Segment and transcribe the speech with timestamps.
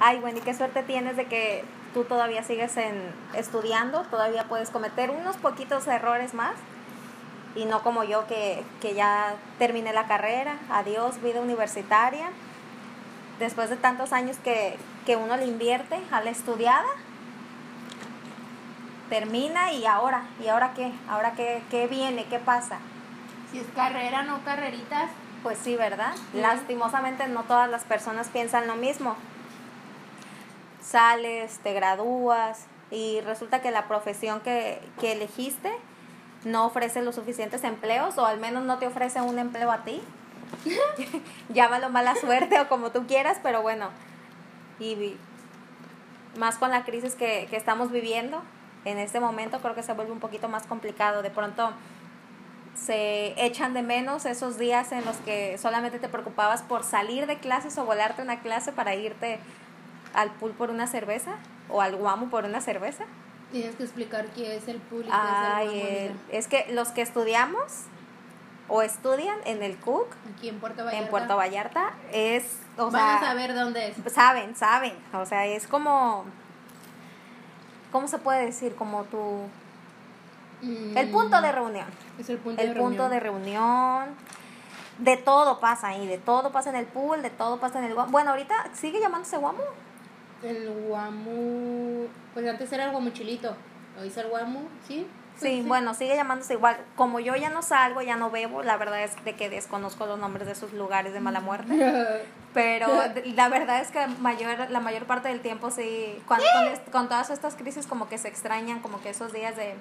[0.00, 2.94] ay, bueno, y qué suerte tienes de que tú todavía sigues en,
[3.34, 6.54] estudiando, todavía puedes cometer unos poquitos errores más
[7.54, 12.28] y no como yo que, que ya terminé la carrera, adiós vida universitaria,
[13.38, 14.76] después de tantos años que,
[15.06, 16.88] que uno le invierte a la estudiada,
[19.08, 20.92] termina y ahora, ¿y ahora qué?
[21.08, 22.24] ¿Ahora qué, qué viene?
[22.26, 22.78] ¿Qué pasa?
[23.50, 25.10] Si es carrera, no carreritas.
[25.42, 26.14] Pues sí, ¿verdad?
[26.32, 26.40] Sí.
[26.40, 29.16] Lastimosamente no todas las personas piensan lo mismo.
[30.86, 35.72] Sales, te gradúas y resulta que la profesión que, que elegiste
[36.44, 40.00] no ofrece los suficientes empleos o al menos no te ofrece un empleo a ti.
[41.48, 43.88] Llámalo mala suerte o como tú quieras, pero bueno.
[44.78, 45.16] Y
[46.38, 48.42] más con la crisis que, que estamos viviendo
[48.84, 51.20] en este momento creo que se vuelve un poquito más complicado.
[51.22, 51.72] De pronto
[52.76, 57.38] se echan de menos esos días en los que solamente te preocupabas por salir de
[57.38, 59.40] clases o volarte una clase para irte
[60.16, 61.36] al pool por una cerveza
[61.68, 63.04] o al guamo por una cerveza.
[63.52, 65.12] Tienes que explicar qué es el público.
[65.14, 67.84] Ay, es el eh, guamo, es que los que estudiamos
[68.68, 70.08] o estudian en el Cook.
[70.34, 71.04] Aquí en Puerto Vallarta.
[71.04, 74.12] en Puerto Vallarta, es, o Van a saber dónde es.
[74.12, 76.24] saben, saben, o sea, es como,
[77.92, 78.74] ¿cómo se puede decir?
[78.74, 79.42] Como tu,
[80.62, 81.86] el punto de reunión.
[82.16, 83.10] Mm, Es el punto el de punto reunión.
[83.10, 84.04] de reunión.
[84.98, 87.94] De todo pasa ahí, de todo pasa en el pool, de todo pasa en el
[87.94, 88.10] guamo.
[88.10, 89.62] Bueno, ahorita sigue llamándose guamo.
[90.46, 92.06] El guamu.
[92.34, 93.54] Pues antes era el guamuchilito.
[94.00, 95.06] Hoy es el guamu, ¿sí?
[95.38, 96.78] Sí, bueno, sigue llamándose igual.
[96.96, 100.18] Como yo ya no salgo, ya no bebo, la verdad es de que desconozco los
[100.18, 101.74] nombres de esos lugares de mala muerte.
[102.54, 102.88] Pero
[103.34, 107.28] la verdad es que mayor, la mayor parte del tiempo sí, cuando, con, con todas
[107.28, 109.74] estas crisis como que se extrañan, como que esos días de,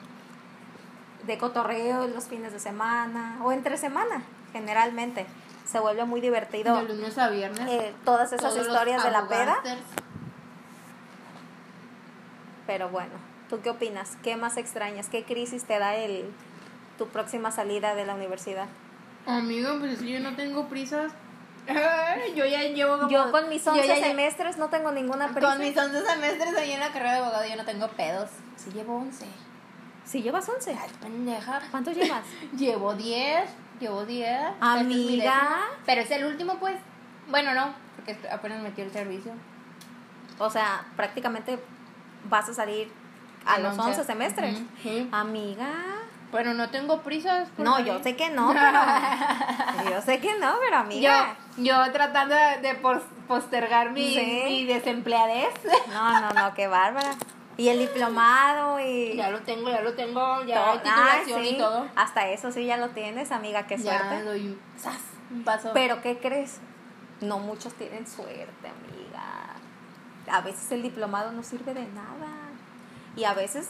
[1.25, 5.25] de cotorreo, los fines de semana o entre semana, generalmente.
[5.65, 6.75] Se vuelve muy divertido.
[6.75, 7.65] de lunes a viernes.
[7.67, 9.57] eh, todas esas historias de la peda.
[12.67, 13.11] Pero bueno,
[13.49, 14.17] ¿tú qué opinas?
[14.23, 15.07] ¿Qué más extrañas?
[15.09, 16.25] ¿Qué crisis te da el
[16.97, 18.67] tu próxima salida de la universidad?
[19.25, 21.11] Amigo, pues yo no tengo prisas.
[22.35, 23.09] Yo ya llevo como...
[23.09, 25.49] Yo con mis yo 11 ya lle- semestres no tengo ninguna prisa.
[25.49, 28.29] Con mis 11 semestres ahí en la carrera de abogado yo no tengo pedos.
[28.55, 29.25] Sí llevo 11.
[30.05, 30.77] Si llevas 11.
[30.79, 31.59] Ay, pendeja.
[31.71, 32.21] ¿Cuántos llevas?
[32.57, 33.49] Llevo 10.
[33.79, 34.39] Llevo 10.
[34.61, 35.61] Amiga.
[35.87, 36.75] Pero es el último, pues.
[37.27, 39.31] Bueno, no, porque apenas metí el servicio.
[40.37, 41.57] O sea, prácticamente
[42.29, 42.91] vas a salir
[43.45, 43.89] a los 11.
[43.91, 44.61] 11 semestres.
[45.11, 45.69] Amiga.
[46.31, 47.49] Bueno, no tengo prisas.
[47.51, 49.89] por No, yo sé que no, pero.
[49.95, 51.35] yo sé que no, pero amiga.
[51.57, 54.43] Yo, yo tratando de, de pos- postergar mi, Sí.
[54.47, 55.53] mi desempleadez.
[55.93, 57.11] No, no, no, qué bárbara.
[57.57, 59.15] Y el diplomado y.
[59.15, 61.49] Ya lo tengo, ya lo tengo, ya hay titulación sí.
[61.51, 61.87] y todo.
[61.95, 64.23] Hasta eso sí ya lo tienes, amiga, qué Ya suerte.
[64.23, 64.99] doy un, ¡zas!
[65.31, 65.71] un paso.
[65.73, 66.59] Pero ¿qué crees?
[67.21, 69.44] No muchos tienen suerte, amiga.
[70.31, 72.27] A veces el diplomado no sirve de nada.
[73.15, 73.69] Y a veces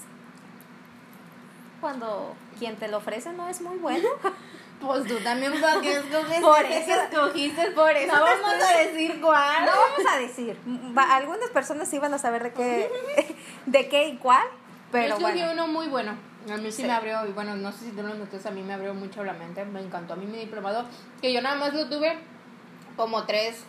[1.81, 4.07] cuando quien te lo ofrece no es muy bueno.
[4.81, 6.41] Pues tú también, ¿para qué escoges?
[6.41, 8.13] Por eso- escogiste, por eso.
[8.13, 9.66] No vamos a decir cuál.
[9.66, 10.57] No vamos a decir.
[10.97, 12.91] Algunas personas sí van a saber de qué,
[13.67, 14.43] de qué y cuál.
[14.91, 15.53] Pero Yo escogí bueno.
[15.53, 16.11] uno muy bueno.
[16.53, 16.83] A mí sí, Sí.
[16.83, 19.23] me abrió, y bueno, no sé si tú lo notas, a mí me abrió mucho
[19.23, 19.63] la mente.
[19.63, 20.85] Me encantó a mí mi diplomado.
[21.22, 22.19] Que yo nada más lo tuve
[22.97, 23.63] como tres,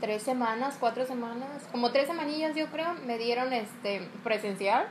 [0.00, 2.94] tres semanas, cuatro semanas, como tres semanillas yo creo.
[3.06, 4.86] Me dieron este presencial.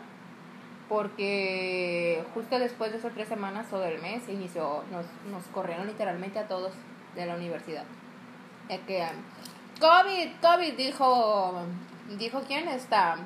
[0.87, 6.37] Porque justo después de esas tres semanas o del mes inició, nos, nos corrieron literalmente
[6.37, 6.73] a todos
[7.15, 7.85] de la universidad.
[8.69, 11.61] Ya que um, COVID, COVID dijo,
[12.17, 13.17] dijo quién está,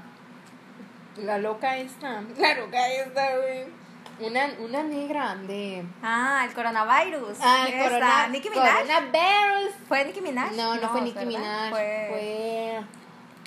[1.17, 3.78] la loca esta, la loca esta, güey.
[4.21, 5.85] Una, una negra de...
[6.03, 7.37] Ah, el coronavirus.
[7.41, 8.73] Ah, Esta, corona, Nicki Minaj.
[8.81, 9.73] coronavirus.
[9.87, 10.51] ¿Fue Nicki Minaj?
[10.53, 11.29] No, no, fue Nicki ¿verdad?
[11.39, 11.69] Minaj.
[11.69, 12.07] Fue...
[12.09, 12.81] Fue...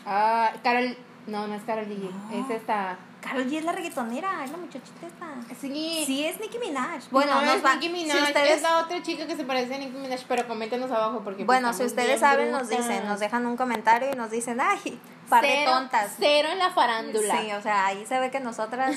[0.07, 0.97] Ah, Carol...
[1.27, 1.99] No, no es Carol G.
[2.11, 2.45] No.
[2.45, 2.97] Es esta...
[3.21, 5.55] Karol G es la reggaetonera, es la muchachita esta.
[5.61, 6.03] Sí.
[6.05, 7.03] Sí, es Nicki Minaj.
[7.13, 8.23] Bueno, no, nos es va- Nicki si Minaj.
[8.23, 11.45] ustedes- Es la otra chica que se parece a Nicki Minaj, pero coméntenos abajo porque...
[11.45, 14.99] pues, Bueno, si ustedes saben, nos dicen, nos dejan un comentario y nos dicen, ay,
[15.33, 16.15] par de Cero- tontas.
[16.19, 17.41] Cero en la farándula.
[17.41, 18.97] Sí, o sea, ahí se ve que nosotras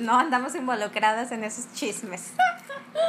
[0.00, 2.32] no andamos involucradas en esos chismes,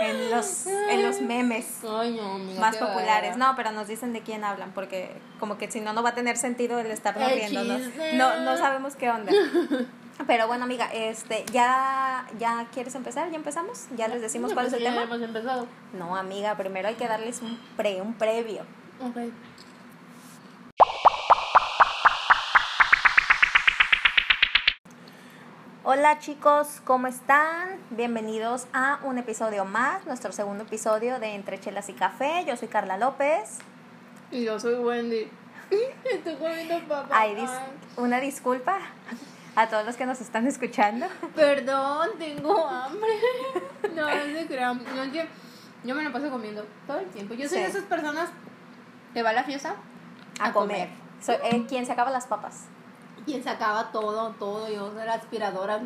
[0.02, 3.36] en los, en los memes Ay, no, amiga, más populares.
[3.38, 6.16] No, pero nos dicen de quién hablan, porque como que si no, no va a
[6.16, 7.02] tener sentido el El
[7.34, 7.64] riendo.
[8.14, 8.40] ¿no?
[8.42, 9.32] No, sabemos qué onda.
[10.26, 13.30] Pero bueno, amiga, este, ¿ya, ¿ya quieres empezar?
[13.30, 13.86] ¿Ya empezamos?
[13.96, 15.04] ¿Ya les decimos cuál es el ya tema?
[15.04, 15.68] hemos empezado.
[15.94, 18.64] No, amiga, primero hay que darles un pre, un previo.
[19.00, 19.18] Ok.
[25.90, 27.80] Hola chicos, ¿cómo están?
[27.92, 32.44] Bienvenidos a un episodio más, nuestro segundo episodio de Entre Chelas y Café.
[32.46, 33.60] Yo soy Carla López.
[34.30, 35.30] Y yo soy Wendy.
[36.12, 37.10] Estoy comiendo papas.
[37.14, 37.60] Ay, dis-
[37.96, 38.80] una disculpa
[39.56, 41.06] a todos los que nos están escuchando.
[41.34, 43.08] Perdón, tengo hambre.
[43.96, 44.84] No, no se crean.
[44.96, 45.22] No, yo,
[45.86, 47.34] yo me lo paso comiendo todo el tiempo.
[47.34, 47.64] Yo soy Sí.
[47.64, 48.30] de esas personas
[49.14, 49.76] que va a la fiesta
[50.40, 50.90] A, comer.
[51.22, 52.66] Soy, eh, ¿Quién se acaba las papas?
[53.28, 54.70] Y sacaba todo, todo.
[54.70, 55.80] Yo era aspiradora.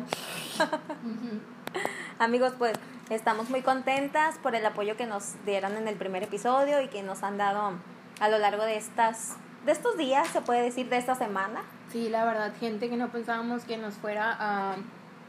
[2.18, 2.74] Amigos, pues
[3.10, 7.02] estamos muy contentas por el apoyo que nos dieron en el primer episodio y que
[7.02, 7.72] nos han dado
[8.20, 9.36] a lo largo de estas
[9.66, 11.62] de estos días, se puede decir, de esta semana.
[11.92, 14.74] Sí, la verdad, gente que no pensábamos que nos fuera a,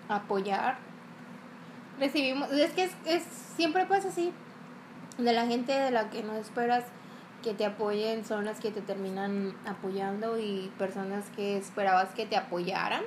[0.10, 0.78] a apoyar.
[2.00, 3.24] Recibimos, es que es, es-
[3.56, 4.34] siempre pasa así.
[5.20, 6.84] De la gente de la que no esperas
[7.44, 12.36] que te apoyen son las que te terminan apoyando y personas que esperabas que te
[12.38, 13.04] apoyaran.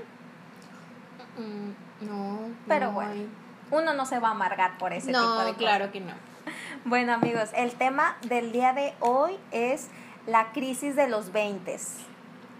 [1.36, 2.38] Mm, No,
[2.68, 3.28] Pero no bueno, hay.
[3.70, 5.56] Uno no se va a amargar por ese tipo No, de cosas.
[5.58, 6.12] claro que no.
[6.84, 9.88] Bueno, amigos, el tema del día de hoy es
[10.26, 11.76] la crisis de los 20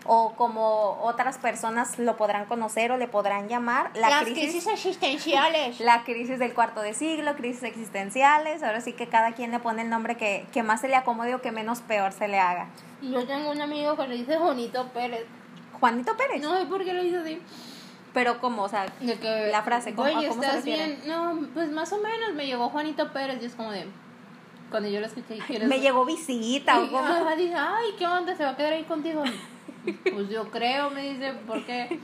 [0.09, 4.67] o como otras personas lo podrán conocer o le podrán llamar, la Las crisis, crisis
[4.67, 5.81] existenciales.
[5.81, 9.83] la crisis del cuarto de siglo, crisis existenciales, ahora sí que cada quien le pone
[9.83, 12.69] el nombre que, que más se le acomode o que menos peor se le haga.
[13.03, 15.27] Yo tengo un amigo que le dice Bonito Pérez.
[15.79, 17.41] Juanito Pérez, No sé por qué lo hizo así.
[18.15, 21.01] pero como, o sea, De que, La frase, ¿cómo- Oye, cómo ¿estás bien?
[21.07, 23.87] No, pues más o menos me llegó Juanito Pérez y es como de...
[24.71, 27.37] Cuando yo lo escuché, ¿quieres- me llegó visita o como...
[27.37, 28.35] dije, ay, ¿qué onda?
[28.35, 29.23] ¿Se va a quedar ahí contigo?
[30.13, 31.99] pues yo creo, me dice, porque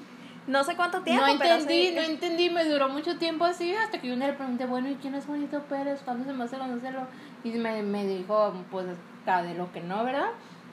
[0.46, 1.94] No sé cuánto tiempo, no pero entendí, sí.
[1.94, 5.14] no entendí, me duró mucho tiempo así, hasta que yo le pregunté, bueno, ¿y quién
[5.14, 6.00] es Juanito Pérez?
[6.04, 7.06] ¿Cuándo se me hace conocerlo?
[7.44, 8.86] Y me, me dijo, pues,
[9.20, 10.30] hasta de lo que no, ¿verdad?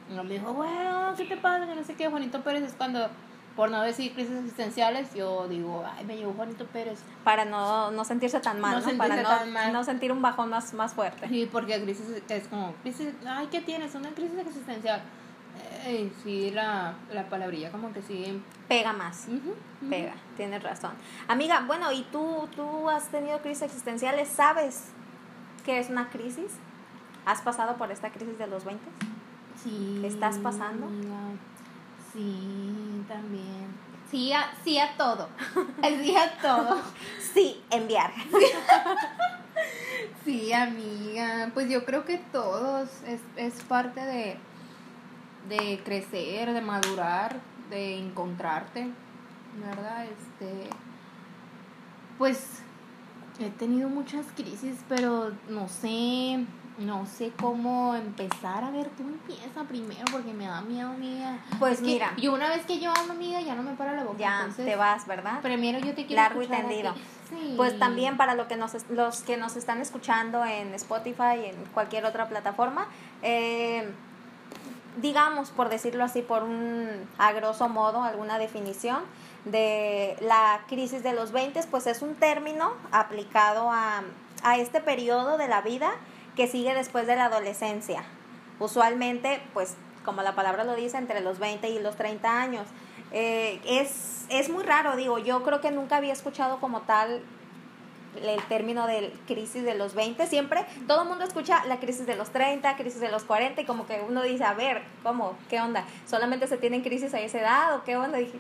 [0.10, 1.68] Y me dijo, bueno, ¿qué te pasa?
[1.68, 3.10] Que no sé qué, Juanito Pérez es cuando,
[3.56, 7.04] por no decir crisis existenciales, yo digo, ay, me llegó Juanito Pérez.
[7.24, 8.98] para no, no sentirse tan mal, No ¿no?
[8.98, 9.72] para no, mal.
[9.72, 11.28] no sentir un bajón más, más fuerte.
[11.28, 13.94] Sí, porque crisis es como, crisis, ay, ¿qué tienes?
[13.94, 15.04] Una crisis existencial.
[15.86, 18.42] Ey, sí, la, la palabrilla como que sí.
[18.68, 19.28] Pega más.
[19.90, 20.92] Pega, tienes razón.
[21.28, 24.28] Amiga, bueno, ¿y tú, tú has tenido crisis existenciales?
[24.28, 24.86] ¿Sabes
[25.66, 26.52] qué es una crisis?
[27.26, 28.84] ¿Has pasado por esta crisis de los 20?
[29.64, 30.02] Sí.
[30.06, 30.88] ¿Estás pasando?
[30.88, 31.18] amiga.
[32.14, 33.68] Sí, también.
[34.10, 35.30] Sí a, sí a todo.
[36.04, 36.82] Sí a todo.
[37.34, 38.12] Sí, enviar.
[40.26, 41.50] Sí, amiga.
[41.54, 44.38] Pues yo creo que todos es, es parte de,
[45.48, 47.40] de crecer, de madurar,
[47.70, 48.90] de encontrarte,
[49.66, 50.06] ¿verdad?
[50.06, 50.70] Este,
[52.18, 52.62] pues
[53.40, 56.46] he tenido muchas crisis, pero no sé,
[56.78, 58.64] no sé cómo empezar.
[58.64, 61.38] A ver, tú empieza primero porque me da miedo, amiga.
[61.58, 62.14] Pues mira.
[62.18, 64.18] yo una vez que yo amo, amiga, ya no me para la boca.
[64.18, 65.42] Ya entonces, te vas, ¿verdad?
[65.42, 66.94] Primero yo te quiero Largo y tendido.
[67.30, 67.54] Sí.
[67.56, 71.64] Pues también para lo que nos, los que nos están escuchando en Spotify y en
[71.76, 72.88] cualquier otra plataforma,
[73.22, 73.88] eh,
[74.98, 79.04] digamos, por decirlo así, por un, a grosso modo, alguna definición
[79.46, 84.04] de la crisis de los 20, pues es un término aplicado a,
[84.44, 85.92] a este periodo de la vida
[86.36, 88.04] que sigue después de la adolescencia.
[88.60, 92.68] Usualmente, pues como la palabra lo dice, entre los 20 y los 30 años.
[93.12, 97.22] Eh, es, es muy raro, digo, yo creo que nunca había escuchado como tal
[98.24, 102.16] el término de crisis de los 20, siempre todo el mundo escucha la crisis de
[102.16, 105.36] los 30, crisis de los 40 y como que uno dice, a ver, ¿cómo?
[105.50, 105.86] ¿Qué onda?
[106.06, 108.18] ¿Solamente se tienen crisis a esa edad o qué onda?
[108.18, 108.40] Dije,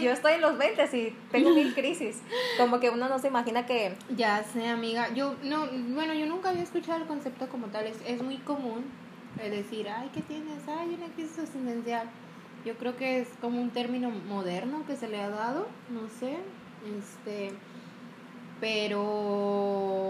[0.00, 2.20] yo estoy en los 20 y tengo mil crisis.
[2.58, 3.94] Como que uno no se imagina que...
[4.16, 5.12] Ya sé, amiga.
[5.14, 7.86] Yo, no, bueno, yo nunca había escuchado el concepto como tal.
[7.86, 8.84] Es, es muy común
[9.40, 10.66] eh, decir, ay, ¿qué tienes?
[10.68, 12.08] Ay, una crisis existencial.
[12.64, 16.36] Yo creo que es como un término moderno que se le ha dado, no sé.
[16.98, 17.52] Este,
[18.60, 20.06] pero...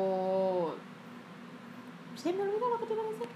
[2.16, 3.28] Se me olvidó lo que te iba a decir.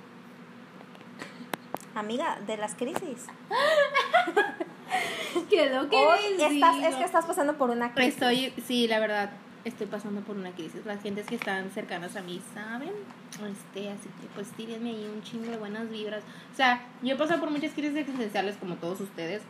[1.94, 3.26] Amiga, de las crisis.
[5.48, 8.14] ¿Qué lo Hoy estás, es que estás pasando por una crisis.
[8.14, 9.30] Estoy, sí, la verdad,
[9.64, 10.84] estoy pasando por una crisis.
[10.84, 12.92] Las gentes que están cercanas a mí saben.
[13.30, 16.22] Este, así que pues tírenme ahí un chingo de buenas vibras.
[16.52, 19.42] O sea, yo he pasado por muchas crisis existenciales como todos ustedes.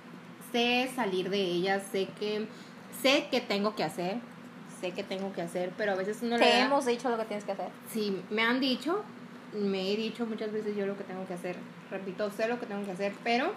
[0.53, 2.47] Sé salir de ellas, sé que
[3.03, 4.19] sé que tengo que hacer,
[4.85, 7.17] sé que tengo que hacer, pero a veces uno le Te da- hemos dicho lo
[7.17, 7.69] que tienes que hacer.
[7.91, 9.03] Sí, me han dicho,
[9.55, 11.57] me he dicho muchas veces yo lo que tengo que hacer.
[11.91, 13.53] Repito, sé lo que tengo que hacer, pero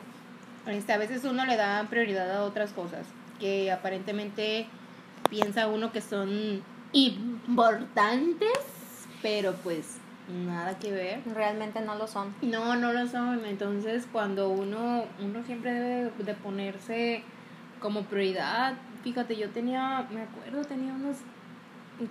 [0.67, 3.05] este, a veces uno le da prioridad a otras cosas
[3.39, 4.67] que aparentemente
[5.29, 6.61] piensa uno que son
[6.93, 8.49] importantes,
[9.21, 9.97] pero pues
[10.45, 11.19] nada que ver.
[11.33, 12.33] Realmente no lo son.
[12.41, 13.45] No, no lo son.
[13.45, 17.23] Entonces, cuando uno, uno siempre debe de ponerse
[17.81, 18.73] como prioridad.
[19.03, 21.17] Fíjate, yo tenía, me acuerdo, tenía unos,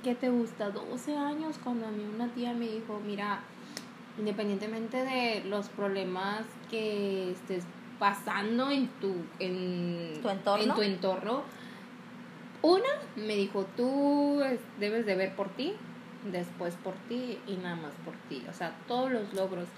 [0.03, 0.71] ¿qué te gusta?
[0.71, 3.41] 12 años cuando a mí una tía me dijo, mira,
[4.19, 7.65] independientemente de los problemas que estés
[7.99, 10.65] pasando en tu, en, ¿Tu entorno?
[10.65, 11.43] en tu entorno.
[12.63, 15.75] Una me dijo, tú es- debes de ver por ti,
[16.33, 18.43] después por ti y nada más por ti.
[18.51, 19.69] O sea, todos los logros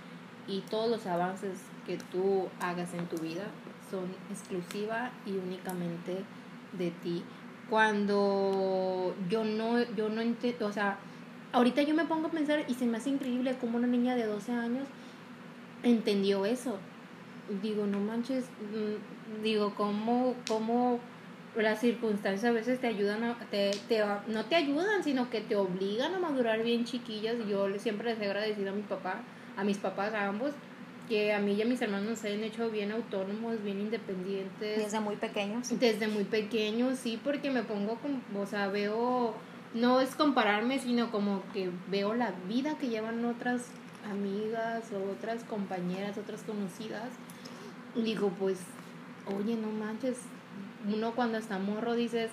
[0.46, 3.44] y todos los avances que tú hagas en tu vida
[3.90, 6.22] son exclusiva y únicamente
[6.72, 7.22] de ti.
[7.70, 10.96] Cuando yo no, yo no entiendo, o sea,
[11.52, 14.24] ahorita yo me pongo a pensar y se me hace increíble cómo una niña de
[14.26, 14.86] 12 años
[15.82, 16.78] entendió eso.
[17.62, 20.98] Digo, no manches, mm, digo, cómo, cómo
[21.56, 25.56] las circunstancias a veces te ayudan, a- te, te, no te ayudan, sino que te
[25.56, 27.36] obligan a madurar bien chiquillas.
[27.48, 29.20] Yo siempre les he agradecido a mi papá,
[29.56, 30.52] a mis papás, a ambos,
[31.08, 34.78] que a mí y a mis hermanos nos hayan hecho bien autónomos, bien independientes.
[34.78, 35.68] Desde muy pequeños.
[35.78, 39.34] Desde muy pequeño, sí, porque me pongo como, o sea, veo,
[39.74, 43.66] no es compararme, sino como que veo la vida que llevan otras
[44.10, 47.08] amigas o otras compañeras, otras conocidas.
[47.94, 48.58] Digo, pues,
[49.26, 50.18] oye, no manches,
[50.86, 52.30] uno cuando está morro dices,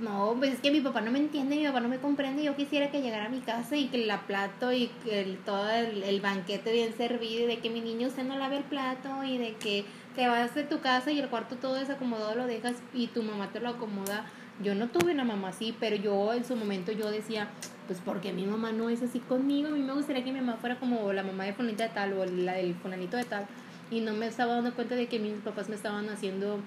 [0.00, 2.54] no, pues es que mi papá no me entiende, mi papá no me comprende, yo
[2.54, 6.02] quisiera que llegara a mi casa y que la plato y que el, todo el,
[6.04, 9.38] el banquete bien servido y de que mi niño usted no lave el plato y
[9.38, 13.08] de que te vas de tu casa y el cuarto todo desacomodado lo dejas y
[13.08, 14.26] tu mamá te lo acomoda.
[14.62, 17.48] Yo no tuve una mamá así, pero yo en su momento yo decía,
[17.86, 20.58] pues porque mi mamá no es así conmigo, a mí me gustaría que mi mamá
[20.58, 23.46] fuera como la mamá de fulanita de tal o la del fulanito de tal
[23.90, 26.58] y no me estaba dando cuenta de que mis papás me estaban haciendo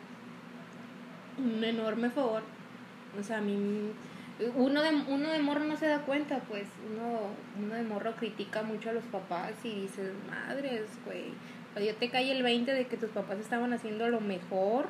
[1.37, 2.43] un enorme favor.
[3.19, 3.91] O sea, a mí
[4.55, 7.19] uno de, uno de morro no se da cuenta, pues uno,
[7.63, 11.33] uno de morro critica mucho a los papás y dices, madres, güey,
[11.85, 14.87] yo te cae el 20 de que tus papás estaban haciendo lo mejor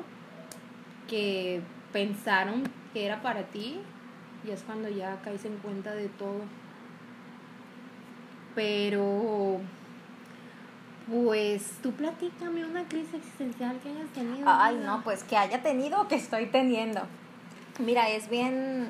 [1.09, 1.61] que
[1.91, 2.63] pensaron
[2.93, 3.79] que era para ti
[4.47, 6.41] y es cuando ya caes en cuenta de todo.
[8.55, 9.59] Pero,
[11.09, 14.45] pues, tú platícame una crisis existencial que hayas tenido.
[14.45, 17.01] Ay, no, pues que haya tenido o que estoy teniendo.
[17.81, 18.87] Mira, es bien,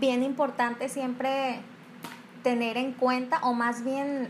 [0.00, 1.60] bien importante siempre
[2.42, 4.28] tener en cuenta, o más bien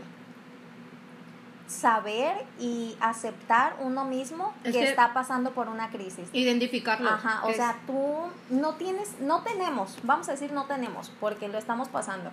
[1.67, 6.27] saber y aceptar uno mismo Es que, que- está pasando por una crisis.
[6.31, 7.09] Identificarlo.
[7.09, 8.15] Ajá, o Es- sea, tú
[8.49, 12.31] no tienes, no tenemos, vamos a decir no tenemos, porque lo estamos pasando.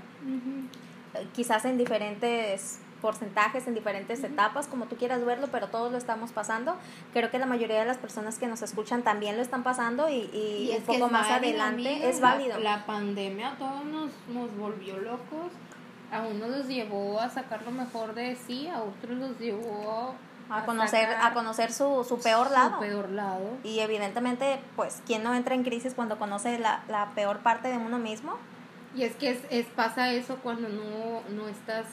[1.34, 6.32] Quizás en diferentes porcentajes, en diferentes etapas, como tú quieras verlo, pero todos lo estamos
[6.32, 6.75] pasando.
[7.12, 10.30] Creo que la mayoría de las personas que nos escuchan también lo están pasando y,
[10.32, 12.58] y, Y un poco más adelante amiga, es la- válido.
[12.61, 15.52] La, pandemia a todos nos, nos volvió locos.
[16.11, 20.14] A unos los llevó a sacar lo mejor de sí, a otros los llevó
[20.49, 22.80] a conocer, sacar a conocer su, su peor su lado.
[22.80, 23.50] peor lado.
[23.64, 27.76] Y evidentemente, pues, ¿quién no entra en crisis cuando conoce la, la peor parte de
[27.76, 28.38] uno mismo?
[28.96, 31.84] Y es que es, es pasa eso cuando no, no estás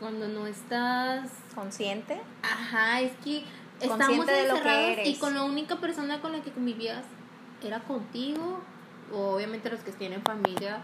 [0.00, 2.20] cuando no estás Consciente.
[2.42, 3.44] ajá, es que
[3.80, 7.04] estamos Consciente de lo que y con la única persona con la que convivías
[7.62, 8.60] era contigo,
[9.12, 10.78] o obviamente los que tienen familia.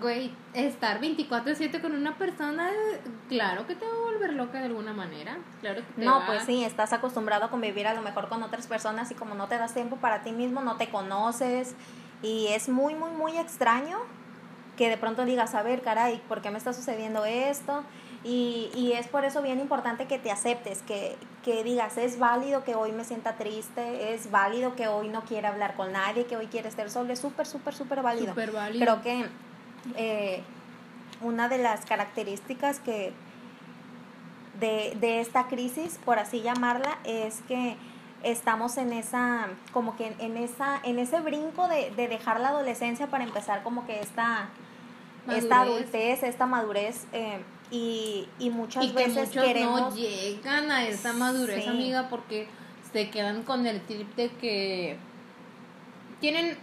[0.00, 2.70] Güey, estar 24/7 con una persona,
[3.28, 5.38] claro que te va a volver loca de alguna manera.
[5.60, 8.42] Claro que te No, va- pues sí, estás acostumbrado a convivir a lo mejor con
[8.42, 11.76] otras personas y como no te das tiempo para ti mismo, no te conoces
[12.20, 13.98] y es muy, muy, muy extraño
[14.76, 17.82] que de pronto digas, a ver, caray, ¿por qué me está sucediendo esto?
[18.24, 22.64] Y, y es por eso bien importante que te aceptes, que, que digas, es válido
[22.64, 26.36] que hoy me sienta triste, es válido que hoy no quiera hablar con nadie, que
[26.36, 28.28] hoy quiere estar solo, es súper, súper, súper válido.
[28.28, 28.84] Súper válido.
[28.84, 29.28] Creo que
[29.96, 30.42] eh,
[31.20, 33.12] una de las características que
[34.60, 37.76] de, de esta crisis, por así llamarla, es que
[38.30, 43.06] estamos en esa, como que en esa, en ese brinco de, de dejar la adolescencia
[43.06, 44.48] para empezar como que esta,
[45.30, 47.38] esta adultez, esta madurez, eh,
[47.70, 49.80] y, y muchas y que veces muchos queremos...
[49.80, 51.68] no llegan a esa madurez, Sí.
[51.70, 52.48] amiga, porque
[52.92, 54.96] se quedan con el trip de que
[56.20, 56.56] tienen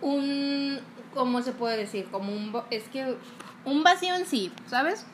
[0.00, 0.80] un,
[1.14, 2.06] ¿cómo se puede decir?
[2.10, 3.16] Como un, es que
[3.64, 5.04] un vacío en sí, ¿sabes?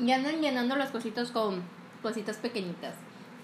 [0.00, 1.62] Y andan llenando las cositas con
[2.02, 2.94] cositas pequeñitas,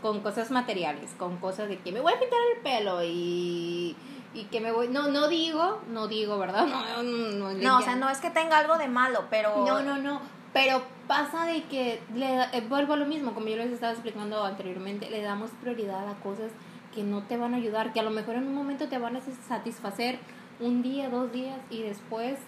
[0.03, 3.97] con cosas materiales, con cosas de que me voy a pintar el pelo y,
[4.35, 6.67] y que me voy, no, no digo, no digo, ¿verdad?
[7.03, 9.65] No, no, No, o sea, no es que tenga algo de malo, pero...
[9.65, 10.21] no, no, no.
[10.53, 14.43] Pero pasa de que le eh, vuelvo a lo mismo, como yo les estaba explicando
[14.45, 16.53] anteriormente, le damos prioridad a cosas
[16.95, 19.17] que no te van a ayudar, que a lo mejor en un momento te van
[19.17, 20.19] a satisfacer
[20.61, 22.39] un día, dos días y después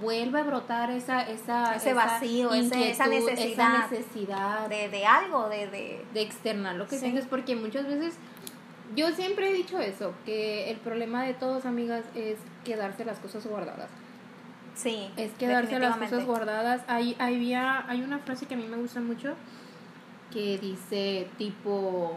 [0.00, 3.46] vuelve a brotar esa esa Ese esa vacío, esa necesidad.
[3.52, 5.66] esa necesidad De, de algo, de...
[5.68, 7.00] de de externar lo que Sí.
[7.02, 8.14] sientes porque muchas veces
[8.96, 13.46] yo siempre he dicho eso que el problema de todos amigas es quedarse las cosas
[13.46, 13.90] guardadas
[14.74, 16.82] sí, es quedarse las cosas guardadas.
[16.86, 19.34] Hay, había, hay una frase que a mí me gusta mucho
[20.32, 22.16] que dice tipo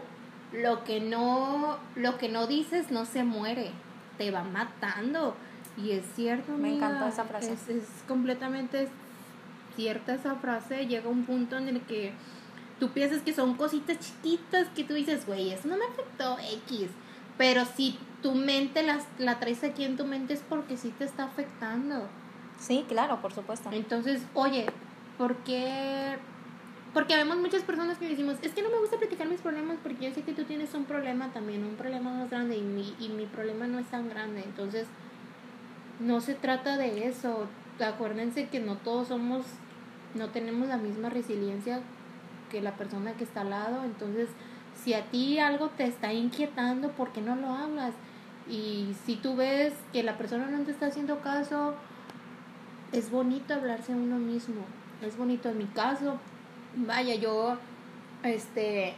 [0.52, 3.70] lo que no lo que no dices no se muere,
[4.16, 5.34] te va matando.
[5.76, 7.52] Y es cierto, Me amiga, encantó esa frase.
[7.52, 8.88] Es, es completamente
[9.76, 10.86] cierta esa frase.
[10.86, 12.12] Llega un punto en el que
[12.78, 16.36] tú piensas que son cositas chiquitas que tú dices, güey, eso no me afectó
[16.66, 16.88] X.
[17.38, 21.04] Pero si tu mente las, la traes aquí en tu mente es porque sí te
[21.04, 22.08] está afectando.
[22.58, 23.70] Sí, claro, por supuesto.
[23.72, 24.66] Entonces, oye,
[25.18, 26.16] ¿por qué?
[26.94, 30.08] Porque vemos muchas personas que decimos, es que no me gusta platicar mis problemas porque
[30.08, 33.08] yo sé que tú tienes un problema también, un problema más grande y mi, y
[33.08, 34.42] mi problema no es tan grande.
[34.44, 34.86] Entonces,
[36.02, 37.46] no se trata de eso.
[37.84, 39.44] Acuérdense que no todos somos,
[40.14, 41.80] no tenemos la misma resiliencia
[42.50, 43.84] que la persona que está al lado.
[43.84, 44.28] Entonces,
[44.82, 47.94] si a ti algo te está inquietando, ¿por qué no lo hablas?
[48.48, 51.74] Y si tú ves que la persona no te está haciendo caso,
[52.92, 54.62] es bonito hablarse a uno mismo.
[55.00, 56.18] Es bonito en mi caso.
[56.76, 57.56] Vaya, yo,
[58.22, 58.94] este,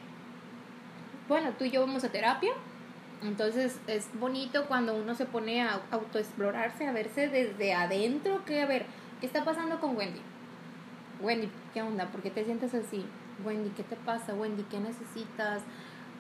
[1.29, 2.53] bueno, tú y yo vamos a terapia.
[3.25, 8.67] Entonces es bonito cuando uno se pone a autoexplorarse, a verse desde adentro, que a
[8.67, 8.85] ver,
[9.21, 10.21] ¿qué está pasando con Wendy?
[11.23, 12.11] Wendy, ¿qué onda?
[12.11, 13.05] ¿Por qué te sientes así?
[13.45, 14.35] Wendy, ¿qué te pasa?
[14.35, 15.63] Wendy, ¿qué necesitas?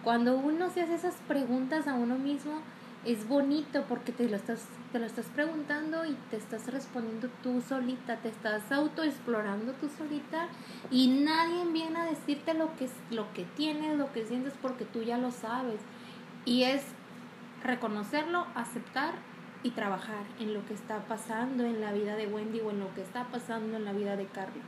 [0.02, 2.62] Cuando uno se hace esas preguntas a uno mismo,
[3.04, 7.60] es bonito porque te lo estás, te lo estás preguntando y te estás respondiendo tú
[7.60, 10.48] solita, te estás autoexplorando tú solita
[10.90, 15.02] y nadie viene a decirte lo que, lo que tienes, lo que sientes porque tú
[15.02, 15.80] ya lo sabes.
[16.44, 16.82] Y es
[17.62, 19.14] reconocerlo, aceptar
[19.62, 22.92] y trabajar en lo que está pasando en la vida de Wendy o en lo
[22.94, 24.62] que está pasando en la vida de Carla.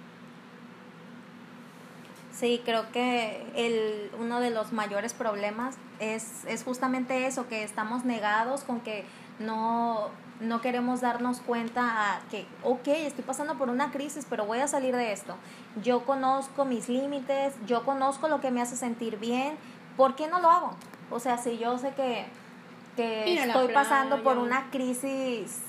[2.32, 8.04] Sí, creo que el, uno de los mayores problemas es, es justamente eso, que estamos
[8.04, 9.04] negados con que
[9.38, 10.08] no,
[10.40, 14.68] no queremos darnos cuenta a que, ok, estoy pasando por una crisis, pero voy a
[14.68, 15.34] salir de esto.
[15.82, 19.56] Yo conozco mis límites, yo conozco lo que me hace sentir bien,
[19.96, 20.76] ¿por qué no lo hago?
[21.10, 22.26] O sea, si yo sé que,
[22.96, 25.60] que estoy pasando por una crisis,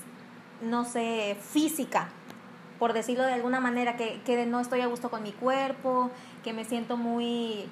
[0.60, 2.08] no sé, física,
[2.78, 6.10] por decirlo de alguna manera, que, que no estoy a gusto con mi cuerpo,
[6.42, 7.68] que me siento muy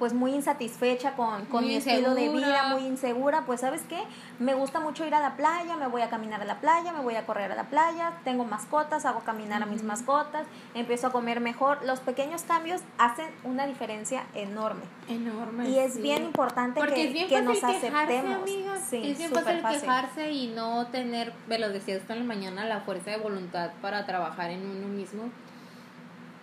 [0.00, 4.02] pues muy insatisfecha con, con mi estilo de vida, muy insegura, pues sabes qué,
[4.38, 7.02] me gusta mucho ir a la playa, me voy a caminar a la playa, me
[7.02, 11.12] voy a correr a la playa, tengo mascotas, hago caminar a mis mascotas, empiezo a
[11.12, 14.80] comer mejor, los pequeños cambios hacen una diferencia enorme.
[15.06, 15.68] Enorme.
[15.68, 16.00] Y es sí.
[16.00, 18.50] bien importante Porque que, es bien que fácil nos aceptemos.
[18.88, 19.80] Sí, es bien fácil, fácil.
[19.82, 23.72] quejarse y no tener, me lo decía esto en la mañana, la fuerza de voluntad
[23.82, 25.24] para trabajar en uno mismo.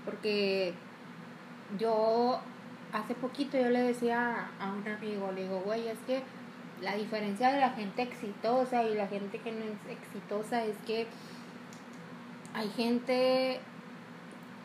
[0.06, 0.76] Porque
[1.80, 2.40] yo
[2.94, 6.24] hace poquito yo le decía a un amigo, le digo, güey, es que
[6.82, 11.08] la diferencia de la gente exitosa y la gente que no es exitosa es que
[12.54, 13.60] hay gente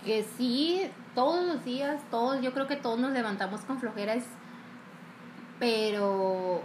[0.05, 0.83] que sí,
[1.15, 4.25] todos los días, todos, yo creo que todos nos levantamos con flojeras,
[5.59, 6.63] pero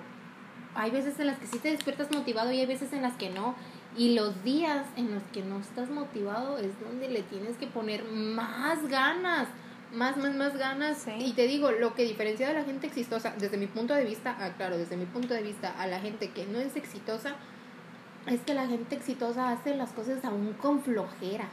[0.75, 3.29] hay veces en las que sí te despiertas motivado y hay veces en las que
[3.29, 3.55] no.
[3.95, 8.03] Y los días en los que no estás motivado es donde le tienes que poner
[8.05, 9.47] más ganas,
[9.93, 10.97] más, más, más ganas.
[10.97, 11.11] Sí.
[11.17, 14.35] Y te digo, lo que diferencia de la gente exitosa, desde mi punto de vista,
[14.39, 17.35] ah, claro, desde mi punto de vista, a la gente que no es exitosa,
[18.27, 21.47] es que la gente exitosa hace las cosas aún con flojera.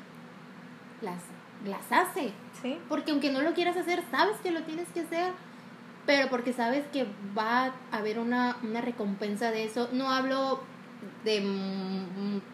[1.00, 1.22] Las,
[1.66, 2.32] las hace.
[2.62, 2.78] Sí.
[2.88, 5.32] Porque aunque no lo quieras hacer, sabes que lo tienes que hacer.
[6.06, 9.88] Pero porque sabes que va a haber una, una recompensa de eso.
[9.92, 10.60] No hablo
[11.24, 11.38] de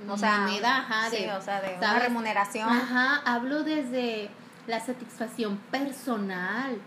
[0.09, 2.69] O sea, moneda, ajá, sí, de, o sea, de una remuneración.
[2.69, 4.31] Ajá, hablo desde
[4.67, 6.79] la satisfacción personal.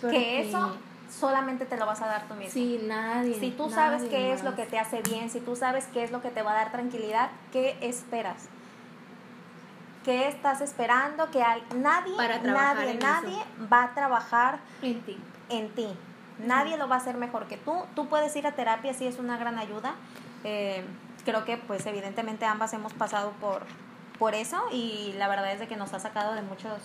[0.00, 0.76] que eso
[1.10, 2.52] solamente te lo vas a dar tú mismo.
[2.52, 3.38] Sí, nadie.
[3.38, 6.10] Si tú sabes qué es lo que te hace bien, si tú sabes qué es
[6.10, 8.48] lo que te va a dar tranquilidad, ¿qué esperas?
[10.04, 11.30] ¿Qué estás esperando?
[11.30, 13.68] Que al- nadie, Para nadie, nadie eso.
[13.72, 15.16] va a trabajar En ti.
[15.48, 15.86] en ti.
[16.44, 17.72] Nadie lo va a hacer mejor que tú.
[17.94, 19.94] Tú puedes ir a terapia, sí es una gran ayuda.
[20.42, 20.82] Eh,
[21.24, 23.62] creo que pues evidentemente ambas hemos pasado por,
[24.22, 26.78] por eso y la verdad es de que nos ha sacado de muchos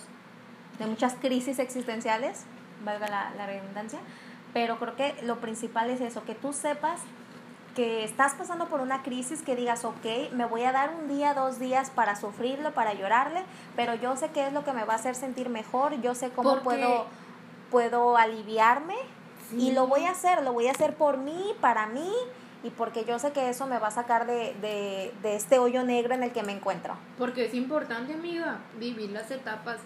[0.80, 2.46] de muchas crisis existenciales,
[2.84, 4.00] valga la, la redundancia,
[4.52, 7.00] pero creo que lo principal es eso, que tú sepas
[7.76, 11.32] que estás pasando por una crisis, que digas, ok, me voy a dar un día,
[11.32, 13.44] dos días para sufrirlo, para llorarle,
[13.76, 16.30] pero yo sé qué es lo que me va a hacer sentir mejor, yo sé
[16.30, 17.06] cómo puedo,
[17.70, 18.96] puedo aliviarme
[19.56, 22.12] y lo voy a hacer, lo voy a hacer por mí, para mí
[22.64, 25.84] y porque yo sé que eso me va a sacar de, de, de este hoyo
[25.84, 26.94] negro en el que me encuentro.
[27.16, 29.78] Porque es importante, amiga, vivir las etapas.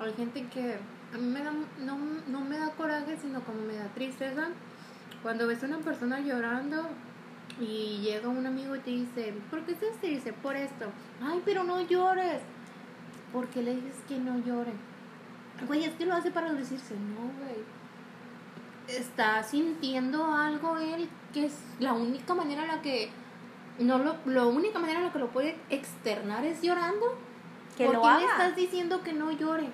[0.00, 0.78] Hay gente que
[1.14, 4.48] a mí me da, no, no me da coraje, sino como me da tristeza.
[5.22, 6.88] Cuando ves a una persona llorando
[7.60, 10.32] y llega un amigo y te dice, ¿por qué estás triste?
[10.32, 10.86] Por esto.
[11.22, 12.40] Ay, pero no llores.
[13.32, 14.72] ¿Por qué le dices que no llore?
[15.66, 16.94] güey, es que lo hace para lucirse.
[16.94, 17.62] No, güey.
[18.88, 23.10] Está sintiendo algo él que es la única manera en la que.
[23.78, 27.16] No lo, la única manera en la que lo puede externar es llorando.
[27.76, 28.18] Que ¿Por lo qué haga.
[28.20, 29.68] le estás diciendo que no llore?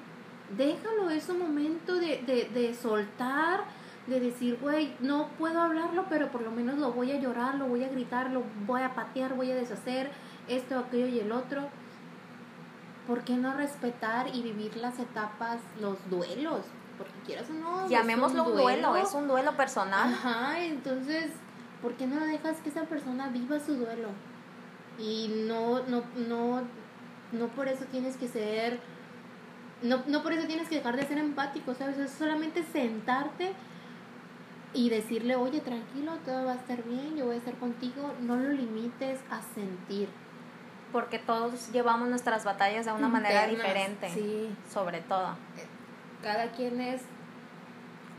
[0.57, 3.65] Déjalo, es un momento de, de, de soltar,
[4.07, 7.67] de decir, güey, no puedo hablarlo, pero por lo menos lo voy a llorar, lo
[7.67, 10.11] voy a gritar, lo voy a patear, voy a deshacer
[10.49, 11.69] esto, aquello y el otro.
[13.07, 16.63] ¿Por qué no respetar y vivir las etapas, los duelos?
[17.01, 17.89] Porque quieras o no.
[17.89, 20.13] Llamémoslo un duelo, es un duelo personal.
[20.13, 21.31] Ajá, entonces,
[21.81, 24.09] ¿por qué no dejas que esa persona viva su duelo?
[24.99, 26.61] Y no, no, no,
[27.33, 28.81] no por eso tienes que ser,
[29.81, 31.97] no, no por eso tienes que dejar de ser empático, ¿sabes?
[31.97, 33.55] Es solamente sentarte
[34.75, 38.37] y decirle, oye, tranquilo, todo va a estar bien, yo voy a estar contigo, no
[38.37, 40.11] lo limites a sentir.
[40.93, 44.11] Porque todos llevamos nuestras batallas de una manera diferente.
[44.11, 45.35] Sí, Sobre todo.
[46.23, 47.03] Cada quien es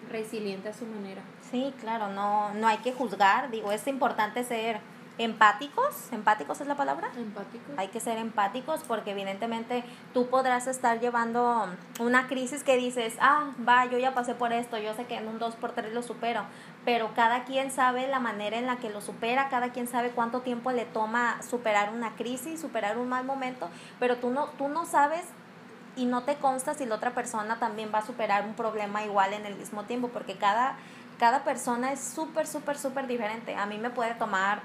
[0.10, 1.22] resiliente a su manera.
[1.50, 3.50] Sí, claro, no, no hay que juzgar.
[3.52, 4.80] Digo, es importante ser
[5.18, 6.12] empáticos.
[6.12, 7.10] ¿Empáticos es la palabra?
[7.16, 7.72] Empático.
[7.78, 9.84] Hay que ser empáticos porque evidentemente
[10.14, 11.68] tú podrás estar llevando
[12.00, 15.28] una crisis que dices, ah, va, yo ya pasé por esto, yo sé que en
[15.28, 16.44] un 2x3 lo supero,
[16.86, 20.42] pero cada quien sabe la manera en la que lo supera, cada quien sabe cuánto
[20.42, 24.86] tiempo le toma superar una crisis, superar un mal momento, pero tú no, tú no
[24.86, 25.26] sabes
[25.96, 29.34] y no te consta si la otra persona también va a superar un problema igual
[29.34, 30.76] en el mismo tiempo, porque cada,
[31.20, 33.56] cada persona es súper, súper, súper diferente.
[33.56, 34.62] A mí me puede tomar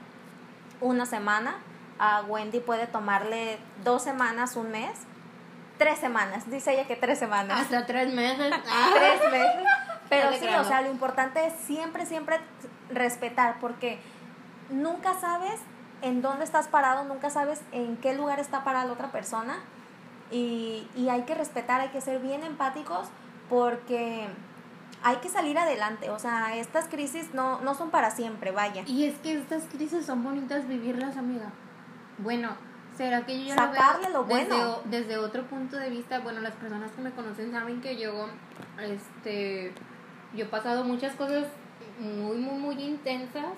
[0.81, 1.57] una semana,
[1.99, 4.93] a Wendy puede tomarle dos semanas, un mes,
[5.79, 8.55] tres semanas, dice ella que tres semanas, Hasta tres meses.
[8.95, 9.67] tres meses.
[10.09, 12.39] Pero sí, o sea, lo importante es siempre, siempre
[12.91, 13.99] respetar, porque
[14.71, 15.61] nunca sabes
[16.03, 19.59] en dónde estás parado, nunca sabes en qué lugar está parada la otra persona.
[20.31, 23.09] Y, y hay que respetar, hay que ser bien empáticos,
[23.49, 24.27] porque
[25.03, 26.11] hay que salir adelante.
[26.11, 28.83] O sea, estas crisis no, no son para siempre, vaya.
[28.87, 31.53] Y es que estas crisis son bonitas vivirlas, amiga.
[32.19, 32.57] Bueno,
[32.97, 34.79] ¿será que yo ya Sacarle lo lo veo desde, bueno.
[34.87, 36.21] desde otro punto de vista?
[36.21, 38.29] Bueno, las personas que me conocen saben que yo,
[38.81, 39.73] este,
[40.35, 41.47] yo he pasado muchas cosas
[41.99, 43.55] muy, muy, muy intensas,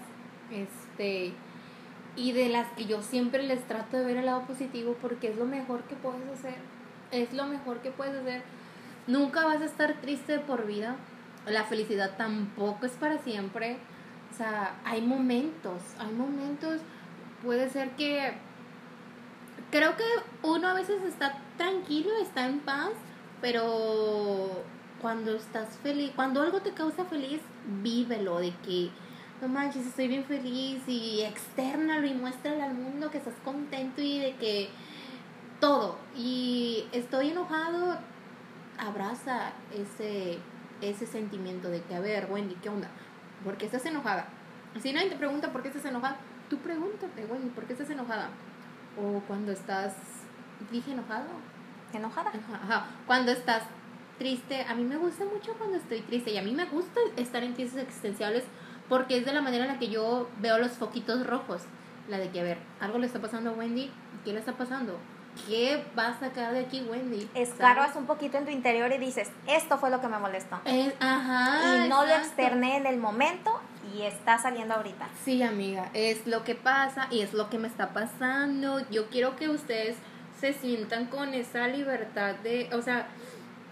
[0.50, 1.34] este,
[2.18, 5.36] y de las que yo siempre les trato de ver el lado positivo porque es
[5.36, 6.56] lo mejor que puedes hacer.
[7.12, 8.42] Es lo mejor que puedes hacer.
[9.06, 10.96] Nunca vas a estar triste por vida.
[11.46, 13.78] La felicidad tampoco es para siempre.
[14.32, 16.80] O sea, hay momentos, hay momentos.
[17.44, 18.34] Puede ser que.
[19.70, 20.04] Creo que
[20.42, 22.90] uno a veces está tranquilo, está en paz,
[23.40, 24.64] pero
[25.00, 27.40] cuando estás feliz, cuando algo te causa feliz,
[27.82, 28.90] vívelo de que
[29.40, 34.18] no manches, estoy bien feliz y externalo y muéstrale al mundo que estás contento y
[34.18, 34.68] de que
[35.60, 35.98] todo.
[36.16, 37.98] Y estoy enojado,
[38.78, 40.38] abraza ese,
[40.80, 42.88] ese sentimiento de que, a ver, Wendy, ¿qué onda?
[43.44, 44.26] ¿Por qué estás enojada?
[44.80, 46.16] Si nadie te pregunta por qué estás enojada,
[46.50, 48.30] tú pregúntate, Wendy, ¿por qué estás enojada?
[49.00, 49.94] O cuando estás,
[50.70, 51.26] dije enojado,
[51.92, 52.30] Enojada.
[52.30, 52.86] Ajá, ajá.
[53.06, 53.62] Cuando estás
[54.18, 57.42] triste, a mí me gusta mucho cuando estoy triste y a mí me gusta estar
[57.42, 58.44] en crisis existenciales
[58.88, 61.62] porque es de la manera en la que yo veo los foquitos rojos.
[62.08, 63.90] La de que, a ver, algo le está pasando a Wendy,
[64.24, 64.98] ¿qué le está pasando?
[65.46, 67.28] ¿Qué va a sacar de aquí Wendy?
[67.34, 70.58] Escarbas un poquito en tu interior y dices, esto fue lo que me molestó.
[70.64, 71.84] Es- ajá.
[71.84, 73.60] y no lo externé en el momento
[73.94, 75.06] y está saliendo ahorita.
[75.24, 78.80] Sí, amiga, es lo que pasa y es lo que me está pasando.
[78.90, 79.96] Yo quiero que ustedes
[80.40, 83.06] se sientan con esa libertad de, o sea,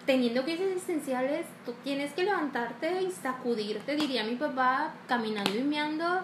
[0.06, 6.22] teniendo crisis existenciales, tú tienes que levantarte y sacudirte, diría mi papá, caminando y meando.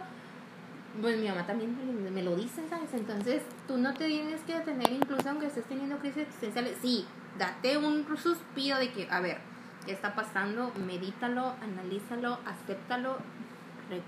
[1.00, 1.74] Pues mi mamá también
[2.14, 2.92] me lo, dice, ¿sabes?
[2.92, 6.76] Entonces, tú no te tienes que detener, incluso aunque estés teniendo crisis existenciales.
[6.80, 7.06] Sí,
[7.38, 9.38] date un suspiro de que, a ver,
[9.86, 10.70] ¿qué está pasando?
[10.86, 13.16] Medítalo, analízalo, acéptalo,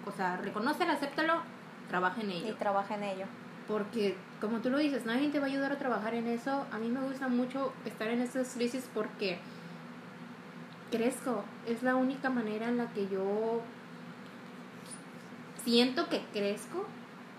[0.06, 1.42] o sea, reconócelo, acéptalo,
[1.88, 2.56] trabaja en Y ello.
[2.56, 3.24] trabaja en ello.
[3.66, 6.66] Porque, como tú lo dices, nadie te va a ayudar a trabajar en eso.
[6.70, 9.38] A mí me gusta mucho estar en estas crisis porque
[10.96, 11.44] crezco.
[11.66, 13.62] Es la única manera en la que yo
[15.64, 16.86] siento que crezco,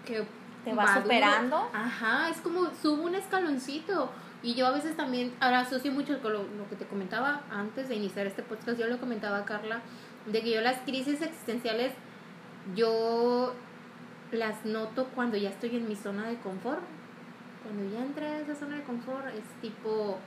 [0.05, 0.25] que
[0.63, 1.03] Te vas maduro.
[1.03, 1.69] superando.
[1.73, 4.11] Ajá, es como subo un escaloncito.
[4.43, 7.89] Y yo a veces también, ahora asocio mucho con lo, lo que te comentaba antes
[7.89, 9.81] de iniciar este podcast, yo le comentaba a Carla,
[10.27, 11.93] de que yo las crisis existenciales,
[12.75, 13.53] yo
[14.31, 16.81] las noto cuando ya estoy en mi zona de confort.
[17.63, 20.19] Cuando ya entré a esa zona de confort es tipo,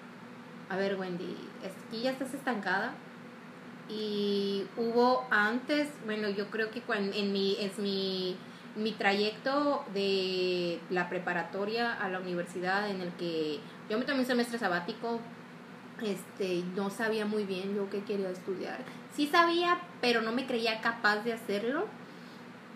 [0.69, 2.93] a ver Wendy, aquí ya estás estancada.
[3.89, 8.37] Y hubo antes, bueno, yo creo que en mi, es mi,
[8.77, 14.27] mi trayecto de la preparatoria a la universidad en el que yo me tomé un
[14.27, 15.21] semestre sabático
[16.03, 18.79] este, no sabía muy bien yo qué quería estudiar.
[19.15, 21.87] Sí sabía, pero no me creía capaz de hacerlo.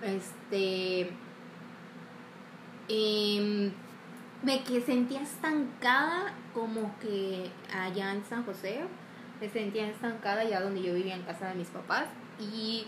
[0.02, 1.10] Este,
[2.88, 3.72] em,
[4.42, 8.80] me que sentía estancada como que allá en San José,
[9.42, 12.04] me sentía estancada allá donde yo vivía en casa de mis papás
[12.38, 12.86] y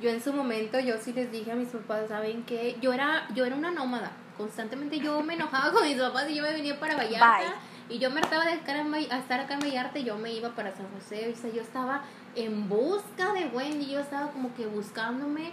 [0.00, 2.78] yo en su momento yo sí les dije a mis papás, ¿saben qué?
[2.80, 6.42] Yo era yo era una nómada, constantemente yo me enojaba con mis papás y yo
[6.42, 7.54] me venía para Vallarta.
[7.90, 10.74] Y yo me hartaba de estar, estar acá en Vallarta y yo me iba para
[10.74, 11.34] San José.
[11.36, 12.02] O sea, yo estaba
[12.36, 15.52] en busca de Wendy, yo estaba como que buscándome.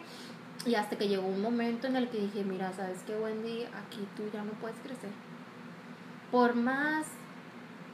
[0.65, 3.63] Y hasta que llegó un momento en el que dije, mira, ¿sabes qué, Wendy?
[3.63, 5.09] Aquí tú ya no puedes crecer.
[6.31, 7.07] Por más,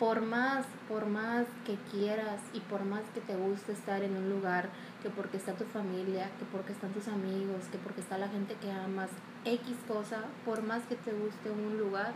[0.04, 4.30] por más, por más que quieras y por más que te guste estar en un
[4.30, 4.68] lugar,
[5.02, 8.56] que porque está tu familia, que porque están tus amigos, que porque está la gente
[8.56, 9.10] que amas,
[9.46, 12.12] X cosa, por más que te guste un lugar,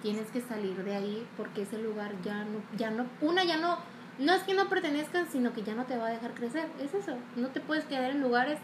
[0.00, 3.76] tienes que salir de ahí porque ese lugar ya no, ya no, una ya no,
[4.18, 6.94] no es que no pertenezcan, sino que ya no te va a dejar crecer, es
[6.94, 8.58] eso, no te puedes quedar en lugares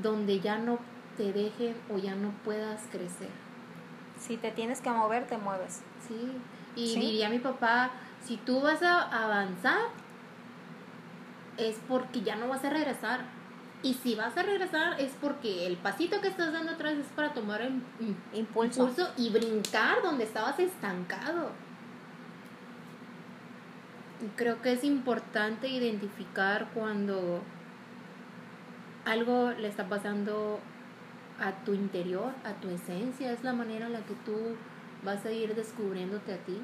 [0.00, 0.78] donde ya no
[1.16, 3.30] te dejen o ya no puedas crecer.
[4.20, 5.82] Si te tienes que mover, te mueves.
[6.06, 6.30] Sí,
[6.76, 7.90] y diría mi papá,
[8.24, 9.88] si tú vas a avanzar,
[11.56, 13.40] es porque ya no vas a regresar
[13.82, 17.32] y si vas a regresar es porque el pasito que estás dando atrás es para
[17.32, 17.82] tomar el
[18.34, 21.50] impulso, y brincar donde estabas estancado.
[24.36, 27.40] Creo que es importante identificar cuando
[29.06, 30.60] algo le está pasando
[31.40, 33.32] a tu interior, a tu esencia.
[33.32, 34.36] Es la manera en la que tú
[35.04, 36.58] vas a ir descubriéndote a ti.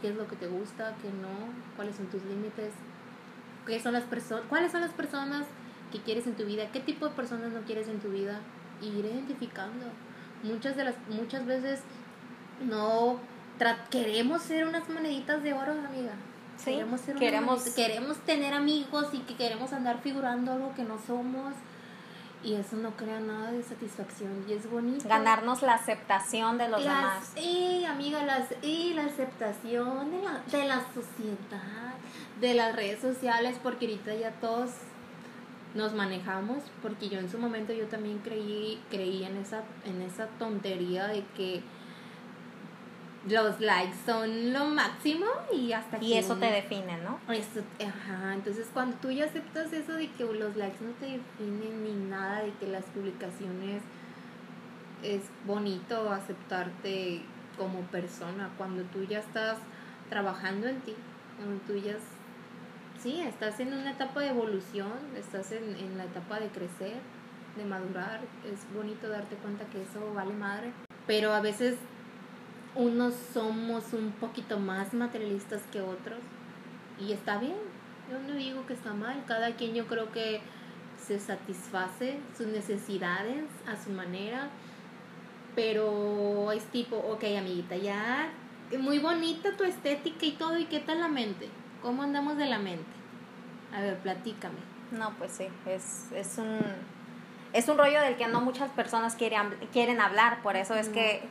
[0.00, 0.94] ¿Qué es lo que te gusta?
[1.02, 1.52] ¿Qué no?
[1.76, 2.72] ¿Cuáles son tus límites?
[3.66, 4.44] ¿Qué son las personas?
[4.48, 5.44] ¿Cuáles son las personas
[5.90, 8.40] qué quieres en tu vida, qué tipo de personas no quieres en tu vida,
[8.80, 9.86] y ir identificando.
[10.42, 11.80] Muchas de las muchas veces
[12.68, 13.18] no
[13.90, 16.12] queremos ser unas moneditas de oro, amiga.
[16.56, 17.62] Sí, queremos, ser queremos...
[17.70, 21.54] queremos tener amigos y que queremos andar figurando algo que no somos.
[22.42, 25.08] Y eso no crea nada de satisfacción y es bonito.
[25.08, 27.32] Ganarnos la aceptación de los demás.
[27.36, 31.94] Y amiga, las, y la aceptación de la, de la sociedad,
[32.40, 34.70] de las redes sociales, porque ahorita ya todos
[35.74, 40.26] nos manejamos porque yo en su momento yo también creí creí en esa en esa
[40.38, 41.62] tontería de que
[43.28, 48.68] los likes son lo máximo y hasta y eso te define no eso, ajá entonces
[48.72, 52.52] cuando tú ya aceptas eso de que los likes no te definen ni nada de
[52.54, 53.82] que las publicaciones
[55.02, 57.22] es bonito aceptarte
[57.56, 59.58] como persona cuando tú ya estás
[60.08, 60.94] trabajando en ti
[61.38, 61.96] cuando tú ya
[63.00, 66.96] sí, estás en una etapa de evolución, estás en, en la etapa de crecer,
[67.56, 68.20] de madurar.
[68.44, 70.72] Es bonito darte cuenta que eso vale madre.
[71.06, 71.76] Pero a veces
[72.74, 76.18] unos somos un poquito más materialistas que otros.
[76.98, 77.56] Y está bien.
[78.10, 79.24] Yo no digo que está mal.
[79.26, 80.40] Cada quien yo creo que
[80.96, 84.48] se satisface sus necesidades a su manera.
[85.54, 88.30] Pero es tipo, ok, amiguita, ya
[88.78, 90.58] muy bonita tu estética y todo.
[90.58, 91.48] ¿Y qué tal la mente?
[91.82, 92.84] ¿Cómo andamos de la mente?
[93.74, 94.58] A ver, platícame.
[94.92, 96.58] No, pues sí, es, es un
[97.52, 101.22] es un rollo del que no muchas personas quieren, quieren hablar, por eso es que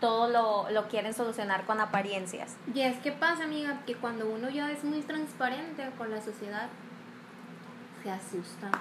[0.00, 2.56] todo lo, lo quieren solucionar con apariencias.
[2.74, 6.68] Y es que pasa, amiga, que cuando uno ya es muy transparente con la sociedad,
[8.02, 8.72] se asustan.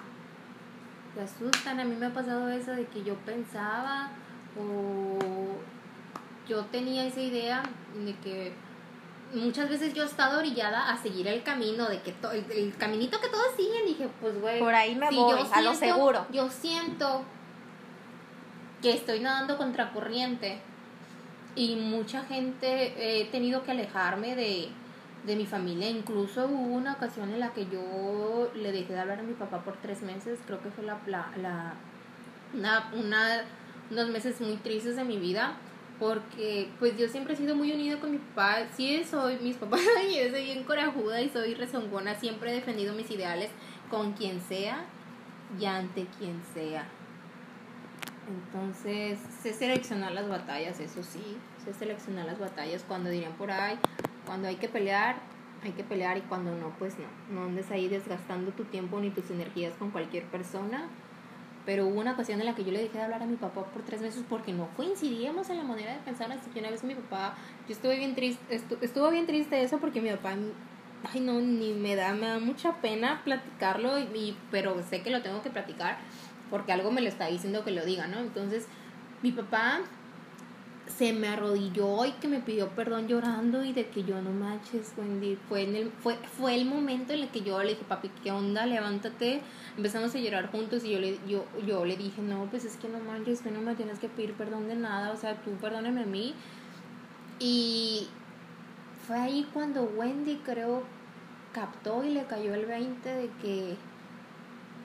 [1.14, 1.80] Se asustan.
[1.80, 4.10] A mí me ha pasado eso de que yo pensaba
[4.60, 5.58] o
[6.48, 7.64] yo tenía esa idea
[8.06, 8.54] de que
[9.34, 12.14] muchas veces yo he estado orillada a seguir el camino de que
[12.54, 16.26] el, caminito que todos siguen dije pues güey por ahí me voy a lo seguro
[16.32, 17.24] yo siento
[18.82, 20.62] que estoy nadando contracorriente
[21.56, 24.70] y mucha gente he tenido que alejarme de,
[25.26, 25.90] de mi familia.
[25.90, 29.64] Incluso hubo una ocasión en la que yo le dejé de hablar a mi papá
[29.64, 30.40] por tres meses.
[30.46, 31.74] Creo que fue la, la, la
[32.54, 33.44] una, una
[33.92, 35.58] unos meses muy tristes de mi vida
[36.00, 39.80] porque pues yo siempre he sido muy unido con mi papá, sí soy mis papás,
[40.10, 43.50] y yo soy bien corajuda y soy rezongona, siempre he defendido mis ideales
[43.90, 44.86] con quien sea
[45.60, 46.86] y ante quien sea.
[48.28, 53.78] Entonces, sé seleccionar las batallas, eso sí, sé seleccionar las batallas cuando dirían por ahí,
[54.26, 55.18] cuando hay que pelear,
[55.64, 59.10] hay que pelear y cuando no, pues no, no andes ahí desgastando tu tiempo ni
[59.10, 60.88] tus energías con cualquier persona
[61.66, 63.66] pero hubo una ocasión en la que yo le dejé de hablar a mi papá
[63.66, 66.32] por tres meses porque no coincidíamos en la manera de pensar.
[66.32, 67.36] Así que una vez mi papá,
[67.68, 70.36] yo estuve bien triste, estuvo bien triste eso porque mi papá,
[71.12, 75.22] ay no, ni me da, me da mucha pena platicarlo, y, pero sé que lo
[75.22, 75.98] tengo que platicar
[76.50, 78.20] porque algo me lo está diciendo que lo diga, ¿no?
[78.20, 78.68] Entonces,
[79.22, 79.82] mi papá
[80.88, 84.94] se me arrodilló y que me pidió perdón llorando y de que yo no manches,
[84.98, 85.38] Wendy.
[85.50, 88.32] Fue, en el, fue, fue el momento en el que yo le dije, papi, ¿qué
[88.32, 88.66] onda?
[88.66, 89.42] Levántate.
[89.76, 92.88] Empezamos a llorar juntos y yo le, yo, yo le dije, no, pues es que
[92.88, 96.04] no manches, que no me tienes que pedir perdón de nada, o sea, tú perdóname
[96.04, 96.34] a mí.
[97.40, 98.08] Y
[99.08, 100.84] fue ahí cuando Wendy creo
[101.52, 103.76] captó y le cayó el 20 de que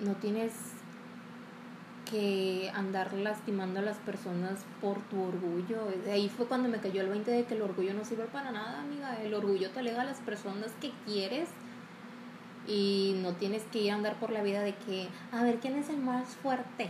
[0.01, 0.53] no tienes
[2.11, 5.89] que andar lastimando a las personas por tu orgullo.
[6.11, 8.81] Ahí fue cuando me cayó el 20 de que el orgullo no sirve para nada,
[8.81, 9.23] amiga.
[9.23, 11.49] El orgullo te alega a las personas que quieres
[12.67, 15.77] y no tienes que ir a andar por la vida de que, a ver, ¿quién
[15.77, 16.89] es el más fuerte?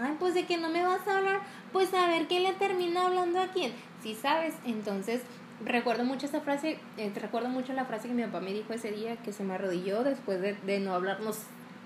[0.00, 1.40] Ay, pues de que no me vas a hablar,
[1.72, 3.72] pues a ver quién le termina hablando a quién.
[4.02, 5.22] Si sabes, entonces
[5.64, 8.92] recuerdo mucho esa frase, eh, recuerdo mucho la frase que mi papá me dijo ese
[8.92, 11.38] día que se me arrodilló después de, de no hablarnos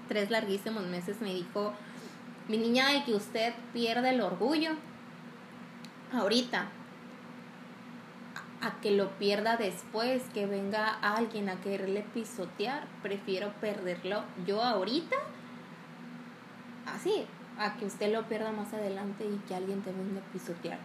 [0.09, 1.73] tres larguísimos meses, me dijo,
[2.49, 4.73] mi niña, de que usted pierde el orgullo
[6.13, 6.69] ahorita,
[8.61, 15.17] a que lo pierda después, que venga alguien a quererle pisotear, prefiero perderlo yo ahorita,
[16.87, 17.27] así,
[17.59, 20.79] a que usted lo pierda más adelante y que alguien te venga a pisotear.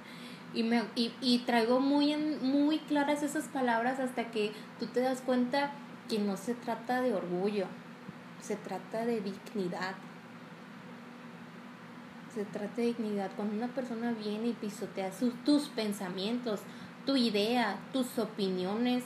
[0.53, 5.21] Y, me, y, y traigo muy, muy claras esas palabras hasta que tú te das
[5.21, 5.71] cuenta
[6.09, 7.65] que no se trata de orgullo,
[8.41, 9.95] se trata de dignidad,
[12.33, 13.31] se trata de dignidad.
[13.35, 16.61] Cuando una persona viene y pisotea sus, tus pensamientos,
[17.05, 19.03] tu idea, tus opiniones,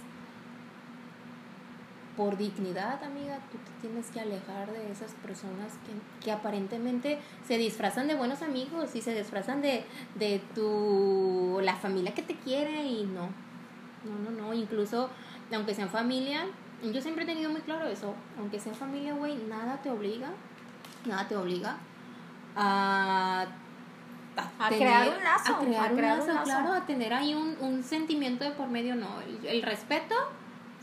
[2.17, 7.57] por dignidad, amiga, tú te tienes que alejar de esas personas que, que aparentemente se
[7.57, 9.83] disfrazan de buenos amigos y se disfrazan de,
[10.15, 13.29] de tu, la familia que te quiere y no,
[14.05, 15.09] no, no, no, incluso
[15.51, 16.45] aunque sean familia,
[16.83, 20.29] yo siempre he tenido muy claro eso, aunque sea familia, güey, nada te obliga,
[21.05, 21.77] nada te obliga
[22.55, 23.45] a,
[24.59, 25.55] a, crear un lazo.
[25.55, 29.21] A crear, un, lazo, claro, a tener ahí un, un sentimiento de por medio, no.
[29.21, 30.15] El, el respeto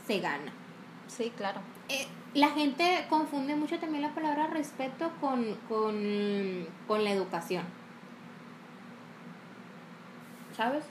[0.07, 0.53] se gana.
[1.09, 1.61] Sí, claro.
[1.89, 7.65] Eh, la gente confunde mucho también la palabra respeto con, con, con la educación.
[10.57, 10.85] ¿Sabes?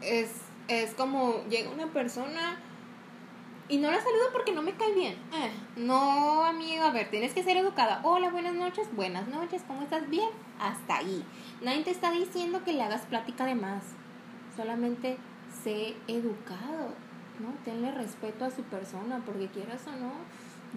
[0.00, 0.30] Es,
[0.68, 2.58] es como llega una persona
[3.68, 5.14] y no la saludo porque no me cae bien.
[5.32, 8.00] Eh, no, amiga, a ver, tienes que ser educada.
[8.02, 10.08] Hola, buenas noches, buenas noches, ¿cómo estás?
[10.10, 10.28] Bien,
[10.60, 11.24] hasta ahí.
[11.62, 13.82] Nadie te está diciendo que le hagas plática de más.
[14.56, 15.16] Solamente
[15.62, 16.92] sé educado,
[17.40, 17.54] ¿no?
[17.64, 20.12] Tenle respeto a su persona, porque quieras o no.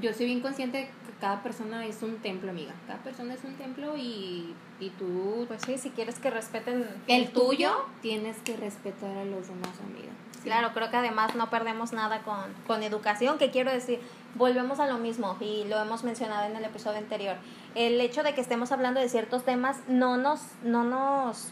[0.02, 2.74] Yo soy bien consciente de que cada persona es un templo, amiga.
[2.86, 5.46] Cada persona es un templo y, y tú...
[5.48, 10.12] Pues sí, si quieres que respeten el tuyo, tienes que respetar a los demás, amiga.
[10.48, 14.00] Claro, creo que además no perdemos nada con, con educación, que quiero decir,
[14.36, 17.36] volvemos a lo mismo y lo hemos mencionado en el episodio anterior.
[17.76, 21.52] El hecho de que estemos hablando de ciertos temas no nos, no nos,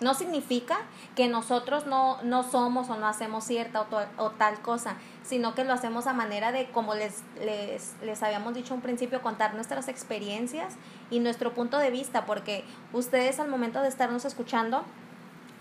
[0.00, 0.76] no significa
[1.16, 5.54] que nosotros no, no somos o no hacemos cierta o, to- o tal cosa, sino
[5.54, 9.54] que lo hacemos a manera de, como les, les, les habíamos dicho un principio, contar
[9.54, 10.74] nuestras experiencias
[11.10, 14.84] y nuestro punto de vista, porque ustedes al momento de estarnos escuchando,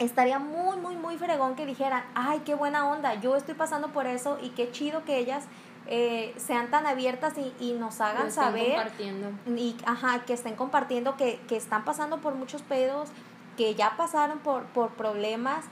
[0.04, 4.08] estaría muy, muy, muy fregón que dijeran, ay, qué buena onda, yo estoy pasando por
[4.08, 5.46] eso y qué chido que ellas
[5.88, 9.32] eh, sean tan abiertas y, y nos hagan están saber compartiendo.
[9.56, 13.10] y ajá, que estén compartiendo que, que están pasando por muchos pedos,
[13.58, 15.66] que ya pasaron por, por problemas,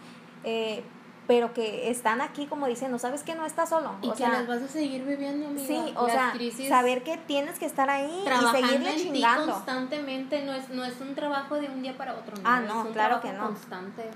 [0.43, 0.83] eh,
[1.27, 3.95] pero que están aquí como diciendo, ¿sabes que no estás solo?
[4.01, 5.65] Y o que sea, las vas a seguir viviendo, amiga.
[5.67, 9.03] sí, o Las sea, crisis saber que tienes que estar ahí y seguirle en ti
[9.13, 9.53] chingando.
[9.53, 12.33] constantemente no es, no es un trabajo de un día para otro.
[12.43, 13.45] Ah, es no, un claro que no.
[13.45, 14.09] constante.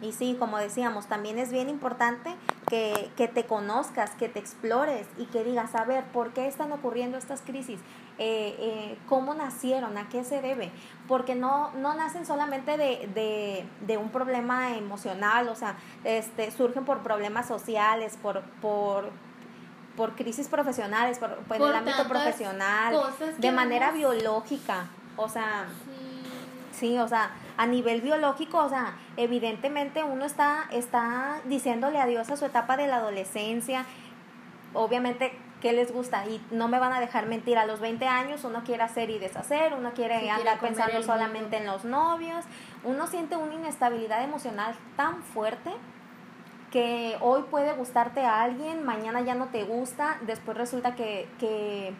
[0.00, 2.34] Y sí, como decíamos, también es bien importante
[2.68, 6.72] que, que te conozcas, que te explores y que digas, a ver, ¿por qué están
[6.72, 7.78] ocurriendo estas crisis?
[8.18, 9.96] Eh, eh, ¿Cómo nacieron?
[9.96, 10.70] ¿A qué se debe?
[11.08, 16.84] Porque no, no nacen solamente de, de, de un problema emocional, o sea, este, surgen
[16.84, 19.10] por problemas sociales, por, por,
[19.96, 22.94] por crisis profesionales, por, por Por el ámbito profesional,
[23.38, 24.86] de manera vamos- biológica.
[25.16, 25.98] O sea, Sí.
[26.72, 32.36] Sí, o sea, a nivel biológico, o sea, evidentemente uno está, está diciéndole adiós a
[32.36, 33.84] su etapa de la adolescencia.
[34.74, 35.32] Obviamente,
[35.62, 36.26] ¿qué les gusta?
[36.26, 39.18] Y no me van a dejar mentir, a los 20 años uno quiere hacer y
[39.18, 42.44] deshacer, uno quiere andar pensando solamente en los novios,
[42.82, 45.70] uno siente una inestabilidad emocional tan fuerte
[46.72, 51.94] que hoy puede gustarte a alguien, mañana ya no te gusta, después resulta que, que,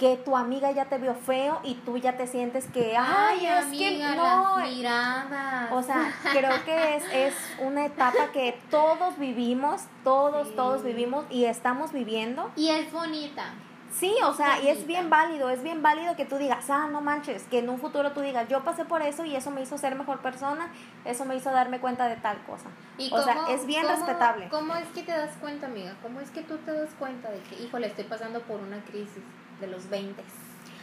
[0.00, 3.66] que tu amiga ya te vio feo y tú ya te sientes que, ay, es
[3.66, 5.70] que no, las miradas.
[5.72, 10.54] o sea, creo que es, es una etapa que todos vivimos, todos, Sí.
[10.56, 12.50] todos vivimos y estamos viviendo.
[12.56, 13.44] y es bonita.
[13.92, 17.00] Sí, o sea, y es bien válido, es bien válido que tú digas, ah, no
[17.00, 19.76] manches, que en un futuro tú digas, yo pasé por eso y eso me hizo
[19.78, 20.70] ser mejor persona,
[21.04, 22.66] eso me hizo darme cuenta de tal cosa.
[22.98, 24.48] ¿Y o sea, cómo- es bien cómo- respetable.
[24.48, 25.96] ¿Cómo es que te das cuenta, amiga?
[26.02, 29.24] ¿Cómo es que tú te das cuenta de que, híjole, estoy pasando por una crisis
[29.60, 30.22] de los 20?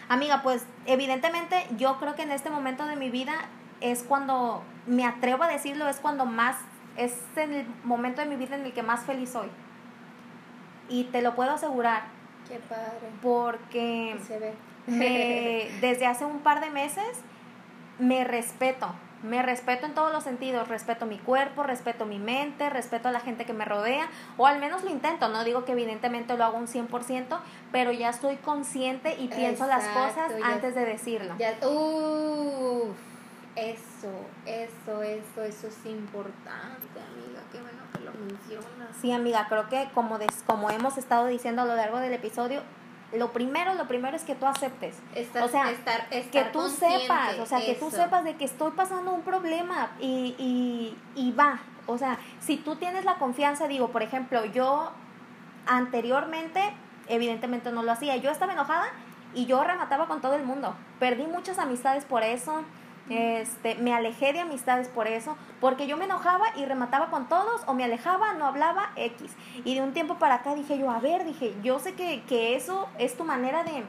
[0.09, 3.33] Amiga, pues evidentemente yo creo que en este momento de mi vida
[3.81, 6.55] es cuando me atrevo a decirlo, es cuando más,
[6.95, 9.49] es en el momento de mi vida en el que más feliz soy.
[10.89, 12.03] Y te lo puedo asegurar,
[12.47, 13.09] Qué padre.
[13.21, 14.53] porque Se ve.
[14.87, 17.19] me, desde hace un par de meses
[17.99, 18.87] me respeto.
[19.23, 23.19] Me respeto en todos los sentidos, respeto mi cuerpo, respeto mi mente, respeto a la
[23.19, 24.07] gente que me rodea,
[24.37, 27.39] o al menos lo intento, no digo que evidentemente lo hago un 100%,
[27.71, 31.33] pero ya estoy consciente y pienso las cosas ya- antes de decirlo.
[31.39, 32.95] Ya, uff,
[33.55, 34.11] eso,
[34.45, 37.41] eso, eso, eso es importante, amiga.
[37.51, 38.95] Qué bueno que lo mencionas.
[39.01, 42.61] Sí, amiga, creo que como, des- como hemos estado diciendo a lo largo del episodio,
[43.13, 44.97] lo primero, lo primero es que tú aceptes.
[45.15, 48.71] Estar, o sea, estar, que tú sepas, o sea, que tú sepas de que estoy
[48.71, 51.59] pasando un problema y, y, y va.
[51.85, 54.91] O sea, si tú tienes la confianza, digo, por ejemplo, yo
[55.65, 56.61] anteriormente,
[57.07, 58.87] evidentemente no lo hacía, yo estaba enojada
[59.33, 60.75] y yo remataba con todo el mundo.
[60.99, 62.63] Perdí muchas amistades por eso.
[63.09, 67.61] Este, me alejé de amistades por eso, porque yo me enojaba y remataba con todos,
[67.65, 69.31] o me alejaba, no hablaba, X.
[69.63, 72.55] Y de un tiempo para acá dije yo, a ver, dije, yo sé que, que
[72.55, 73.83] eso es tu manera de,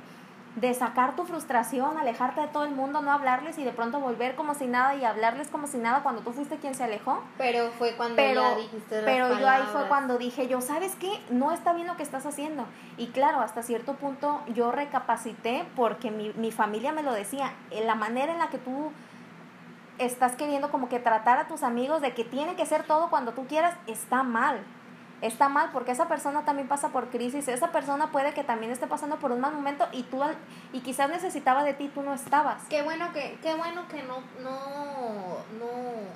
[0.61, 4.35] de sacar tu frustración, alejarte de todo el mundo, no hablarles y de pronto volver
[4.35, 7.23] como si nada y hablarles como si nada cuando tú fuiste quien se alejó.
[7.37, 10.97] Pero fue cuando Pero, ya dijiste las pero yo ahí fue cuando dije yo, ¿sabes
[10.97, 11.21] qué?
[11.31, 12.64] No está bien lo que estás haciendo.
[12.97, 17.87] Y claro, hasta cierto punto yo recapacité porque mi, mi familia me lo decía, en
[17.87, 18.93] la manera en la que tú
[19.99, 23.33] estás queriendo como que tratar a tus amigos de que tiene que ser todo cuando
[23.33, 24.61] tú quieras, está mal.
[25.21, 28.87] Está mal porque esa persona también pasa por crisis, esa persona puede que también esté
[28.87, 30.37] pasando por un mal momento y tú al-
[30.73, 32.63] y quizás necesitaba de ti, tú no estabas.
[32.71, 34.51] Qué bueno que, qué bueno que no, no,
[35.59, 35.67] no,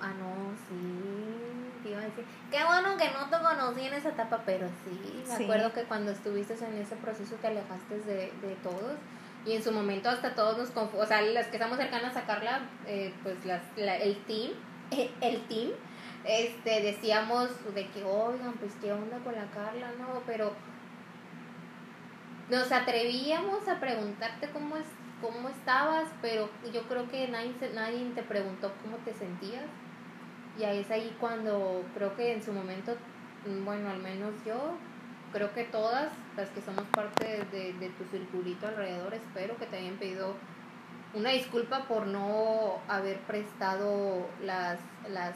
[0.01, 4.11] ah no, sí, te iba a decir, qué bueno que no te conocí en esa
[4.11, 5.43] etapa, pero sí, me Sí.
[5.45, 8.95] acuerdo que cuando estuviste en ese proceso te alejaste de, de todos
[9.45, 12.23] y en su momento hasta todos nos confu o sea, las que estamos cercanas a
[12.27, 14.53] Carla, eh, pues las, la- el team,
[15.21, 15.71] el team,
[16.25, 20.53] este, decíamos de que, oigan, pues qué onda con la Carla, no, pero
[22.51, 24.87] nos atrevíamos a preguntarte cómo es
[25.21, 29.63] cómo estabas, pero yo creo que nadie, nadie te preguntó cómo te sentías.
[30.59, 32.97] Y ahí es ahí cuando creo que en su momento,
[33.47, 34.75] mm, bueno, al menos yo,
[35.33, 39.77] creo que todas las que somos parte de, de- tu circulito alrededor, espero que te
[39.79, 40.35] hayan pedido
[41.15, 44.79] una disculpa por no haber prestado las,
[45.11, 45.35] las,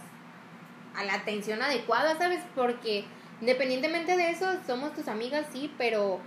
[0.94, 2.40] a la atención adecuada, ¿sabes?
[2.54, 3.04] Porque
[3.40, 6.18] independientemente de eso, somos tus amigas, sí, pero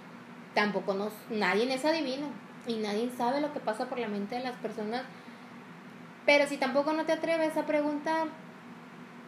[0.53, 2.27] tampoco nos, nadie es adivino
[2.67, 5.03] y nadie sabe lo que pasa por la mente de las personas.
[6.25, 8.27] Pero si tampoco no te atreves a preguntar,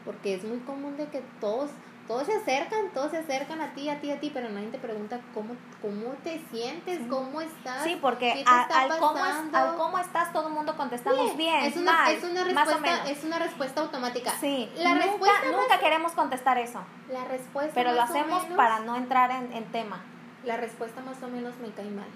[0.05, 1.71] porque es muy común de que todos,
[2.11, 4.77] todos se acercan, todos se acercan a ti, a ti, a ti, pero nadie te
[4.79, 7.83] pregunta cómo, cómo te sientes, cómo estás.
[7.85, 10.75] Sí, porque ¿Qué te a- está al, cómo es- al cómo estás todo el mundo
[10.75, 13.17] contestamos Sí, bien, es una, mal, es una más o respuesta, menos.
[13.17, 14.31] es una respuesta automática.
[14.41, 18.57] Sí, la nunca, respuesta más- nunca queremos contestar eso, La respuesta pero lo hacemos menos-
[18.57, 20.03] para no entrar en, en tema.
[20.43, 22.09] La respuesta más o menos me cae mal.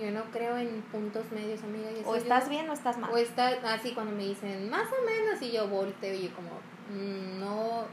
[0.00, 1.88] Yo no creo en puntos medios, amiga.
[2.04, 3.10] O yo- estás bien o estás mal.
[3.12, 6.50] O está así cuando me dicen más o menos y yo volteo y yo como
[6.90, 7.84] mm, no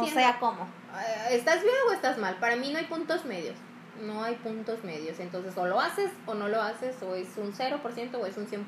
[0.00, 0.20] entiendo.
[0.20, 0.62] O sea, ¿cómo?
[0.64, 2.36] Eh, ¿Estás bien o estás mal?
[2.36, 3.56] Para mí no hay puntos medios.
[4.02, 5.18] No hay puntos medios.
[5.18, 8.46] Entonces, o lo haces o no lo haces, o es un 0% o es un
[8.46, 8.66] 100%.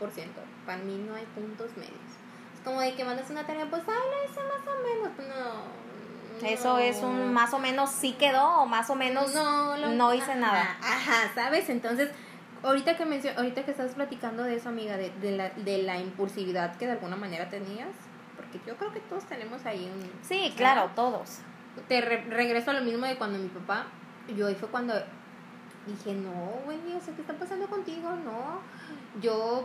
[0.66, 1.95] Para mí no hay puntos medios.
[2.55, 5.35] Es como de que mandas una tarea, pues, ay, lo hice más o menos.
[5.37, 5.81] No.
[6.47, 10.14] Eso es un más o menos sí quedó o más o menos no, lo- no
[10.14, 10.76] hice ajá, nada.
[10.83, 11.68] Ajá, ¿sabes?
[11.68, 12.09] Entonces,
[12.62, 15.99] ahorita que mencio- ahorita que estás platicando de eso, amiga, de, de, la, de la
[15.99, 17.89] impulsividad que de alguna manera tenías,
[18.41, 20.11] porque yo creo que todos tenemos ahí un...
[20.22, 21.41] Sí, claro, todos.
[21.88, 23.86] Te re- regreso a lo mismo de cuando mi papá,
[24.36, 24.95] yo ahí fue cuando
[25.86, 28.11] dije, no, Wendy, o sea, ¿qué está pasando contigo?
[28.24, 28.61] No,
[29.20, 29.64] yo,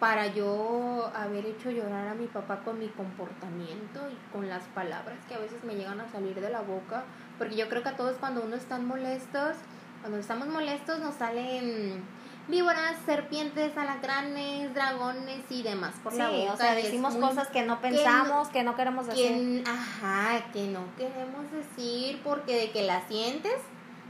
[0.00, 5.18] para yo haber hecho llorar a mi papá con mi comportamiento y con las palabras
[5.28, 7.04] que a veces me llegan a salir de la boca,
[7.38, 9.56] porque yo creo que a todos cuando uno están molestos,
[10.00, 12.02] cuando estamos molestos nos salen
[12.48, 16.52] víboras, serpientes, alacranes, dragones y demás por Sí, la boca.
[16.52, 19.62] o sea, decimos muy cosas que no pensamos, que no queremos decir.
[19.64, 23.54] que, ajá, que no queremos decir porque de que la sientes,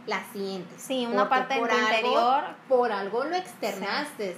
[0.07, 0.83] la sientes.
[0.83, 2.45] Sí, una parte de por tu algo- interior.
[2.69, 4.37] Por algo lo externaste.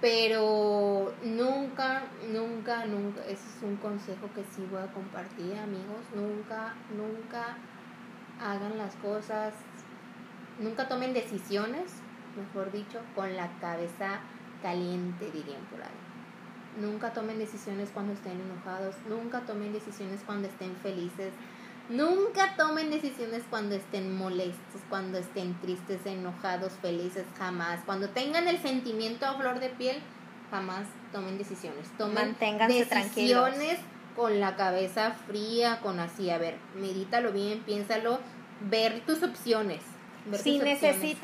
[0.00, 6.02] Pero nunca, nunca, nunca, ese es un consejo que sí voy a compartir, amigos.
[6.14, 7.56] Nunca, nunca
[8.38, 9.54] hagan las cosas,
[10.58, 11.90] nunca tomen decisiones
[12.36, 14.20] mejor dicho, con la cabeza
[14.62, 15.88] caliente, dirían por ahí.
[16.80, 21.32] Nunca tomen decisiones cuando estén enojados, nunca tomen decisiones cuando estén felices,
[21.88, 27.80] nunca tomen decisiones cuando estén molestos, cuando estén tristes, enojados, felices, jamás.
[27.86, 29.98] Cuando tengan el sentimiento a flor de piel,
[30.50, 31.88] jamás tomen decisiones.
[31.96, 33.44] Tomen Manténganse tranquilos.
[33.44, 33.80] decisiones
[34.16, 38.18] con la cabeza fría, con así, a ver, medítalo bien, piénsalo,
[38.60, 39.82] ver tus opciones.
[40.26, 41.16] ver si tus opciones.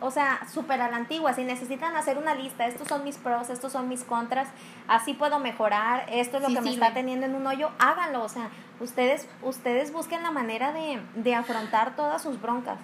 [0.00, 3.50] O sea, súper a la antigua, si necesitan hacer una lista, estos son mis pros,
[3.50, 4.48] estos son mis contras,
[4.86, 8.22] así puedo mejorar, esto es lo Sí, que me está teniendo en un hoyo, háganlo,
[8.22, 8.48] o sea,
[8.80, 12.78] ustedes, ustedes busquen la manera de, de afrontar todas sus broncas,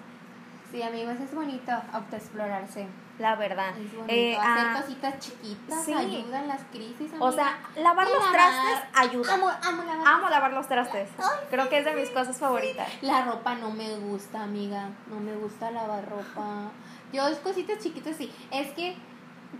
[0.71, 2.87] Sí, amigos, es bonito autoexplorarse.
[3.19, 3.69] la verdad.
[3.77, 4.05] Es bonito.
[4.13, 5.93] Eh, Hacer ah, cositas chiquitas sí.
[5.93, 7.11] ayudan las crisis.
[7.17, 8.33] o sea, lavar Y los lavar.
[8.33, 9.33] trastes ayuda.
[9.35, 10.07] Amo, amo lavar.
[10.07, 11.07] Amo lavar los trastes.
[11.49, 12.89] Creo que es de mis cosas favoritas.
[13.01, 14.89] La ropa no me gusta, amiga.
[15.07, 16.71] No me gusta lavar ropa.
[17.15, 18.29] Yo cositas chiquitas sí.
[18.51, 18.95] Es que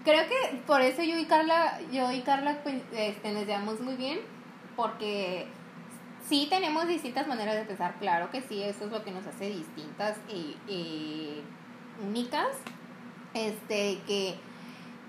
[0.03, 3.95] creo que por eso yo y Carla, yo y Carla pues, este, nos llevamos muy
[3.95, 4.20] bien.
[4.76, 5.47] Porque
[6.28, 7.95] sí tenemos distintas maneras de pensar.
[7.99, 11.43] Claro que sí, eso es lo que nos hace distintas y, y
[12.06, 12.47] únicas.
[13.34, 14.36] Este, que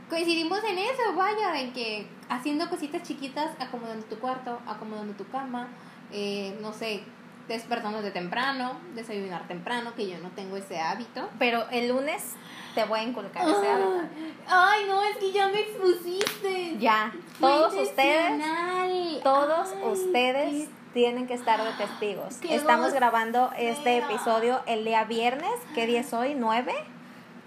[0.09, 5.69] coincidimos en eso, vaya, en que haciendo cositas chiquitas, acomodando tu cuarto, acomodando tu cama,
[6.13, 7.03] eh, no sé,
[7.49, 11.29] despertándote temprano, desayunar temprano, que yo no tengo ese hábito.
[11.39, 12.35] Pero el lunes
[12.75, 14.03] te voy a inculcar ese hábito.
[14.49, 16.77] Ay, no, es que ya me expusiste.
[16.79, 18.43] Ya, todos ustedes,
[19.23, 22.37] todos Ay, ustedes tienen que estar de testigos.
[22.49, 25.53] Estamos grabando este episodio el día viernes.
[25.75, 26.35] ¿Qué día es hoy?
[26.35, 26.73] ¿9?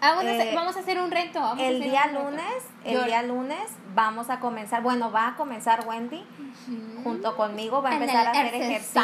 [0.02, 1.42] Vamos, a hacer, eh, vamos a hacer un reto.
[1.42, 2.24] vamos a El hacer día un reto.
[2.30, 6.24] lunes, el Yo- día lunes vamos a comenzar, bueno, va a comenzar Wendy
[7.04, 9.02] junto conmigo, va a empezar a hacer ejercicio.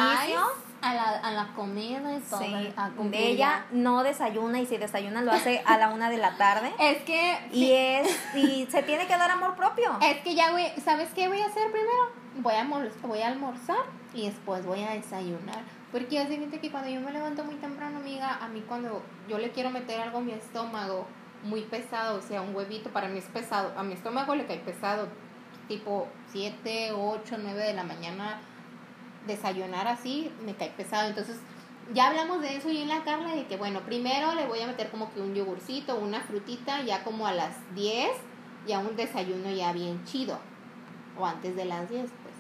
[0.82, 2.40] A la, a la comida y todo.
[2.40, 6.18] Sí, a cumplir ella no desayuna y si desayuna lo hace a la una de
[6.18, 6.72] la tarde.
[6.80, 7.40] Es que.
[7.52, 9.98] Y es y se tiene que dar amor propio.
[10.02, 12.26] Es que ya voy, ¿sabes qué voy a hacer primero?
[12.38, 12.68] Voy a,
[13.08, 15.64] voy a almorzar y después voy a desayunar.
[15.92, 19.02] Porque ya se siente que cuando yo me levanto muy temprano, amiga, a mí cuando
[19.30, 21.08] yo le quiero meter algo a mi estómago
[21.44, 23.72] muy pesado, o sea, un huevito, para mí es pesado.
[23.78, 25.08] A mi estómago le cae pesado,
[25.68, 28.42] tipo 7, 8, 9 de la mañana,
[29.28, 31.08] desayunar así, me cae pesado.
[31.08, 31.38] Entonces,
[31.94, 34.68] ya hablamos de eso y en la Carla, de que bueno, primero le voy a
[34.68, 38.10] meter como que un yogurcito, una frutita, ya como a las 10,
[38.68, 40.40] ya un desayuno ya bien chido.
[41.18, 42.36] O antes de las 10, pues.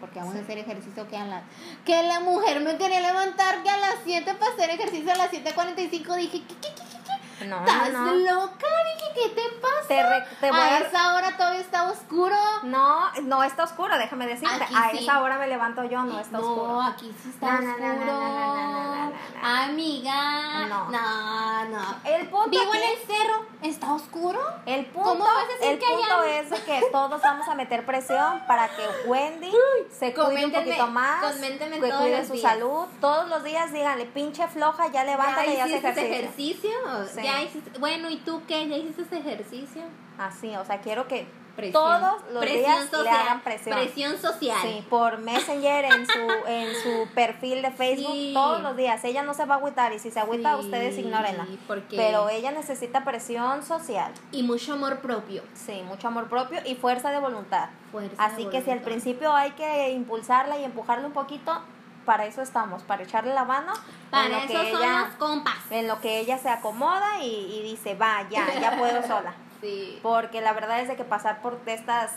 [0.00, 1.44] Porque vamos a hacer ejercicio que a las...
[1.84, 5.30] Que la mujer me quería levantar que a las 7 para hacer ejercicio a las
[5.30, 6.16] 7.45.
[6.16, 7.13] Dije, ¿qué, qué, qué, qué, qué?
[7.46, 8.12] No, ¿Estás no, no.
[8.14, 8.66] loca?
[8.94, 9.88] Dije, ¿qué te pasa?
[9.88, 12.36] Te, re- te voy a a esa hora todavía está oscuro.
[12.62, 14.64] No, no está oscuro, déjame decirte.
[14.64, 14.98] Aquí a sí.
[15.04, 16.82] esa hora me levanto yo, no está no, oscuro.
[16.82, 17.94] aquí sí está No, no, oscuro.
[17.94, 19.14] no, no, no, no, no, no, no, no.
[19.42, 20.66] Amiga.
[20.68, 20.90] No.
[20.90, 21.96] No, no.
[22.04, 23.46] El punto Vivo aquí- en el cerro.
[23.64, 24.38] ¿Está oscuro?
[24.66, 27.86] El punto, ¿Cómo vas a decir el que punto es que todos vamos a meter
[27.86, 29.50] presión para que Wendy
[29.90, 32.42] se cuide un poquito más, que cuide su días.
[32.42, 32.84] salud.
[33.00, 36.70] Todos los días díganle, pinche floja, ya levántate y haz hiciste ejercicio.
[36.70, 37.14] ejercicio?
[37.14, 37.22] Sí.
[37.22, 37.78] ¿Ya hiciste?
[37.78, 38.68] Bueno, ¿y tú qué?
[38.68, 39.82] ¿Ya hiciste ese ejercicio?
[40.18, 41.26] Así, o sea, quiero que
[41.56, 41.72] Presión.
[41.82, 43.16] todos los Presión días le social.
[43.20, 43.78] hagan presión.
[43.78, 44.58] Presión social.
[44.62, 48.32] Sí, por Messenger en su en su perfil de Facebook Sí.
[48.34, 49.04] todos los días.
[49.04, 51.46] Ella no se va a agüitar y si se agüita Sí, ustedes ignórenla.
[51.66, 54.12] porque- Pero ella necesita presión social.
[54.32, 55.42] Y mucho amor propio.
[55.54, 57.68] Sí, mucho amor propio y fuerza de voluntad.
[57.92, 61.62] Fuerza Así de que si al principio hay que impulsarla y empujarla un poquito,
[62.04, 65.14] para eso estamos, para echarle la mano en Para lo eso que son ella los
[65.14, 65.54] compas.
[65.70, 69.32] en lo que ella se acomoda y, y dice, va, ya, ya puedo sola.
[69.64, 69.98] Sí.
[70.02, 72.10] Porque la verdad es de que pasar por estas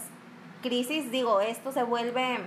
[0.61, 2.39] crisis, digo, esto se vuelve,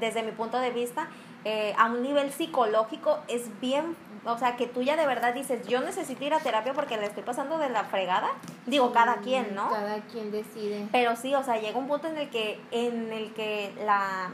[0.00, 1.08] desde mi punto de vista,
[1.44, 5.66] eh, a un nivel psicológico, es bien, o sea, que tú ya de verdad dices,
[5.68, 8.30] yo necesito ir a terapia porque le estoy pasando de la fregada.
[8.66, 9.68] Digo, cada quien, ¿no?
[9.68, 10.88] Cada quien decide.
[10.90, 14.30] Pero sí, o sea, llega un punto en el que, en el que la,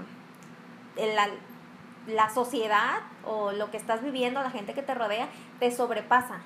[0.96, 1.28] la,
[2.07, 5.28] la sociedad o lo que estás viviendo, la gente que te rodea,
[5.59, 6.40] te sobrepasa.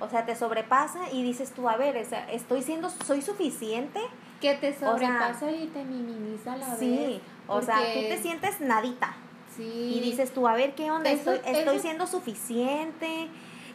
[0.00, 4.00] O sea, te sobrepasa y dices tú, a ver, o sea, estoy siendo, soy suficiente.
[4.40, 6.78] Que te sea, sobrepasa y te minimiza la vez.
[6.78, 9.14] Sí, o sea, tú te sientes nadita.
[9.56, 9.94] Sí.
[9.96, 11.10] Y dices tú, a ver, ¿qué onda?
[11.10, 13.28] Eso- Estoy, estoy eso- siendo suficiente.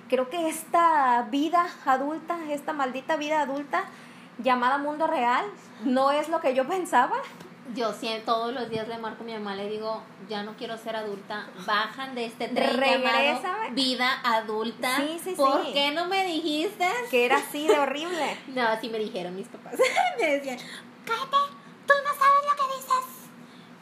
[0.10, 3.86] Creo que esta vida adulta, esta maldita vida adulta
[4.38, 5.46] llamada mundo real,
[5.84, 7.18] no es lo que yo pensaba.
[7.74, 10.78] Yo siempre, todos los días le marco a mi mamá, le digo, ya no quiero
[10.78, 13.41] ser adulta, bajan de este tren llamado
[13.72, 14.97] vida adulta.
[14.97, 15.72] Sí, sí, ¿Por sí.
[15.74, 16.86] qué no me dijiste?
[17.09, 18.38] Que era así de horrible.
[18.49, 19.76] No, sí me dijeron mis papás.
[20.20, 20.57] me decían,
[21.05, 21.38] cállate,
[21.88, 23.30] tú no sabes lo que dices.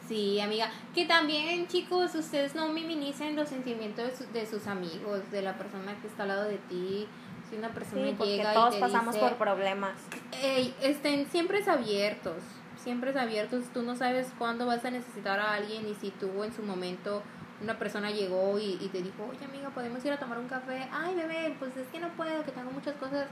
[0.08, 0.70] Sí, amiga.
[0.94, 5.56] Que también, chicos, ustedes no minimicen los sentimientos de, su- de sus amigos, de la
[5.58, 7.08] persona que está al lado de ti.
[7.50, 9.94] Si una persona Sí, porque llega todos y te pasamos dice, por problemas.
[10.40, 12.36] Ey, estén siempre abiertos,
[12.82, 13.64] siempre es abiertos.
[13.72, 17.22] Tú no sabes cuándo vas a necesitar a alguien y si tú en su momento
[17.62, 20.88] una persona llegó y, y te dijo, oye amiga, podemos ir a tomar un café.
[20.92, 23.26] Ay, bebé, pues es que no puedo, que tengo muchas cosas.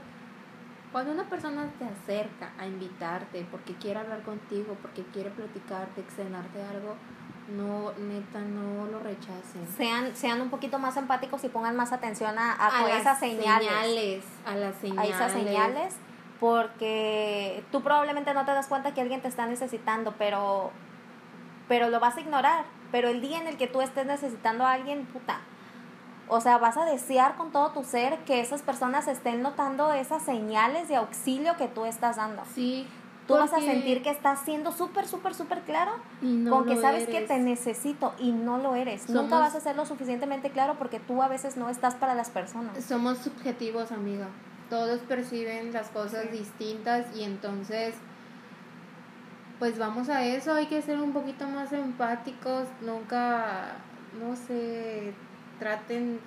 [0.91, 6.61] Cuando una persona te acerca a invitarte porque quiere hablar contigo, porque quiere platicarte, externarte
[6.63, 6.95] algo,
[7.55, 9.67] no, neta, no lo rechacen.
[9.77, 13.67] Sean, sean un poquito más empáticos y pongan más atención a, a, esas señales.
[13.69, 15.15] señales, A las A señales.
[15.15, 15.95] esas señales.
[16.41, 20.71] Porque tú probablemente no te das cuenta que alguien te está necesitando, pero,
[21.67, 22.65] pero lo vas a ignorar.
[22.91, 25.39] Pero el día en el que tú estés necesitando a alguien, puta.
[26.27, 30.23] O sea, vas a desear con todo tu ser que esas personas estén notando esas
[30.23, 32.41] señales de auxilio que tú estás dando.
[32.55, 32.87] Sí.
[33.27, 37.07] Tú vas a sentir que estás siendo súper, súper, súper claro no con que sabes
[37.07, 39.09] que te necesito y no lo eres.
[39.09, 42.31] Nunca vas a ser lo suficientemente claro porque tú a veces no estás para las
[42.31, 42.83] personas.
[42.83, 44.27] Somos subjetivos, amiga.
[44.71, 47.93] Todos perciben las cosas distintas y entonces,
[49.59, 50.53] pues vamos a eso.
[50.53, 52.67] Hay que ser un poquito más empáticos.
[52.79, 53.73] Nunca,
[54.17, 55.13] no sé,
[55.59, 56.21] traten.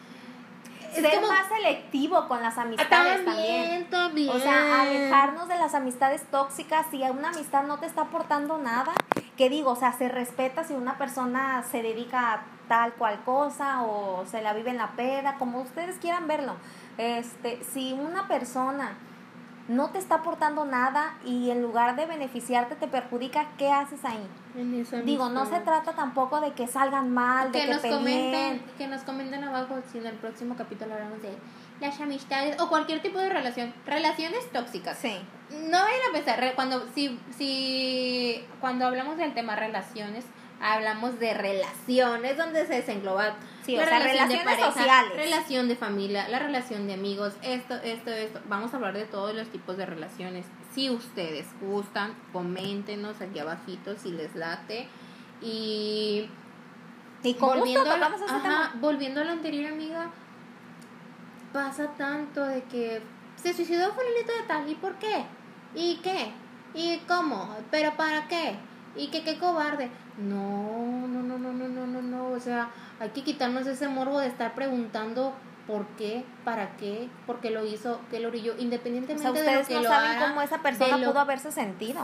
[1.00, 3.88] Ser como- más selectivo con las amistades también.
[3.88, 4.30] también, también.
[4.30, 6.86] O sea, alejarnos de las amistades tóxicas.
[6.90, 8.92] Si una amistad no te está aportando nada,
[9.36, 13.82] que digo, o sea, se respeta si una persona se dedica a tal cual cosa
[13.82, 16.54] o se la vive en la peda, como ustedes quieran verlo.
[16.98, 18.94] Este, si una persona
[19.68, 24.26] no te está aportando nada y en lugar de beneficiarte te perjudica, ¿qué haces ahí?
[25.04, 27.98] Digo, no se trata tampoco de que salgan mal, de que nos peleen.
[27.98, 31.36] comenten, que nos comenten abajo si en el próximo capítulo hablamos de
[31.80, 34.98] las amistades o cualquier tipo de relación, relaciones tóxicas.
[34.98, 35.18] Sí.
[35.50, 40.24] No vayan a pensar, cuando, si, si, cuando hablamos del tema relaciones,
[40.72, 43.34] hablamos de relaciones donde se desengloba
[43.64, 45.16] Sí, la o sea, relación de pareja, sociales.
[45.16, 48.40] relación de familia, la relación de amigos, esto, esto, esto.
[48.48, 50.46] Vamos a hablar de todos los tipos de relaciones.
[50.74, 54.88] Si ustedes gustan, coméntenos aquí abajito si les late.
[55.42, 56.28] Y
[57.22, 58.72] Y con gusto volviendo, a, ese ajá, tema.
[58.80, 60.10] volviendo a lo anterior, amiga,
[61.52, 63.00] pasa tanto de que
[63.36, 65.24] se suicidó fulanito de tal, ¿y por qué?
[65.74, 66.32] ¿Y qué?
[66.74, 67.56] ¿Y cómo?
[67.70, 68.56] ¿Pero para qué?
[68.96, 69.90] ¿Y que qué cobarde?
[70.18, 74.20] No, no, no, no, no, no, no, no, o sea, hay que quitarnos ese morbo
[74.20, 75.32] de estar preguntando
[75.66, 79.60] por qué, para qué, por qué lo hizo, qué lo orilló, O independientemente sea, de
[79.60, 82.02] lo que no lo saben haga, cómo esa persona lo- pudo haberse sentido.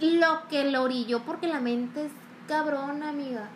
[0.00, 2.12] lo que lo orilló, porque la mente es
[2.48, 3.48] cabrona, amiga.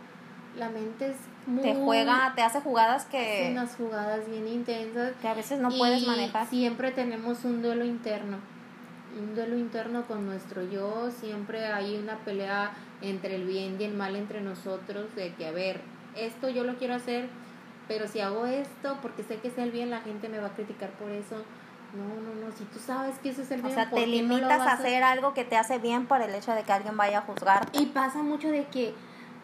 [0.58, 1.16] La mente es
[1.46, 1.62] muy...
[1.62, 5.12] Te juega, te hace jugadas hace que, unas jugadas bien intensas.
[5.20, 6.46] que a veces no puedes manejar.
[6.46, 8.36] Siempre tenemos un duelo interno.
[9.20, 11.10] Un duelo interno con nuestro yo.
[11.10, 15.14] Siempre hay una pelea entre el bien y el mal entre nosotros.
[15.14, 15.80] De que, a ver,
[16.16, 17.28] esto yo lo quiero hacer,
[17.88, 20.54] pero si hago esto porque sé que es el bien, la gente me va a
[20.54, 21.36] criticar por eso.
[21.94, 22.52] No, no, no.
[22.56, 24.72] Si tú sabes que eso es el O bien, sea, ¿por te no limitas a
[24.72, 27.68] hacer algo que te hace bien por el hecho de que alguien vaya a juzgar.
[27.72, 28.94] y pasa mucho de que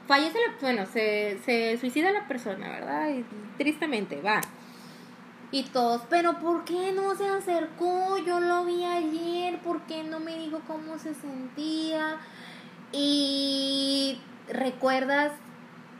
[0.06, 3.10] fallece la, bueno, se, se suicida la persona, ¿verdad?
[3.10, 3.24] Y
[3.58, 4.40] tristemente, va.
[5.50, 8.18] Y todos, pero ¿por qué no se acercó?
[8.18, 12.18] Yo lo vi ayer, ¿por qué no me dijo cómo se sentía?
[12.92, 15.32] Y recuerdas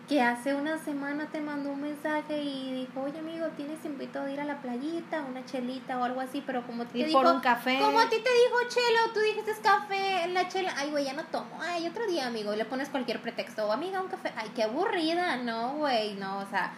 [0.08, 4.30] que hace una semana te mandó un mensaje y dijo, oye amigo, tienes invitado a
[4.30, 7.30] ir a la playita, una chelita o algo así, pero como te Ir dijo, por
[7.34, 7.78] un café.
[7.78, 11.24] como a ti te dijo chelo, tú dijiste café, la chela, ay güey, ya no
[11.24, 14.50] tomo, ay otro día amigo, y le pones cualquier pretexto, o amiga, un café, ay
[14.54, 16.72] qué aburrida, no güey, no, o sea,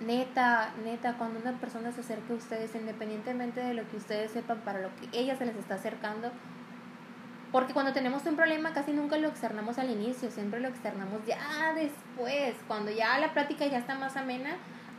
[0.00, 4.58] neta, neta, cuando una persona se acerca a ustedes, independientemente de lo que ustedes sepan,
[4.58, 6.30] para lo que ella se les está acercando,
[7.52, 11.72] porque cuando tenemos un problema casi nunca lo externamos al inicio, siempre lo externamos ya
[11.74, 14.50] después, cuando ya la plática ya está más amena,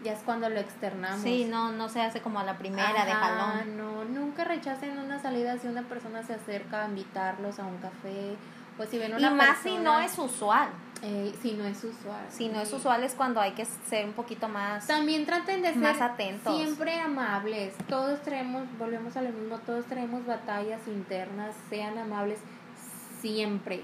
[0.04, 1.22] ya es cuando lo externamos.
[1.22, 3.78] Sí, no, no se hace como a la primera de jalón.
[3.78, 8.36] No, nunca rechacen una salida si una persona se acerca a invitarlos a un café
[8.78, 10.70] o si ven Y una más si persona, no es usual.
[11.02, 12.26] Eh, si no es usual.
[12.30, 14.88] Si no es usual es cuando hay que ser un poquito más...
[14.88, 16.56] También traten de ser Más atentos.
[16.56, 17.74] siempre amables.
[17.88, 22.40] Todos traemos, volvemos a lo mismo, todos traemos batallas internas, sean amables
[23.22, 23.82] siempre.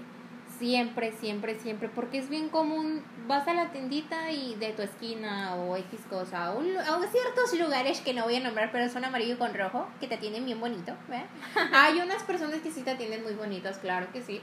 [0.60, 5.54] Siempre, siempre, siempre, porque es bien común, vas a la tiendita y de tu esquina
[5.56, 9.38] o X cosa, o, o ciertos lugares que no voy a nombrar, pero son amarillo
[9.38, 10.94] con rojo, que te atienden bien bonito.
[11.74, 14.40] Hay unas personas que sí te atienden muy bonitas, claro que sí,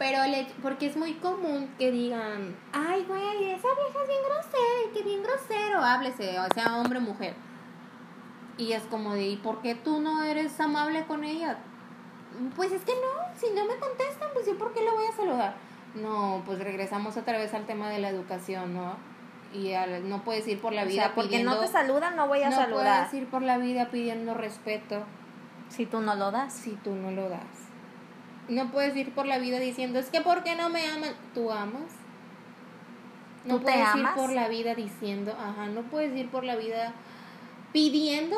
[0.00, 4.74] pero le- porque es muy común que digan, ay, güey, esa vieja es bien grosera,
[4.88, 7.34] y que bien grosero, háblese, o sea, hombre o mujer.
[8.56, 11.58] Y es como de, ¿y por qué tú no eres amable con ella?
[12.56, 15.12] Pues es que no, si no me contestan, pues yo por qué le voy a
[15.12, 15.54] saludar.
[15.94, 18.94] No, pues regresamos otra vez al tema de la educación, ¿no?
[19.52, 21.54] Y al- no puedes ir por la O vida sea, porque pidiendo...
[21.56, 23.08] no te saludan, no voy a no saludar.
[23.08, 25.02] puedes ir por la vida pidiendo respeto
[25.68, 26.52] Si tú no lo das.
[26.54, 27.69] si tú no lo das.
[28.48, 31.12] No puedes ir por la vida diciendo, es que ¿por qué no me aman?
[31.34, 31.82] ¿Tú amas?
[33.44, 33.96] No ¿Tú te puedes amas?
[33.96, 36.92] ir por la vida diciendo, ajá, no puedes ir por la vida
[37.72, 38.36] pidiendo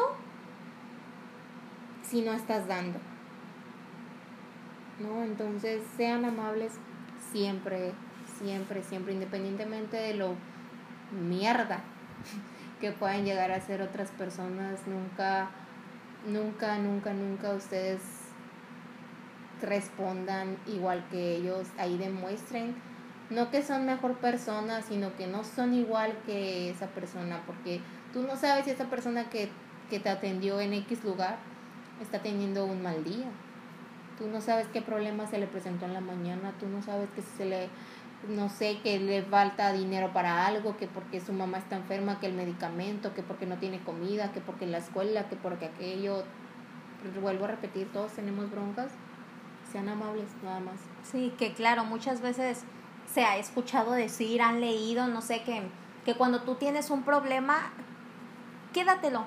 [2.03, 2.99] si no estás dando.
[5.01, 5.23] ¿No?
[5.25, 6.75] Entonces, sean amables
[7.33, 7.93] siempre,
[8.39, 10.35] siempre, siempre, independientemente de lo
[11.11, 11.81] mierda
[12.81, 15.49] que puedan llegar a ser otras personas, nunca,
[16.27, 18.01] nunca, nunca, nunca ustedes
[19.63, 22.75] respondan igual que ellos, ahí demuestren,
[23.31, 27.81] no que son mejor personas, sino que no son igual que esa persona, porque
[28.13, 29.49] tú no sabes si esa persona que,
[29.89, 31.39] que te atendió en X lugar
[32.01, 33.27] está teniendo un mal día.
[34.19, 37.23] Tú no sabes qué problema se le presentó en la mañana, tú no sabes que
[37.23, 37.69] se le,
[38.29, 42.27] no sé, que le falta dinero para algo, que porque su mamá está enferma, que
[42.27, 46.25] el medicamento, que porque no tiene comida, que porque la escuela, que porque aquello.
[47.21, 48.93] Vuelvo a repetir, todos tenemos broncas.
[49.73, 50.75] Sean amables, nada más.
[51.11, 52.63] Sí, que claro, muchas veces
[53.13, 55.63] se ha escuchado decir, han leído, no sé, que,
[56.05, 57.57] que cuando tú tienes un problema,
[58.73, 59.25] quédatelo.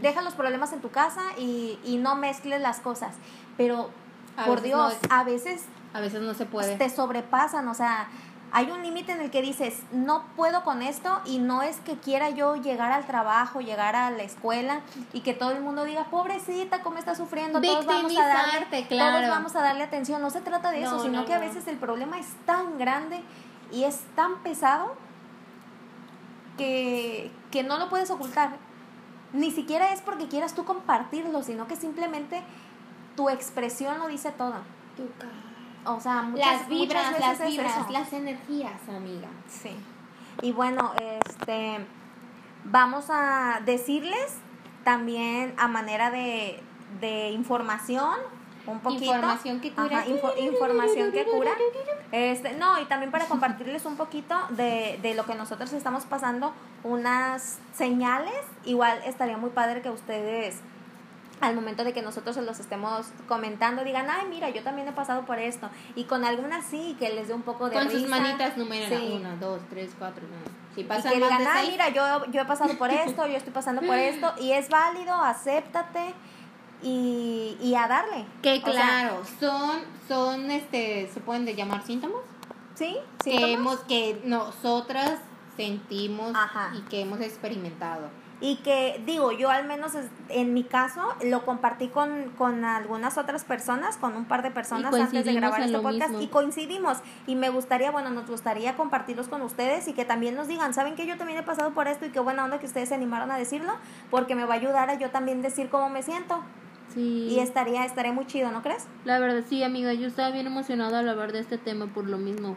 [0.00, 3.14] Deja los problemas en tu casa y, y no mezcles las cosas.
[3.56, 3.90] Pero,
[4.36, 6.76] A por no Dios, es- a veces A veces no se puede.
[6.76, 8.08] te sobrepasan, o sea,
[8.52, 11.98] hay un límite en el que dices, no puedo con esto y no es que
[11.98, 14.80] quiera yo llegar al trabajo, llegar a la escuela
[15.12, 19.18] y que todo el mundo diga, pobrecita, cómo está sufriendo, todos vamos a darle, claro.
[19.18, 21.38] todos vamos a darle atención, no se trata de eso, No, sino no, que a
[21.38, 23.22] veces el problema es tan grande
[23.70, 24.94] y es tan pesado
[26.56, 28.56] que, que no lo puedes ocultar.
[29.32, 32.42] Ni siquiera es porque quieras tú compartirlo, sino que simplemente
[33.14, 34.54] tu expresión lo dice todo.
[35.88, 37.90] O sea, muchas, las vibras, muchas las veces es vibras, eso.
[37.90, 39.28] las energías, amiga.
[39.48, 39.70] Sí.
[40.42, 41.78] Y bueno, este
[42.64, 44.36] vamos a decirles
[44.84, 46.62] también a manera de,
[47.00, 48.14] de información
[48.66, 49.04] un poquito.
[49.06, 49.98] Información que cura.
[50.00, 51.52] Ajá, info- información que cura.
[52.12, 56.52] Este, no, y también para compartirles un poquito de, de lo que nosotros estamos pasando,
[56.84, 58.34] unas señales.
[58.66, 60.60] Igual estaría muy padre que ustedes
[61.40, 64.92] al momento de que nosotros se los estemos comentando digan, ay, mira, yo también he
[64.92, 65.70] pasado por esto.
[65.94, 69.12] Y con algunas sí, que les dé un poco de Con sus manitas numeren Sí.
[69.20, 70.22] una, dos, tres, cuatro.
[70.26, 70.58] no.
[70.74, 73.36] Si Y pasan que más digan, seis, mira, yo, yo he pasado por esto, yo
[73.36, 76.14] estoy pasando por esto, y es válido, acéptate
[76.82, 78.24] y, y a darle.
[78.42, 82.20] que O sea, claro, son, son, este, se pueden de llamar síntomas.
[82.74, 83.50] sí, que síntomas.
[83.58, 85.18] hemos, que nosotras
[85.56, 86.70] sentimos Ajá.
[86.76, 88.08] y que hemos experimentado.
[88.40, 89.94] Y que, digo, yo al menos
[90.28, 94.94] en mi caso lo compartí con, con algunas otras personas, con un par de personas
[94.94, 96.22] antes de grabar este podcast mismo.
[96.22, 96.98] y coincidimos.
[97.26, 100.94] Y me gustaría, bueno, nos gustaría compartirlos con ustedes y que también nos digan, ¿saben
[100.94, 103.32] que yo también he pasado por esto y qué buena onda que ustedes se animaron
[103.32, 103.72] a decirlo?
[104.08, 106.44] Porque me va a ayudar a yo también decir cómo me siento.
[106.94, 107.28] Sí.
[107.30, 108.86] Y estaría, estaría muy chido, ¿no crees?
[109.04, 112.18] La verdad, sí, amiga, yo estaba bien emocionada al hablar de este tema por lo
[112.18, 112.56] mismo.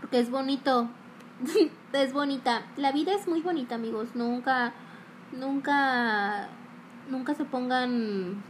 [0.00, 0.88] Porque es bonito.
[1.92, 2.66] es bonita.
[2.76, 4.14] La vida es muy bonita, amigos.
[4.14, 4.72] Nunca,
[5.32, 6.48] nunca,
[7.08, 8.42] nunca se pongan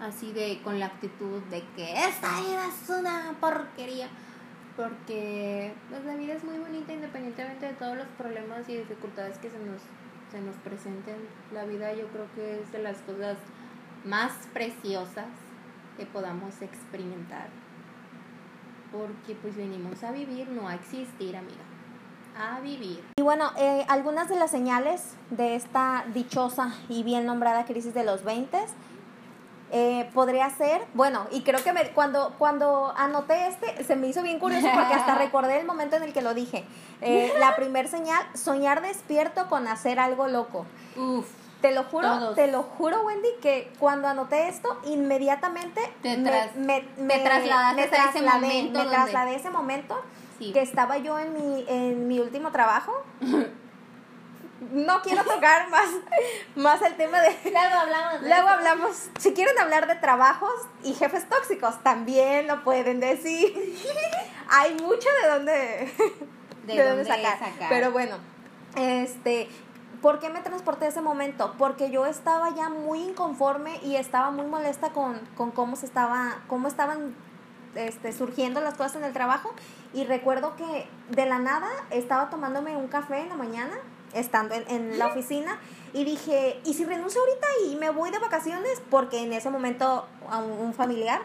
[0.00, 4.08] así de con la actitud de que esta vida es una porquería.
[4.76, 9.50] Porque pues, la vida es muy bonita independientemente de todos los problemas y dificultades que
[9.50, 9.80] se nos,
[10.30, 11.16] se nos presenten.
[11.52, 13.38] La vida yo creo que es de las cosas
[14.04, 15.26] más preciosas
[15.96, 17.48] que podamos experimentar.
[18.92, 21.65] Porque pues venimos a vivir, no a existir, amiga.
[22.38, 23.02] A vivir.
[23.16, 28.04] Y bueno, eh, algunas de las señales de esta dichosa y bien nombrada crisis de
[28.04, 28.58] los 20
[29.72, 34.22] eh, podría ser, bueno, y creo que me, cuando, cuando anoté este, se me hizo
[34.22, 36.64] bien curioso porque hasta recordé el momento en el que lo dije.
[37.00, 40.66] Eh, la primer señal, soñar despierto con hacer algo loco.
[40.96, 41.26] Uf.
[41.62, 42.34] Te lo juro, Todos.
[42.36, 47.76] te lo juro, Wendy, que cuando anoté esto, inmediatamente Te me, tras- me, me- trasladaste
[47.76, 50.00] me a ese trasladé, momento me donde- trasladé a ese momento
[50.38, 50.52] Sí.
[50.52, 52.92] que estaba yo en mi, en mi último trabajo.
[54.72, 55.88] No quiero tocar más,
[56.54, 57.36] más el tema de...
[57.44, 58.22] Luego hablamos.
[58.22, 63.54] Luego hablamos, si quieren hablar de trabajos y jefes tóxicos, también lo pueden decir.
[64.48, 65.92] Hay mucho de dónde,
[66.66, 67.38] De dónde sacar.
[67.68, 68.16] Pero bueno,
[68.76, 69.48] este,
[70.00, 71.54] ¿por qué me transporté a ese momento?
[71.58, 76.38] Porque yo estaba ya muy inconforme y estaba muy molesta con, con cómo se estaba,
[76.46, 77.14] cómo estaban
[77.76, 79.52] este, surgiendo las cosas en el trabajo.
[79.94, 83.76] Y recuerdo que de la nada estaba tomándome un café en la mañana,
[84.14, 85.58] estando en, en la oficina,
[85.92, 88.82] y dije, ¿y si renuncio ahorita y me voy de vacaciones?
[88.90, 91.22] Porque en ese momento a un, familiar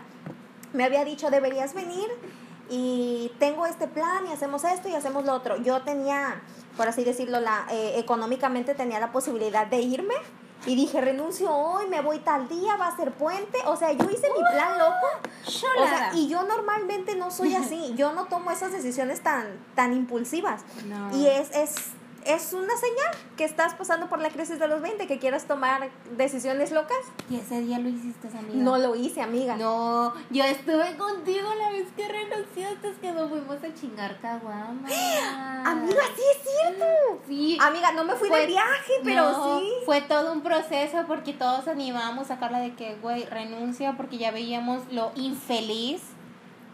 [0.73, 2.07] me había dicho, deberías venir
[2.69, 5.57] y tengo este plan y hacemos esto y hacemos lo otro.
[5.57, 6.41] Yo tenía
[6.77, 7.39] por así decirlo,
[7.69, 10.15] eh, económicamente tenía la posibilidad de irme.
[10.65, 13.57] Y dije, renuncio hoy, me voy tal día, va a ser puente.
[13.65, 15.07] O sea, yo hice mi plan loco.
[15.45, 17.93] O sea, y yo normalmente no soy así.
[17.97, 20.61] Yo no tomo esas decisiones tan, tan impulsivas.
[20.87, 21.15] No.
[21.17, 21.75] Y es, es,
[22.25, 25.89] es una señal que estás pasando por la crisis de los 20, que quieras tomar
[26.17, 26.97] decisiones locas.
[27.29, 28.63] Y ese día lo hiciste, amiga.
[28.63, 29.55] No lo hice, amiga.
[29.55, 34.87] No, yo estuve contigo la vez que renunciaste, es que nos fuimos a chingar caguama.
[35.65, 36.85] Amiga, sí es cierto.
[37.27, 37.57] Sí.
[37.61, 39.71] Amiga, no me fui de viaje, pero No, sí.
[39.85, 44.31] Fue todo un proceso porque todos animamos a Carla de que, güey, renuncia porque ya
[44.31, 46.01] veíamos lo infeliz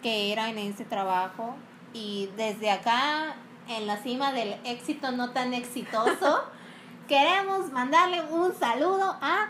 [0.01, 1.55] que era en ese trabajo.
[1.93, 3.35] Y desde acá,
[3.69, 6.43] en la cima del éxito no tan exitoso,
[7.07, 9.49] queremos mandarle un saludo a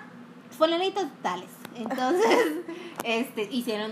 [0.57, 1.49] fulanitos tales.
[1.76, 2.47] Entonces,
[3.03, 3.91] este, hicieron,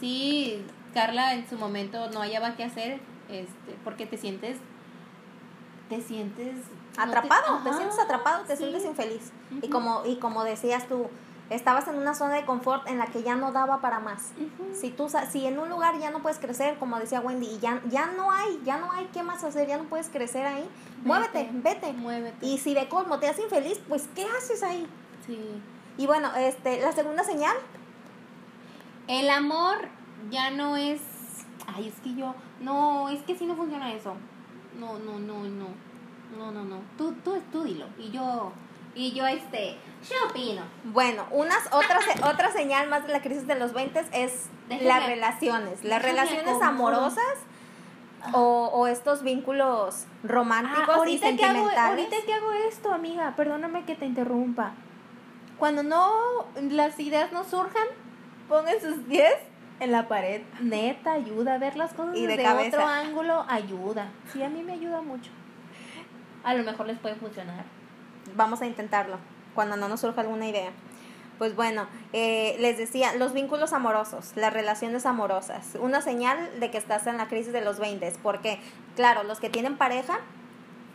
[0.00, 0.64] sí,
[0.94, 4.58] Carla en su momento no hallaba qué hacer, este, porque te sientes,
[5.88, 6.54] te sientes
[6.96, 8.62] no te- Atrapado, te, sientes atrapado, te sí.
[8.64, 9.32] sientes infeliz.
[9.62, 11.08] Y como y como decías tú,
[11.50, 14.32] estabas en una zona de confort en la que ya no daba para más.
[14.74, 17.80] Si tú si en un lugar ya no puedes crecer, como decía Wendy, y ya
[17.88, 20.68] ya no hay, ya no hay qué más hacer, ya no puedes crecer ahí,
[21.04, 21.92] muévete, vete.
[21.92, 22.44] Muévete.
[22.46, 24.86] Y si de colmo te hace infeliz, pues ¿qué haces ahí?
[25.26, 25.62] Sí.
[25.96, 27.56] Y bueno, este la segunda señal,
[29.08, 29.76] El amor
[30.30, 31.00] ya no es.
[31.66, 32.34] Ay, es que yo.
[32.60, 34.14] No, es que sí no funciona eso.
[34.78, 35.68] No, no, no, no.
[36.36, 36.80] No, no, no.
[36.96, 37.86] Tú, tú, tú dilo.
[37.98, 38.52] Y yo.
[38.98, 39.76] Y yo, este.
[40.10, 40.62] Yo opino.
[40.84, 45.06] Bueno, unas otras otra señal más de la crisis de los 20 es Déjame- las
[45.06, 47.24] relaciones, las relaciones amorosas
[48.32, 51.78] o, o estos vínculos románticos y Ah, ahorita que, hago, sentimentales.
[51.78, 54.72] ahorita que hago esto, amiga, perdóname que te interrumpa.
[55.58, 56.12] Cuando no.
[56.70, 57.86] Las ideas no surjan,
[58.48, 59.32] pongan sus 10
[59.80, 60.42] en la pared.
[60.60, 62.76] Neta, ayuda a ver las cosas Y de desde cabeza.
[62.78, 63.44] otro ángulo.
[63.48, 64.08] Ayuda.
[64.32, 65.30] Sí, a mí me ayuda mucho.
[66.44, 67.64] A lo mejor les puede funcionar.
[68.34, 69.18] Vamos a intentarlo
[69.54, 70.70] cuando no nos surja alguna idea.
[71.38, 76.78] Pues bueno, eh, les decía, los vínculos amorosos, las relaciones amorosas, una señal de que
[76.78, 78.58] estás en la crisis de los 20, porque
[78.96, 80.18] claro, los que tienen pareja,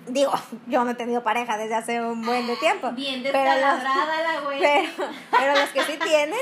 [0.07, 0.33] digo,
[0.67, 2.91] yo no he tenido pareja desde hace un buen de tiempo.
[2.91, 4.59] Bien pero los- la güey.
[4.61, 6.37] pero, pero los que sí tienen,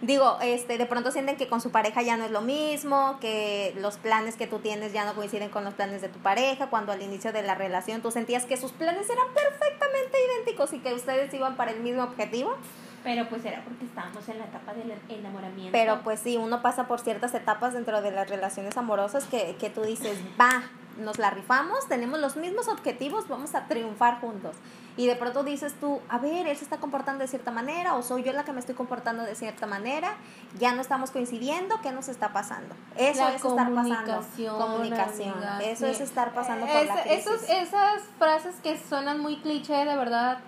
[0.00, 3.74] digo, este, de pronto sienten que con su pareja ya no es lo mismo, que
[3.78, 6.92] los planes que tú tienes ya no coinciden con los planes de tu pareja, cuando
[6.92, 10.94] al inicio de la relación tú sentías que sus planes eran perfectamente idénticos y que
[10.94, 12.56] ustedes iban para el mismo objetivo,
[13.04, 15.70] Pero pues era porque estábamos en la etapa del enamoramiento.
[15.72, 19.70] pero pues sí, uno pasa por ciertas etapas dentro de las relaciones amorosas que, que
[19.70, 20.62] tú dices, va,
[20.98, 24.56] nos la rifamos, tenemos los mismos objetivos, vamos a triunfar juntos.
[24.98, 28.02] Y de pronto dices tú, a ver, él se está comportando de cierta manera o
[28.02, 30.14] soy yo la que me estoy comportando de cierta manera,
[30.58, 32.74] ya no estamos coincidiendo, ¿qué nos está pasando?
[32.96, 34.24] Eso La es estar pasando.
[34.58, 35.92] comunicación, amiga, Eso sí.
[35.92, 37.18] es estar pasando por la crisis.
[37.26, 40.38] esos- esas frases que suenan muy cliché, de verdad,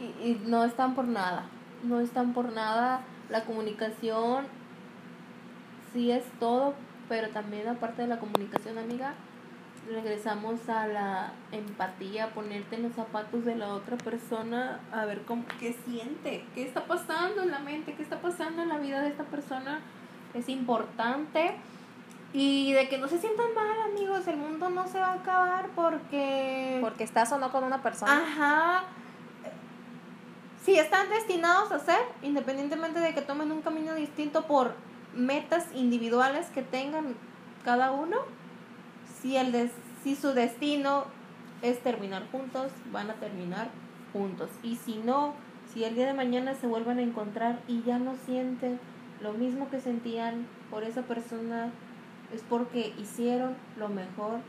[0.00, 1.44] y, y no están por nada.
[1.82, 3.00] No están por nada.
[3.28, 4.46] La comunicación
[5.92, 6.74] sí es todo,
[7.08, 9.14] pero también aparte de la comunicación, amiga,
[9.88, 15.44] regresamos a la empatía, ponerte en los zapatos de la otra persona, a ver cómo,
[15.60, 19.08] qué siente, qué está pasando en la mente, qué está pasando en la vida de
[19.08, 19.80] esta persona.
[20.34, 21.56] Es importante.
[22.32, 25.68] Y de que no se sientan mal, amigos, el mundo no se va a acabar
[25.74, 26.78] porque...
[26.82, 28.12] Porque estás o no con una persona.
[28.12, 28.84] Ajá.
[30.66, 34.74] Si están destinados a ser, independientemente de que tomen un camino distinto por
[35.14, 37.14] metas individuales que tengan
[37.64, 38.16] cada uno,
[39.22, 39.70] si, el des-
[40.02, 41.04] si su destino
[41.62, 43.68] es terminar juntos, van a terminar
[44.12, 44.50] juntos.
[44.62, 45.34] Y si no,
[45.72, 48.78] si el día de mañana se vuelven a encontrar y ya no sienten
[49.22, 51.70] lo mismo que sentían por esa persona,
[52.34, 54.40] es porque hicieron lo mejor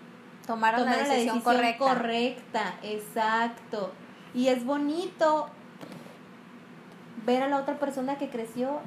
[0.48, 1.78] Tomaron la decisión, correcta.
[1.86, 3.92] correcta, exacto.
[4.34, 5.50] Y es bonito
[7.28, 8.80] ver a la otra persona que creció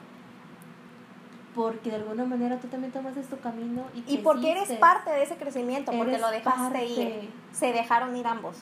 [1.55, 5.23] porque de alguna manera tú también tomaste tu camino y, Y porque eres parte de
[5.23, 6.87] ese crecimiento, porque lo dejaste parte.
[6.87, 7.31] ir.
[7.53, 8.57] Se dejaron ir ambos.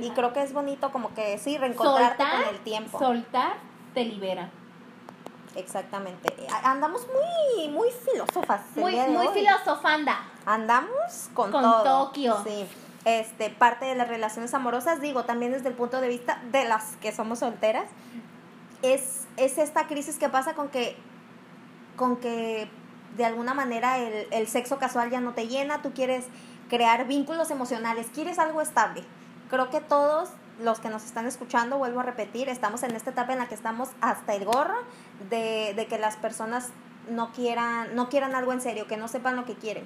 [0.00, 2.98] Y creo que es bonito como que sí, reencontrarte soltar, con el tiempo.
[2.98, 3.54] soltar
[3.94, 4.50] te libera.
[5.54, 6.34] Exactamente.
[6.62, 8.62] Andamos muy, muy filósofas.
[8.76, 9.34] Muy, muy hoy.
[9.34, 10.18] filosofanda.
[10.46, 12.06] Andamos con, Con todo.
[12.06, 12.42] Tokio.
[12.44, 12.66] Sí.
[13.04, 16.96] Este, parte de las relaciones amorosas, digo, también desde el punto de vista de las
[16.96, 17.86] que somos solteras,
[18.82, 20.96] es, es esta crisis que pasa con que,
[21.96, 22.68] con que
[23.16, 26.24] de alguna manera el, el sexo casual ya no te llena, tú quieres
[26.68, 29.04] crear vínculos emocionales, quieres algo estable.
[29.50, 30.30] Creo que todos
[30.60, 33.54] los que nos están escuchando, vuelvo a repetir, estamos en esta etapa en la que
[33.54, 34.78] estamos hasta el gorro
[35.30, 36.70] de, de que las personas
[37.10, 39.84] no quieran, no quieran algo en serio, que no sepan lo que quieren.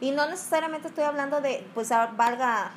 [0.00, 2.72] Y no necesariamente estoy hablando de, pues valga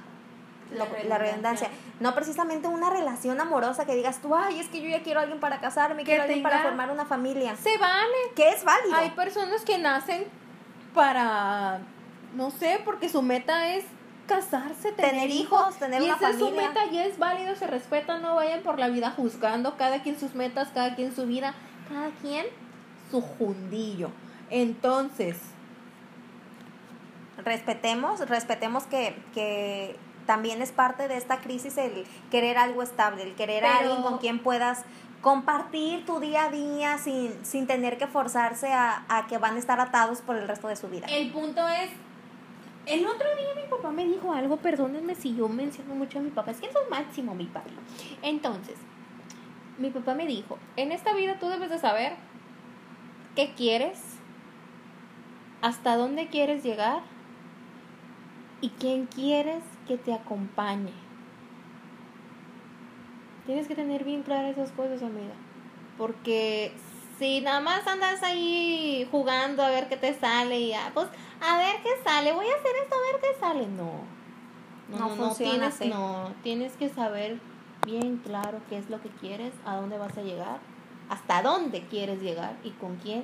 [0.71, 1.69] lo- La la redundancia.
[1.99, 5.23] No precisamente una relación amorosa que digas tú, ay, es que yo ya quiero a
[5.23, 7.55] alguien para casarme, quiero a alguien para formar una familia.
[7.55, 8.15] Se vale.
[8.35, 8.95] Que es válido.
[8.95, 10.25] Hay personas que nacen
[10.93, 11.79] para,
[12.35, 13.85] no sé, porque su meta es
[14.27, 16.67] casarse, tener, Tener hijos, tener y una esa es su familia.
[16.69, 20.35] meta y es válido, se respeta, no vayan por la vida juzgando cada quien sus
[20.35, 21.55] metas, cada quien su vida,
[21.89, 22.45] cada quien
[23.09, 24.11] su jundillo.
[24.51, 25.37] Entonces,
[27.37, 29.95] respetemos, respetemos que, que
[30.29, 34.19] también es parte de esta crisis el querer algo estable, el querer a alguien con
[34.19, 34.85] quien puedas
[35.21, 39.57] compartir tu día a día sin, sin tener que forzarse a, a que van a
[39.57, 41.07] estar atados por el resto de su vida.
[41.09, 41.89] el punto es,
[42.85, 46.29] el otro día mi papá me dijo algo, perdónenme si yo menciono mucho a mi
[46.29, 47.71] papá, es que es lo máximo mi papi.
[48.21, 48.75] Entonces,
[49.79, 52.13] mi papá me dijo, en esta vida tú debes de saber
[53.35, 53.99] qué quieres,
[55.63, 57.01] hasta dónde quieres llegar
[58.61, 60.93] y quién quieres que te acompañe.
[63.47, 65.33] Tienes que tener bien claras esas cosas, amiga.
[65.97, 66.71] Porque
[67.17, 71.07] si nada más andas ahí jugando a ver qué te sale y ah, pues
[71.41, 73.67] a ver qué sale, voy a hacer esto a ver qué sale.
[73.67, 74.19] No.
[74.95, 75.89] No funciona tienes, así.
[75.89, 77.39] no, tienes que saber
[77.83, 80.59] bien claro qué es lo que quieres, a dónde vas a llegar,
[81.09, 83.23] hasta dónde quieres llegar y con quién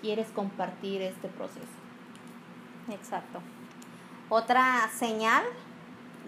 [0.00, 1.66] quieres compartir este proceso.
[2.90, 3.40] Exacto.
[4.28, 5.42] Otra señal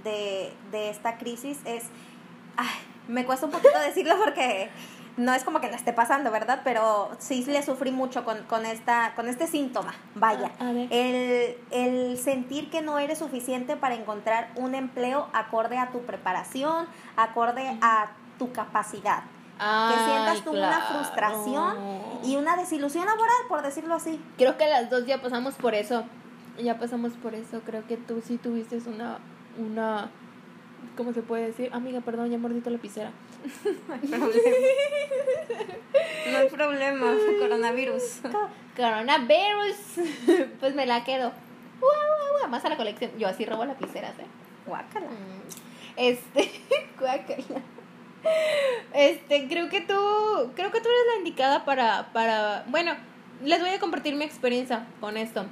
[0.04, 1.84] de, de esta crisis es,
[2.56, 2.68] ay,
[3.08, 4.70] me cuesta un poquito decirlo porque
[5.16, 6.62] no es como que la esté pasando, ¿verdad?
[6.64, 10.50] Pero sí le sufrí mucho con, con, esta, con este síntoma, vaya.
[10.60, 16.86] El, el sentir que no eres suficiente para encontrar un empleo acorde a tu preparación,
[17.16, 19.24] acorde a tu capacidad.
[19.58, 21.76] que sientas tú una frustración
[22.24, 24.24] y una desilusión laboral, por decirlo así.
[24.38, 26.04] Creo que las dos ya pasamos por eso.
[26.62, 27.60] Ya pasamos por eso.
[27.64, 29.18] Creo que tú sí tuviste una.
[29.58, 30.10] una
[30.96, 31.70] ¿Cómo se puede decir?
[31.72, 33.12] Amiga, perdón, ya mordito la lapicera.
[36.30, 38.20] No hay problema, coronavirus.
[38.76, 39.76] Coronavirus.
[40.60, 41.32] pues me la quedo.
[42.48, 43.10] Más a la colección.
[43.18, 44.26] Yo así robo lapiceras, ¿eh?
[44.66, 45.06] Guácala.
[45.06, 46.50] Mm, Este,
[46.98, 47.62] guácala.
[48.92, 49.94] Este, creo que tú,
[50.54, 52.92] creo que tú eres la indicada para, para, bueno,
[53.44, 55.46] les voy a compartir mi experiencia con esto.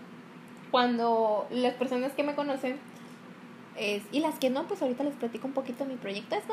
[0.71, 2.79] Cuando las personas que me conocen
[3.77, 6.35] es, y las que no, pues ahorita les platico un poquito mi proyecto.
[6.37, 6.49] Es a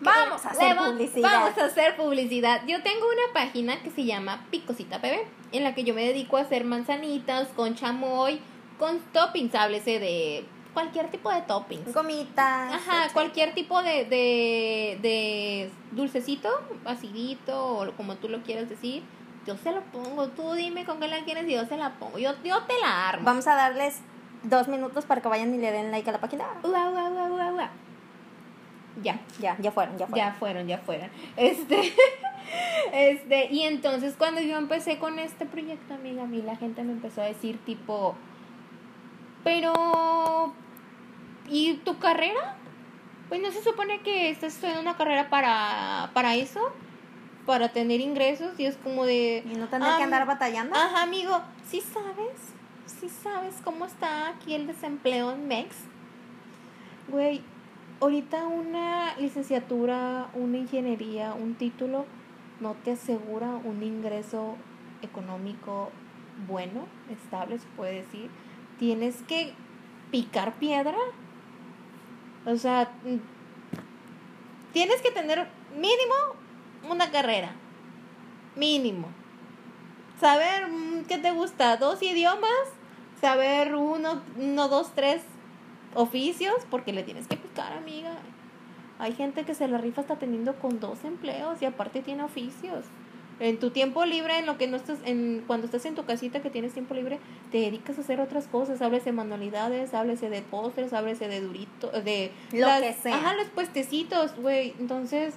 [0.00, 1.30] Vamos a hacer va- publicidad.
[1.32, 2.62] Vamos a hacer publicidad.
[2.66, 6.36] Yo tengo una página que se llama Picosita PB, en la que yo me dedico
[6.36, 8.40] a hacer manzanitas con chamoy,
[8.78, 11.94] con toppings, háblese de cualquier tipo de toppings.
[11.94, 12.74] Gomitas.
[12.74, 16.48] Ajá, cualquier tipo de, de, de dulcecito,
[16.84, 19.02] acidito, o como tú lo quieras decir.
[19.46, 20.28] Yo se lo pongo.
[20.28, 22.18] Tú dime con qué la quieres y yo se la pongo.
[22.18, 23.24] Yo, yo te la armo.
[23.24, 24.00] Vamos a darles
[24.42, 26.44] dos minutos para que vayan y le den like a la página.
[26.62, 27.70] Ua, ua, ua.
[29.02, 29.20] Ya.
[29.40, 30.26] Ya, ya fueron, ya fueron.
[30.26, 31.10] Ya fueron, ya fueron.
[31.36, 31.92] Este,
[32.92, 36.92] este, y entonces cuando yo empecé con este proyecto, amiga, a mí la gente me
[36.92, 38.14] empezó a decir tipo,
[39.42, 40.52] pero,
[41.48, 42.56] ¿y tu carrera?
[43.28, 46.72] Pues no se supone que estás estudiando una carrera para, para eso,
[47.46, 49.42] para tener ingresos, y es como de...
[49.44, 50.74] Y no tener que "Ah, andar batallando.
[50.74, 52.32] Ajá, amigo, ¿sí sabes?
[52.86, 55.76] ¿Sí sabes cómo está aquí el desempleo en Mex?
[57.08, 57.42] Güey,
[58.00, 62.06] ahorita una licenciatura, una ingeniería, un título
[62.60, 64.56] no te asegura un ingreso
[65.02, 65.90] económico
[66.48, 68.30] bueno, estable, se puede decir.
[68.78, 69.52] Tienes que
[70.10, 70.96] picar piedra.
[72.46, 73.16] O sea, mm,
[74.72, 76.14] tienes que tener mínimo
[76.88, 77.52] una carrera.
[78.56, 79.08] Mínimo
[80.20, 82.50] saber mm, qué te gusta, dos idiomas,
[83.20, 85.22] saber uno, uno, dos, tres
[85.94, 88.16] oficios, porque le tienes que picar, amiga.
[88.98, 92.84] Hay gente que se la rifa hasta teniendo con dos empleos y aparte tiene oficios.
[93.40, 96.40] En tu tiempo libre, en lo que no estás, en, cuando estás en tu casita
[96.40, 97.18] que tienes tiempo libre,
[97.50, 101.90] te dedicas a hacer otras cosas, háblese de manualidades, háblese de postres, háblese de durito,
[101.90, 103.16] de Lo que sea.
[103.16, 104.74] Ajá, los puestecitos, güey.
[104.78, 105.34] Entonces,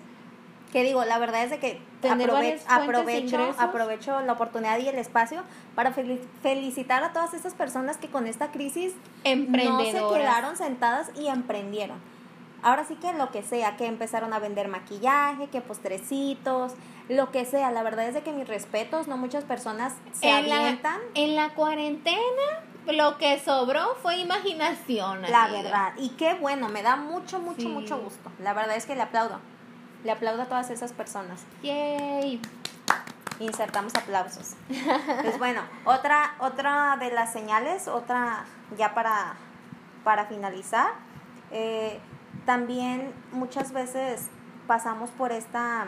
[0.72, 4.98] Que digo, la verdad es de que aprove- de aprovecho, aprovecho la oportunidad y el
[4.98, 5.44] espacio
[5.76, 8.94] para fel- felicitar a todas estas personas que con esta crisis
[9.24, 11.98] no se quedaron sentadas y emprendieron.
[12.64, 16.74] Ahora sí que lo que sea, que empezaron a vender maquillaje, que postrecitos,
[17.08, 17.72] lo que sea.
[17.72, 21.00] La verdad es de que mis respetos, no muchas personas se en la, avientan.
[21.14, 22.18] en la cuarentena
[22.88, 25.22] lo que sobró fue imaginación.
[25.24, 25.94] La verdad.
[25.98, 27.68] Y qué bueno, me da mucho, mucho, Sí.
[27.68, 28.32] mucho gusto.
[28.40, 29.40] La verdad es que le aplaudo.
[30.04, 31.44] Le aplaudo a todas esas personas.
[31.64, 32.42] Yay.
[33.40, 34.56] Insertamos aplausos.
[35.22, 38.46] pues bueno, otra, otra de las señales, otra
[38.78, 39.36] ya para,
[40.04, 40.92] para finalizar,
[41.50, 42.00] Eh,
[42.46, 44.28] también muchas veces
[44.68, 45.88] pasamos por esta,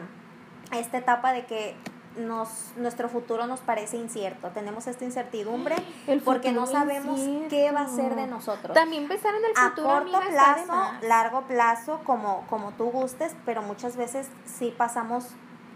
[0.71, 1.75] esta etapa de que
[2.17, 4.49] nos, nuestro futuro nos parece incierto.
[4.49, 5.75] Tenemos esta incertidumbre
[6.07, 8.73] El porque no sabemos qué va a ser de nosotros.
[8.73, 12.85] También pensar en el a futuro, corto está de plazo, largo plazo, como, como tú
[12.85, 15.27] gustes, pero muchas veces sí pasamos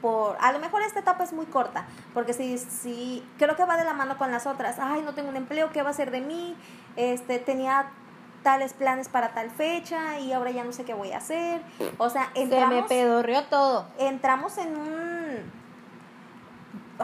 [0.01, 3.77] por, a lo mejor esta etapa es muy corta, porque sí, sí, creo que va
[3.77, 6.11] de la mano con las otras, ay, no tengo un empleo, ¿qué va a ser
[6.11, 6.57] de mí?
[6.97, 7.89] Este, tenía
[8.43, 11.61] tales planes para tal fecha y ahora ya no sé qué voy a hacer,
[11.97, 13.87] o sea, Se me entramos, pedorreó todo.
[13.97, 15.62] entramos en un,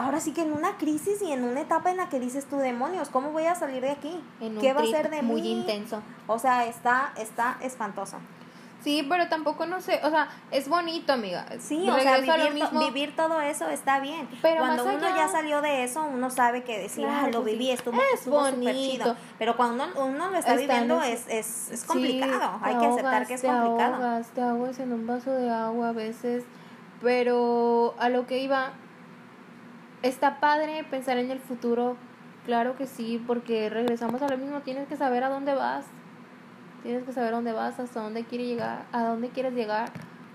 [0.00, 2.56] ahora sí que en una crisis y en una etapa en la que dices tú,
[2.56, 4.20] demonios, ¿cómo voy a salir de aquí?
[4.40, 5.52] En un ¿Qué va a ser de muy mí?
[5.52, 6.02] intenso.
[6.26, 8.18] O sea, está, está espantosa.
[8.82, 11.44] Sí, pero tampoco no sé, o sea, es bonito, amiga.
[11.58, 12.80] Sí, o sea, lo vivir, mismo.
[12.80, 14.26] vivir todo eso está bien.
[14.40, 17.50] Pero cuando uno ya salió de eso, uno sabe que decir, Claro ah, lo sí.
[17.50, 18.72] viví, estuvo Es estuvo súper bonito.
[19.04, 19.16] chido.
[19.38, 22.58] Pero cuando uno, uno lo está, Está en viviendo es, es, es complicado.
[22.62, 23.94] Hay que aceptar que es te complicado.
[23.96, 26.44] Ahogas, te ahogas en un vaso de agua a veces,
[27.02, 28.72] pero a lo que iba,
[30.02, 31.96] está padre pensar en el futuro,
[32.46, 35.84] claro que sí, porque regresamos a lo mismo, tienes que saber a dónde vas,
[36.82, 39.90] tienes que saber a dónde vas, hasta dónde quieres llegar, a dónde quieres llegar,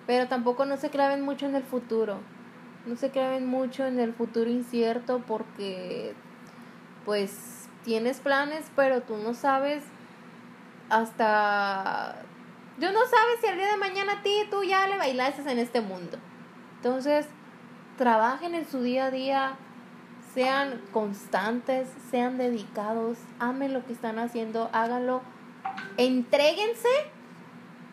[0.05, 2.19] pero tampoco no se claven mucho en el futuro,
[2.85, 6.13] no se claven mucho en el futuro incierto porque
[7.03, 9.83] pues tienes planes, pero tú no sabes
[10.89, 12.15] hasta
[12.77, 15.59] yo no sabes si el día de mañana a ti tú ya le bailaste en
[15.59, 16.17] este mundo.
[16.77, 17.25] Entonces,
[17.97, 19.55] trabajen en su día a día,
[20.33, 25.21] sean constantes, sean dedicados, amen lo que están haciendo, háganlo,
[25.97, 26.89] entréguense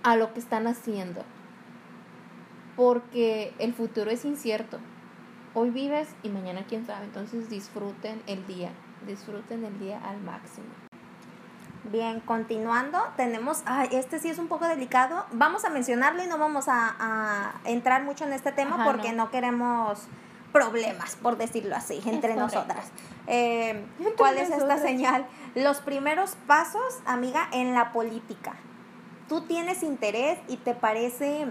[0.03, 1.23] a lo que están haciendo.
[2.77, 4.79] Porque el futuro es incierto.
[5.55, 7.05] Hoy vives y mañana quién sabe.
[7.05, 8.71] Entonces disfruten el día,
[9.07, 10.82] disfruten el día al máximo.
[11.85, 15.27] Bien, continuando, tenemos, ay, este sí es un poco delicado.
[15.33, 19.11] Vamos a mencionarlo y no vamos a, a entrar mucho en este tema Ajá, porque
[19.13, 19.25] no.
[19.25, 19.31] no.
[19.31, 20.07] queremos
[20.53, 22.87] problemas, por decirlo así, entre nosotras.
[23.27, 23.85] Eh,
[24.17, 25.27] ¿Cuál es esta señal?
[25.55, 28.55] Los primeros pasos, amiga, en la política.
[29.29, 31.47] Tú tienes interés y te parece...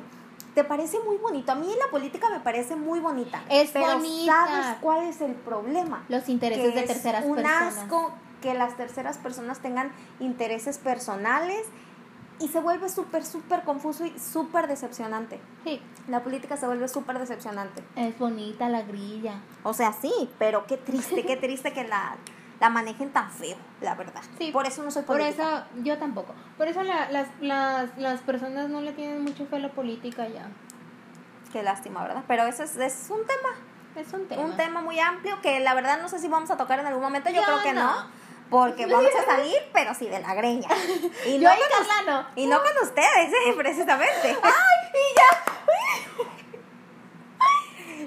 [0.54, 1.54] Te parece muy bonito.
[1.54, 3.42] A mí la política me parece muy bonita.
[3.50, 4.34] Es pero bonita.
[4.34, 6.04] ¿sabes cuál es el problema?
[6.10, 7.86] Los intereses que de terceras un personas.
[8.42, 11.66] Que las terceras personas tengan intereses personales
[12.40, 15.40] y se vuelve súper, súper confuso y súper decepcionante.
[15.64, 17.84] Sí, La política se vuelve súper decepcionante.
[17.96, 19.36] es bonita la grilla.
[19.64, 22.16] O sea, sí, pero qué triste, qué triste que la,
[22.60, 24.22] la manejen tan feo, la verdad.
[24.40, 25.68] Sí, Por eso no soy Por política.
[25.70, 26.34] eso, yo tampoco.
[26.58, 30.28] Por eso la- las, las, las personas no le tienen mucho fe a la política
[30.28, 30.50] ya.
[31.54, 32.24] Qué lástima, ¿verdad?
[32.28, 34.42] Pero eso es, es un tema, Es un tema.
[34.42, 37.04] un tema muy amplio que la verdad no sé si vamos a tocar en algún
[37.04, 37.30] momento.
[37.30, 37.84] Yo creo que no.
[38.04, 38.21] no.
[38.52, 40.68] Porque vamos a salir, pero sí de la greña.
[41.26, 42.28] Y no con Carla no.
[42.36, 43.54] Y no con ustedes, ¿eh?
[43.56, 44.38] precisamente.
[44.44, 44.92] ¡Ay,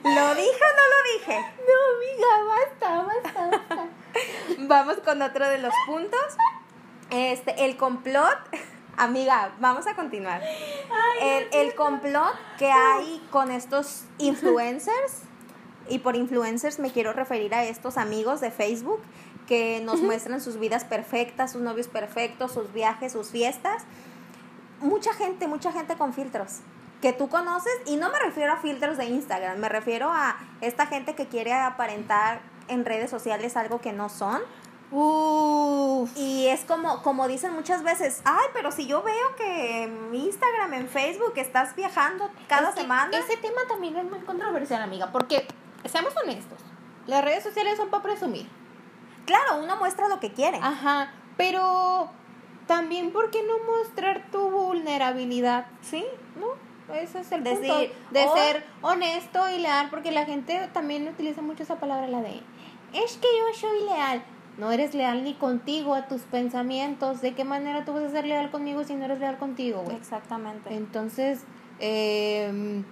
[0.02, 1.32] y ¿Lo dije o no lo dije?
[1.32, 1.54] ya!
[1.66, 3.88] No, amiga, basta, basta, basta.
[4.58, 6.36] Vamos con otro de los puntos.
[7.10, 8.38] Este, el complot.
[8.98, 10.42] Amiga, vamos a continuar.
[11.22, 15.22] El, el complot que hay con estos influencers,
[15.88, 19.00] y por influencers me quiero referir a estos amigos de Facebook
[19.46, 23.82] que nos muestran sus vidas perfectas, sus novios perfectos, sus viajes, sus fiestas.
[24.80, 26.60] Mucha gente, mucha gente con filtros
[27.04, 30.86] que tú conoces, y no me refiero a filtros de Instagram, me refiero a esta
[30.86, 34.40] gente que quiere aparentar en redes sociales algo que no son.
[34.90, 36.10] Uf.
[36.16, 40.72] Y es como, como dicen muchas veces, ay, pero si yo veo que en Instagram,
[40.72, 43.18] en Facebook, estás viajando cada Es que semana.
[43.18, 45.46] Ese tema también es muy controversial, amiga, porque,
[45.84, 46.58] seamos honestos,
[47.06, 48.48] las redes sociales son para presumir.
[49.26, 50.58] Claro, uno muestra lo que quiere.
[50.60, 52.08] Ajá, pero
[52.66, 55.66] también, ¿por qué no mostrar tu vulnerabilidad?
[55.82, 56.04] Sí.
[56.38, 56.48] ¿No?
[56.94, 57.94] Ese es el Decir, punto.
[58.10, 62.20] De o- ser honesto y leal, porque la gente también utiliza mucho esa palabra, la
[62.20, 62.40] de,
[62.92, 64.22] es que yo soy leal.
[64.58, 67.20] No eres leal ni contigo, a tus pensamientos.
[67.22, 69.96] ¿De qué manera tú vas a ser leal conmigo si no eres leal contigo, güey?
[69.96, 70.72] Exactamente.
[70.74, 71.40] Entonces,
[71.80, 72.82] eh,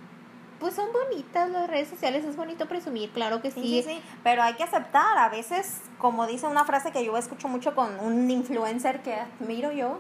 [0.63, 3.61] pues son bonitas las redes sociales, es bonito presumir, claro que sí.
[3.61, 7.19] Sí, sí, sí, pero hay que aceptar, a veces, como dice una frase que yo
[7.19, 9.99] escucho mucho con un influencer que admiro yo,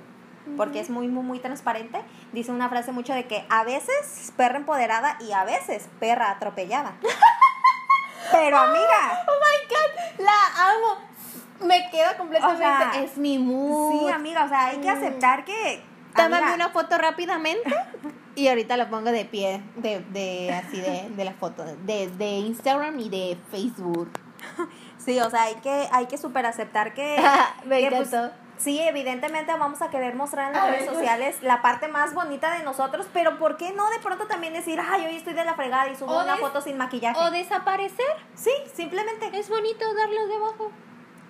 [0.56, 2.00] porque es muy, muy, muy transparente,
[2.32, 6.92] dice una frase mucho de que a veces perra empoderada y a veces perra atropellada.
[8.32, 11.66] pero amiga, Oh my god, la amo.
[11.66, 12.64] Me queda completamente.
[12.64, 14.00] O sea, es mi mood.
[14.00, 15.82] sí, amiga, o sea, hay que aceptar que...
[16.14, 17.74] Tómame amiga, una foto rápidamente
[18.34, 22.30] y ahorita la pongo de pie, de, de así de, de la foto, de, de
[22.30, 24.10] Instagram y de Facebook.
[25.04, 27.20] Sí, o sea, hay que, hay que super aceptar que...
[27.64, 28.14] Me que, pues.
[28.56, 30.96] Sí, evidentemente vamos a querer mostrar en las redes pues.
[30.96, 34.78] sociales la parte más bonita de nosotros, pero ¿por qué no de pronto también decir,
[34.80, 37.18] ay, hoy estoy de la fregada y subo O una foto sin maquillaje?
[37.18, 38.06] O desaparecer.
[38.36, 39.36] Sí, simplemente.
[39.36, 40.70] Es bonito darlos debajo.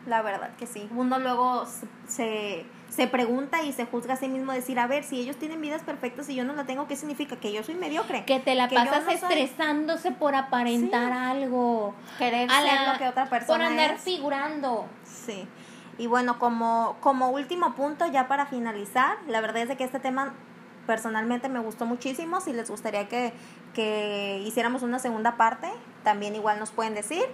[0.07, 0.87] La verdad que sí.
[0.95, 1.65] Uno luego
[2.07, 5.63] se, se pregunta y se juzga a sí mismo decir, a ver, si ellos tienen
[5.63, 7.37] vidas perfectas y yo no la tengo, ¿qué significa?
[7.37, 8.27] Que yo soy mediocre.
[8.27, 11.19] Que te la Que pasas no soy- estresándose por aparentar Sí.
[11.19, 11.95] algo.
[12.19, 14.03] Querer A ser la- lo que otra Por persona andar es.
[14.03, 14.87] figurando.
[15.05, 15.47] Sí.
[15.97, 19.99] Y bueno, como, como último punto, ya para finalizar, la verdad es de que este
[19.99, 20.35] tema
[20.87, 22.41] personalmente me gustó muchísimo.
[22.43, 23.33] Si les gustaría que,
[23.73, 25.69] que hiciéramos una segunda parte,
[26.05, 27.25] también igual nos pueden decir.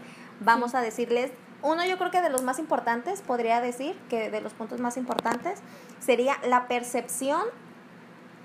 [0.41, 1.33] Vamos a decirles,
[1.63, 4.97] uno yo creo que de los más importantes, podría decir que de los puntos más
[4.97, 5.61] importantes,
[5.99, 7.43] sería la percepción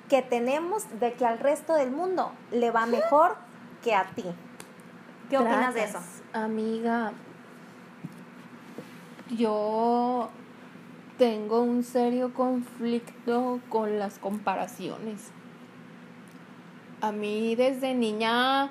[0.09, 3.37] que tenemos de que al resto del mundo le va mejor
[3.83, 4.25] que a ti.
[5.29, 5.99] ¿Qué opinas de eso?
[6.33, 7.13] Amiga,
[9.29, 10.29] yo
[11.17, 15.31] tengo un serio conflicto con las comparaciones.
[17.01, 18.69] A mí desde niña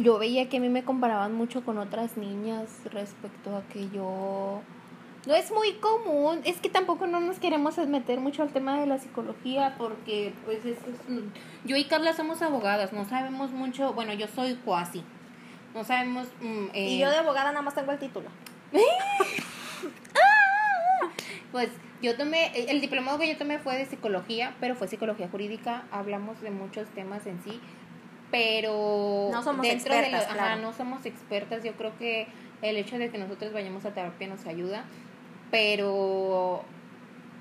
[0.00, 4.60] yo veía que a mí me comparaban mucho con otras niñas respecto a que yo
[5.26, 8.86] no es muy común, es que tampoco no nos queremos meter mucho al tema de
[8.86, 11.22] la psicología porque pues es, es-
[11.64, 15.02] yo y Carla somos abogadas, no sabemos mucho, bueno, yo soy cuasi.
[15.74, 18.28] No sabemos mm, eh, Y yo de abogada nada más tengo el título.
[21.52, 21.68] Pues
[22.02, 26.40] yo tomé, el diplomado que yo tomé fue de psicología, pero fue psicología jurídica, hablamos
[26.40, 27.60] de muchos temas en sí,
[28.34, 30.60] pero No somos dentro de lo- claro.
[30.60, 32.26] no somos expertas, yo creo que
[32.62, 34.84] el hecho de que nosotros vayamos a terapia nos ayuda,
[35.52, 36.64] pero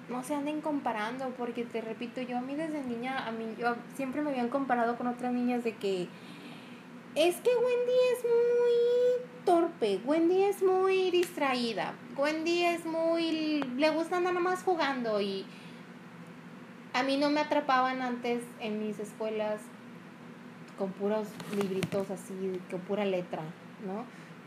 [0.07, 3.75] no se anden comparando, porque te repito, yo a mí desde niña, a mí yo
[3.95, 6.07] siempre me habían comparado con otras niñas de que
[7.15, 13.61] es que Wendy es muy torpe, Wendy es muy distraída, Wendy es muy...
[13.77, 15.43] le gusta nada más jugando y
[16.93, 19.59] a mí no me atrapaban antes en mis escuelas
[20.83, 23.41] con puros libritos así, con pura letra,
[23.87, 24.03] ¿no?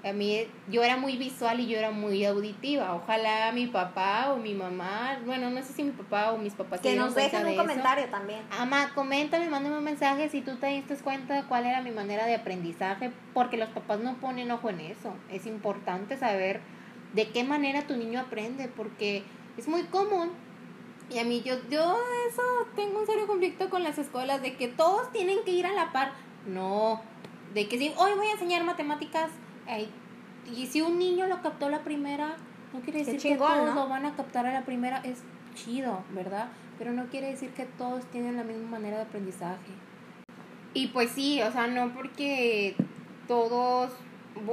[0.06, 2.94] A mí yo era muy visual y yo era muy auditiva.
[2.94, 6.80] Ojalá mi papá o mi mamá, bueno, no sé si mi papá o mis papás
[6.82, 7.62] Que nos dejen un de eso.
[7.62, 8.40] comentario también.
[8.50, 12.34] Ama, coméntame, mándame un mensaje si tú te diste cuenta cuál era mi manera de
[12.34, 15.14] aprendizaje, porque los papás no ponen ojo en eso.
[15.30, 16.60] Es importante saber
[17.14, 19.24] de qué manera tu niño aprende, porque
[19.56, 20.32] es muy común.
[21.08, 21.96] Y a mí yo, yo
[22.28, 22.42] eso
[22.74, 25.92] tengo un serio conflicto con las escuelas de que todos tienen que ir a la
[25.92, 26.26] par.
[26.47, 27.01] No,
[27.55, 29.31] de que si hoy voy a enseñar matemáticas,
[30.55, 32.36] y si un niño lo captó la primera,
[32.73, 33.82] no quiere decir chingón, que todos ¿no?
[33.82, 35.23] lo van a captar a la primera, es
[35.55, 36.48] chido, ¿verdad?
[36.78, 39.73] Pero no quiere decir que todos tienen la misma manera de aprendizaje.
[40.74, 42.77] Y pues sí, o sea, no porque
[43.27, 43.90] todos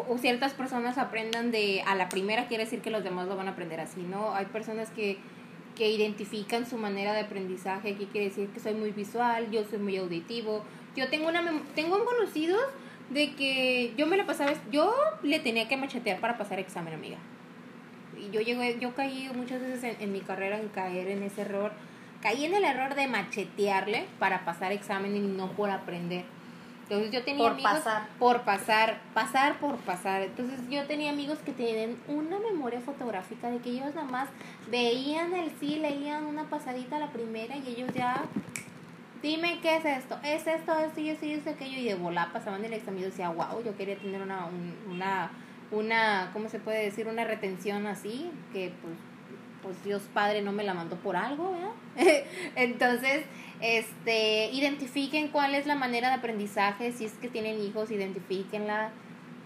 [0.07, 3.49] o ciertas personas aprendan de a la primera quiere decir que los demás lo van
[3.49, 4.33] a aprender así, ¿no?
[4.33, 5.17] Hay personas que,
[5.75, 9.79] que identifican su manera de aprendizaje, que quiere decir que soy muy visual, yo soy
[9.79, 10.63] muy auditivo.
[10.95, 11.41] Yo tengo una
[11.75, 12.03] tengo un
[13.09, 17.17] de que yo me la pasaba, yo le tenía que machetear para pasar examen, amiga.
[18.17, 21.41] Y yo llegué, yo caí muchas veces en, en mi carrera en caer en ese
[21.41, 21.71] error.
[22.21, 26.23] Caí en el error de machetearle para pasar examen y no por aprender.
[26.83, 28.07] Entonces yo tenía Por amigos pasar.
[28.19, 30.21] por pasar, pasar por pasar.
[30.21, 34.29] Entonces yo tenía amigos que tenían una memoria fotográfica de que ellos nada más
[34.69, 38.23] veían el sí, leían una pasadita a la primera y ellos ya
[39.23, 42.31] dime qué es esto, es esto, esto y esto y esto, aquello y de volar
[42.31, 45.31] pasaban el examen y decía, wow, yo quería tener una, un- una,
[45.71, 47.07] una, ¿cómo se puede decir?
[47.07, 48.93] Una retención así, que pues,
[49.63, 52.23] pues Dios Padre no me la mandó por algo, ¿verdad?
[52.55, 53.23] Entonces,
[53.61, 58.91] este, identifiquen cuál es la manera de aprendizaje, si es que tienen hijos, identifíquenla,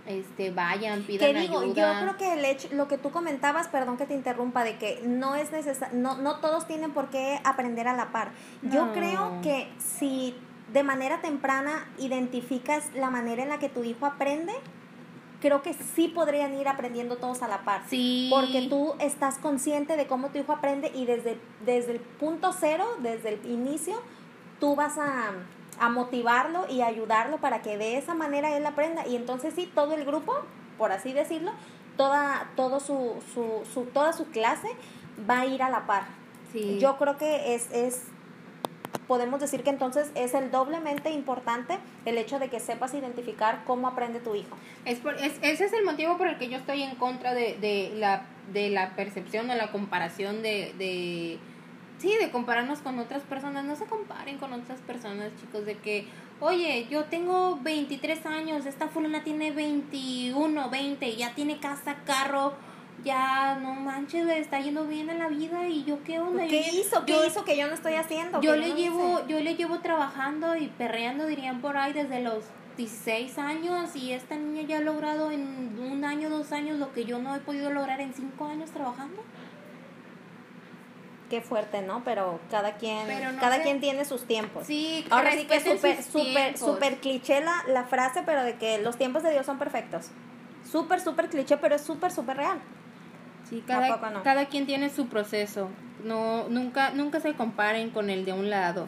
[0.07, 1.59] este, vayan, pidan ¿Qué digo?
[1.59, 1.93] ayuda.
[1.93, 5.01] Yo creo que el hecho, lo que tú comentabas, perdón que te interrumpa, de que
[5.05, 8.31] no es necesario, no, no todos tienen por qué aprender a la par.
[8.63, 8.93] Yo No.
[8.93, 10.35] creo que si
[10.73, 14.53] de manera temprana identificas la manera en la que tu hijo aprende,
[15.39, 17.83] creo que sí podrían ir aprendiendo todos a la par.
[17.89, 18.27] Sí.
[18.31, 22.85] Porque tú estás consciente de cómo tu hijo aprende y desde, desde el punto cero,
[23.01, 24.01] desde el inicio,
[24.59, 25.31] tú vas a,
[25.79, 29.05] a motivarlo y ayudarlo para que de esa manera él aprenda.
[29.07, 30.33] Y entonces sí, todo el grupo,
[30.77, 31.51] por así decirlo,
[31.97, 34.67] toda, todo su, su, su, toda su clase
[35.29, 36.03] va a ir a la par.
[36.51, 36.77] Sí.
[36.79, 38.03] Yo creo que es, es,
[39.07, 43.87] podemos decir que entonces es el doblemente importante el hecho de que sepas identificar cómo
[43.87, 44.55] aprende tu hijo.
[44.85, 47.57] Es por- es- ese es el motivo por el que yo estoy en contra de,
[47.59, 48.23] de, la,
[48.53, 51.39] de la percepción o la comparación de, de...
[51.99, 53.65] Sí, de compararnos con otras personas.
[53.65, 56.07] No se comparen con otras personas, chicos, de que,
[56.39, 62.53] oye, yo tengo 23 años, esta fulana tiene 21, 20, ya tiene casa, carro,
[63.03, 66.45] ya no manches, está yendo bien en la vida y yo qué onda.
[66.47, 67.05] ¿Qué Yo- hizo?
[67.05, 68.41] ¿Qué yo- hizo que yo no estoy haciendo?
[68.41, 72.43] Yo le no llevo, yo le llevo trabajando y perreando, dirían por ahí, desde los
[72.75, 77.05] 16 años y esta niña ya ha logrado en un año, dos años lo que
[77.05, 79.23] yo no he podido lograr en cinco años trabajando.
[81.29, 82.03] Qué fuerte, ¿no?
[82.05, 83.63] Pero cada quien, Pero no cada sé.
[83.63, 84.65] quien tiene sus tiempos.
[84.65, 88.77] Sí, Ahora sí que respeten súper, súper, súper cliché la, la frase, pero de que
[88.77, 90.07] los tiempos de Dios son perfectos.
[90.69, 92.59] Súper, súper cliché, pero es súper, súper real.
[93.49, 94.23] Sí, ¿A cada, no?
[94.23, 95.69] cada quien tiene su proceso.
[96.03, 98.87] No, nunca, nunca se comparen con el de un lado.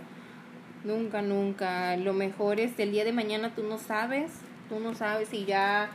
[0.83, 1.97] Nunca, nunca.
[1.97, 4.31] Lo mejor es el día de mañana tú no sabes,
[4.69, 5.89] tú no sabes si ya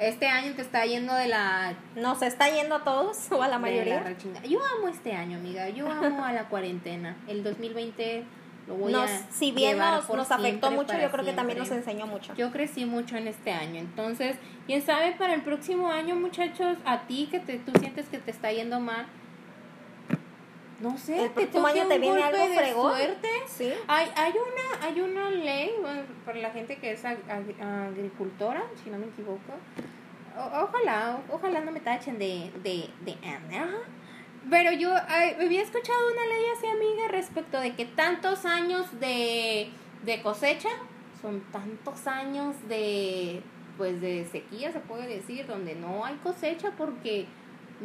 [0.00, 3.58] este año te está yendo de la Nos está yendo a todos o a la
[3.58, 4.16] mayoría.
[4.48, 5.68] Yo amo este año, amiga.
[5.68, 7.16] Yo amo a la cuarentena.
[7.28, 8.24] El 2020
[8.66, 11.70] lo voy Nos, a si bien nos, nos afectó mucho, yo creo que también nos
[11.70, 12.34] enseñó mucho.
[12.34, 14.36] Yo crecí mucho en este año, entonces,
[14.66, 18.30] quién sabe para el próximo año, muchachos, a ti que te, tú sientes que te
[18.30, 19.06] está yendo mal,
[20.80, 22.96] no sé, El próximo toque año te viene algo de fregón.
[22.96, 23.28] suerte.
[23.46, 23.72] Sí.
[23.86, 28.62] Hay, hay una, hay una ley bueno, para la gente que es ag- ag- agricultora,
[28.82, 29.52] si no me equivoco.
[30.36, 33.76] O- ojalá, ojalá no me tachen de, de, de Ana.
[34.48, 39.68] Pero yo ay, había escuchado una ley así, amiga, respecto de que tantos años de,
[40.04, 40.70] de cosecha
[41.20, 43.42] son tantos años de,
[43.76, 47.26] pues, de sequía, se puede decir, donde no hay cosecha porque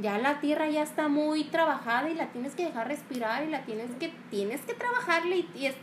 [0.01, 3.63] ya la tierra ya está muy trabajada y la tienes que dejar respirar y la
[3.63, 5.75] tienes que, tienes que trabajarle y, es,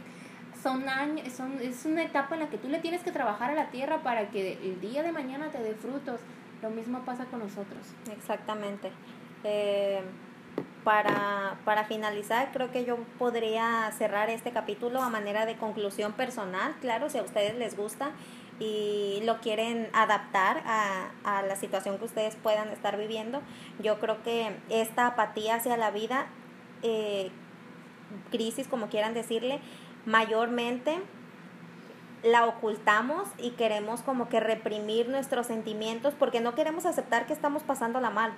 [0.63, 3.55] son años, son, es una etapa en la que tú le tienes que trabajar a
[3.55, 6.21] la tierra para que el día de mañana te dé frutos.
[6.63, 7.81] Lo mismo pasa con nosotros.
[8.17, 8.93] Exactamente.
[9.43, 10.01] Eh,
[10.85, 16.75] para, para finalizar, creo que yo podría cerrar este capítulo a manera de conclusión personal,
[16.81, 18.11] claro, si a ustedes les gusta
[18.61, 23.41] y lo quieren adaptar a, a la situación que ustedes puedan estar viviendo,
[23.81, 26.27] yo creo que esta apatía hacia la vida,
[26.83, 27.31] eh,
[28.31, 29.61] crisis como quieran decirle,
[30.07, 31.01] mayormente
[32.23, 37.63] la ocultamos y queremos como que reprimir nuestros sentimientos porque no queremos aceptar que estamos
[37.63, 38.33] pasándola mal.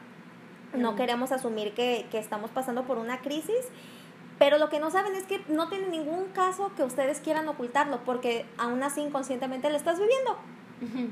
[0.74, 3.68] No queremos asumir que, que estamos pasando por una crisis,
[4.38, 8.02] pero lo que no saben es que no tiene ningún caso que ustedes quieran ocultarlo
[8.04, 10.38] porque aún así inconscientemente lo estás viviendo.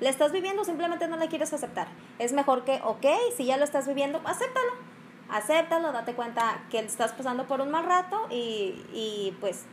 [0.01, 1.87] Le estás viviendo, simplemente no la quieres aceptar.
[2.19, 4.73] Es mejor que, ok, si ya lo estás viviendo, acéptalo.
[5.31, 9.65] Acéptalo, date cuenta que estás pasando por un mal rato y, y pues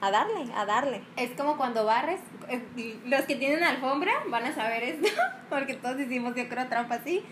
[0.00, 1.02] a darle, a darle.
[1.16, 5.08] Es como cuando barres, eh, los que tienen alfombra van a saber esto,
[5.48, 7.24] porque todos hicimos yo creo trampa así.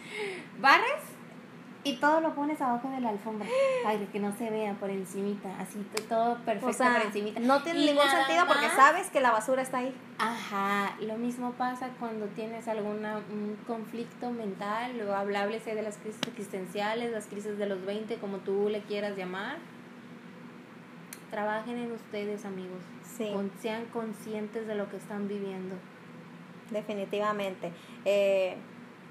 [0.60, 1.02] Barres
[1.84, 3.48] y todo lo pones abajo de la alfombra.
[3.84, 7.40] Ay, que no se vea por encimita, así todo perfecto O sea, por encimita.
[7.40, 9.92] no tiene Y ningún sentido porque más- sabes que la basura está ahí.
[10.18, 16.20] Ajá, lo mismo pasa cuando tienes alguna un conflicto mental o háblese de las crisis
[16.28, 19.56] existenciales, las crisis de los 20, como tú le quieras llamar.
[21.30, 22.82] Trabajen en ustedes, amigos.
[23.16, 23.30] Sí.
[23.32, 25.76] Con- sean conscientes de lo que están viviendo.
[26.70, 27.70] definitivamente.
[28.06, 28.56] Eh,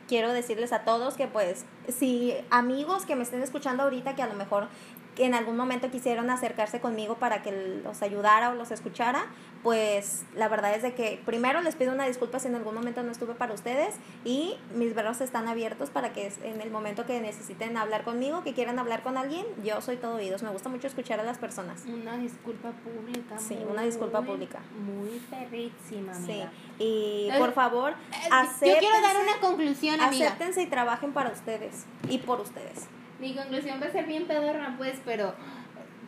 [0.08, 4.28] quiero decirles a todos que pues si amigos que me estén escuchando ahorita que a
[4.28, 4.68] lo mejor
[5.16, 9.26] que en algún momento quisieron acercarse conmigo para que los ayudara o los escuchara,
[9.62, 13.04] pues la verdad es de que primero les pido una disculpa si en algún momento
[13.04, 17.20] no estuve para ustedes y mis brazos están abiertos para que en el momento que
[17.20, 20.44] necesiten hablar conmigo, que quieran hablar con alguien, yo soy todo oídos.
[20.44, 21.84] Me gusta mucho escuchar a las personas.
[21.86, 23.38] Una disculpa pública.
[23.38, 24.60] Sí, una disculpa muy- pública.
[24.80, 26.42] Muy perrísima, Sí,
[26.80, 30.28] y Eh, por favor, Eh, Yo quiero dar una conclusión, amiga.
[30.28, 32.88] Acéptense y trabajen para ustedes y por ustedes.
[33.22, 35.36] Mi conclusión va a ser bien pedorra, pues, pero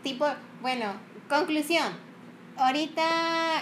[0.01, 0.25] tipo,
[0.61, 0.93] bueno,
[1.29, 1.93] conclusión.
[2.57, 3.03] Ahorita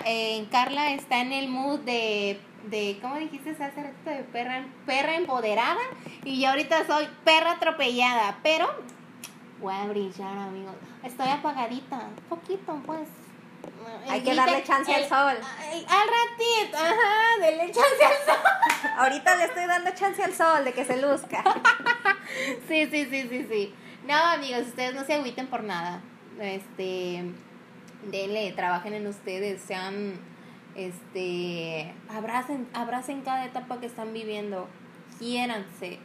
[0.06, 4.10] eh, Carla está en el mood de, de ¿cómo dijiste hace rato?
[4.10, 5.82] De perra, perra empoderada
[6.24, 8.70] y yo ahorita soy perra atropellada, pero
[9.60, 10.76] voy a brillar, amigos.
[11.04, 13.08] Estoy apagadita, poquito, pues.
[14.10, 15.34] Hay que darle chance al sol.
[15.72, 18.44] el- al ratito, ajá, denle chance al sol.
[18.98, 21.44] Ahorita le estoy dando chance al sol de que se luzca.
[22.68, 23.76] Sí, sí, sí, sí, sí.
[24.08, 26.02] No, amigos, ustedes no se agüiten por nada.
[26.40, 27.24] Este,
[28.10, 30.18] denle, trabajen en ustedes, sean,
[30.76, 34.68] este, abracen, abracen cada etapa que están viviendo,
[35.20, 36.00] quiéranse,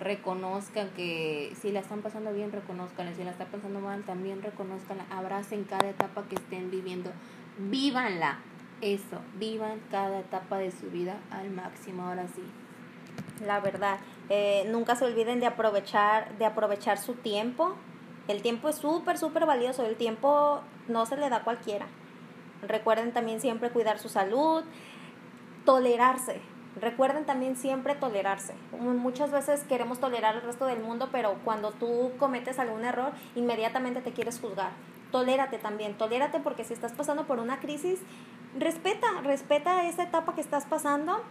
[0.00, 5.06] reconozcan que si la están pasando bien, reconozcanla, si la están pasando mal, también reconozcanla,
[5.10, 7.10] abracen cada etapa que estén viviendo,
[7.58, 8.38] vívanla,
[8.80, 12.42] eso, vivan cada etapa de su vida al máximo, ahora sí.
[13.44, 13.98] La verdad,
[14.28, 17.74] eh, nunca se olviden de aprovechar, de aprovechar su tiempo.
[18.28, 19.84] El tiempo es súper, súper valioso.
[19.84, 21.86] El tiempo no se le da a cualquiera.
[22.62, 24.64] Recuerden también siempre cuidar su salud,
[25.64, 26.40] tolerarse,
[26.80, 28.54] Recuerden también siempre tolerarse.
[28.72, 34.00] Muchas veces queremos tolerar al resto del mundo, pero cuando tú cometes algún error, inmediatamente
[34.00, 34.72] te quieres juzgar.
[35.12, 38.00] Tolérate también, tolérate porque si estás pasando por una crisis,
[38.58, 41.22] respeta, respeta esa etapa que estás pasando,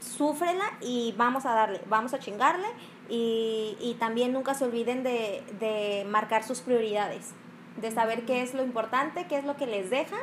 [0.00, 2.66] súfrela y vamos a darle, vamos a chingarle
[3.10, 7.32] y, y también nunca se olviden de, de marcar sus prioridades,
[7.76, 10.16] de saber qué es lo importante, qué es lo que les deja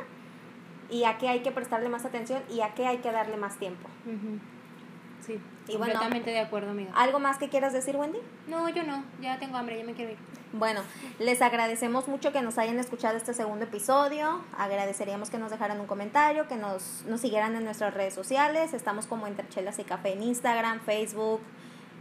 [0.92, 3.58] y a qué hay que prestarle más atención y a qué hay que darle más
[3.58, 3.88] tiempo.
[5.24, 5.40] Sí,
[5.72, 6.92] completamente de acuerdo, amiga.
[6.94, 8.18] ¿Algo más que quieras decir, Wendy?
[8.46, 10.18] No, yo no, ya tengo hambre, ya me quiero ir.
[10.52, 10.82] Bueno,
[11.18, 14.42] les agradecemos mucho que nos hayan escuchado este segundo episodio.
[14.58, 18.74] Agradeceríamos que nos dejaran un comentario, que nos, nos siguieran en nuestras redes sociales.
[18.74, 21.40] Estamos como Entre Chelas y Café en Instagram, Facebook,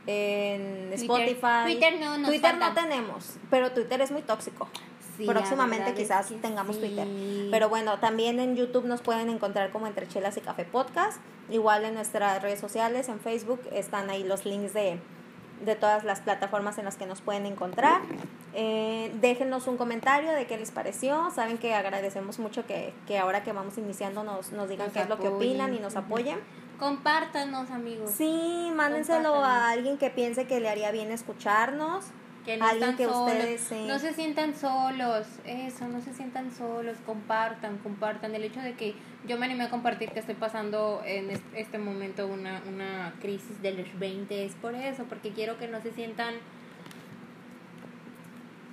[0.06, 1.64] en Spotify.
[1.64, 2.70] Twitter no, nos Twitter falta.
[2.70, 4.68] no tenemos, pero Twitter es muy tóxico.
[5.18, 6.82] Sí, Próximamente quizás tengamos sí.
[6.82, 7.08] Twitter.
[7.52, 11.20] Pero bueno, también en YouTube nos pueden encontrar como Entre Chelas y Café Podcast.
[11.50, 15.00] Igual en nuestras redes sociales, en Facebook, están ahí los links de,
[15.66, 18.02] de todas las plataformas en las que nos pueden encontrar.
[18.54, 21.30] Eh, déjenos un comentario de qué les pareció.
[21.32, 25.02] Saben que agradecemos mucho que, que ahora que vamos iniciando nos, nos digan Nos qué
[25.02, 25.52] es lo que apoyen.
[25.52, 26.40] opinan y nos apoyen.
[26.80, 28.10] Compártanos, amigos.
[28.12, 32.06] Sí, mándenselo a alguien que piense que le haría bien escucharnos.
[32.46, 33.32] Que no Alguien están que solos.
[33.32, 33.72] ustedes.
[33.88, 35.28] No se sientan solos.
[35.46, 36.98] Eso, no se sientan solos.
[37.06, 38.34] Compartan, compartan.
[38.34, 38.96] El hecho de que
[39.28, 43.62] yo me animé a compartir que estoy pasando en es- este momento una, una crisis
[43.62, 46.34] de los 20 es por eso, porque quiero que no se sientan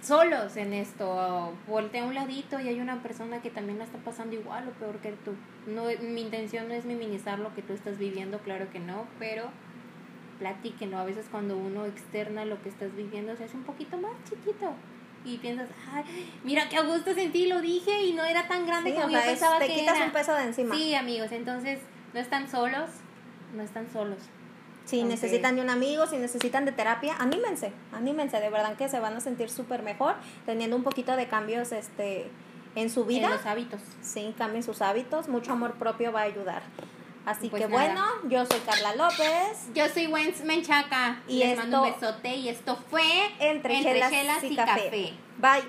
[0.02, 1.52] solos en esto.
[1.66, 4.70] Voltea a un ladito y hay una persona que también la está pasando igual o
[4.72, 5.32] peor que tú.
[5.66, 9.50] No, mi intención no es minimizar lo que tú estás viviendo, claro que no, pero
[10.38, 10.98] platíquenlo.
[10.98, 14.72] A veces cuando uno externa lo que estás viviendo se hace un poquito más chiquito.
[15.24, 16.04] Y piensas, ay,
[16.44, 19.20] mira qué a gusto sentí, lo dije y no era tan grande Sí, como yo
[19.20, 20.06] pensaba te que quitas era.
[20.06, 20.74] un peso de encima.
[20.76, 21.80] Sí, amigos, entonces
[22.14, 22.88] no están solos,
[23.54, 24.18] no están solos.
[24.84, 29.00] Si necesitan de un amigo, si necesitan de terapia, anímense, anímense, de verdad que se
[29.00, 30.14] van a sentir súper mejor
[30.46, 32.30] teniendo un poquito de cambios este,
[32.74, 33.26] en su vida.
[33.26, 33.82] En los hábitos.
[34.00, 36.62] Sí, cambien sus hábitos, mucho amor propio va a ayudar.
[37.28, 39.68] Así pues que bueno, yo soy Carla López.
[39.74, 41.20] Yo soy Wenz Menchaca.
[41.28, 42.36] Y Les esto, mando un besote.
[42.36, 43.02] Y esto fue
[43.38, 43.98] Entre, Entre
[44.48, 45.12] y, café.
[45.36, 45.64] Bye.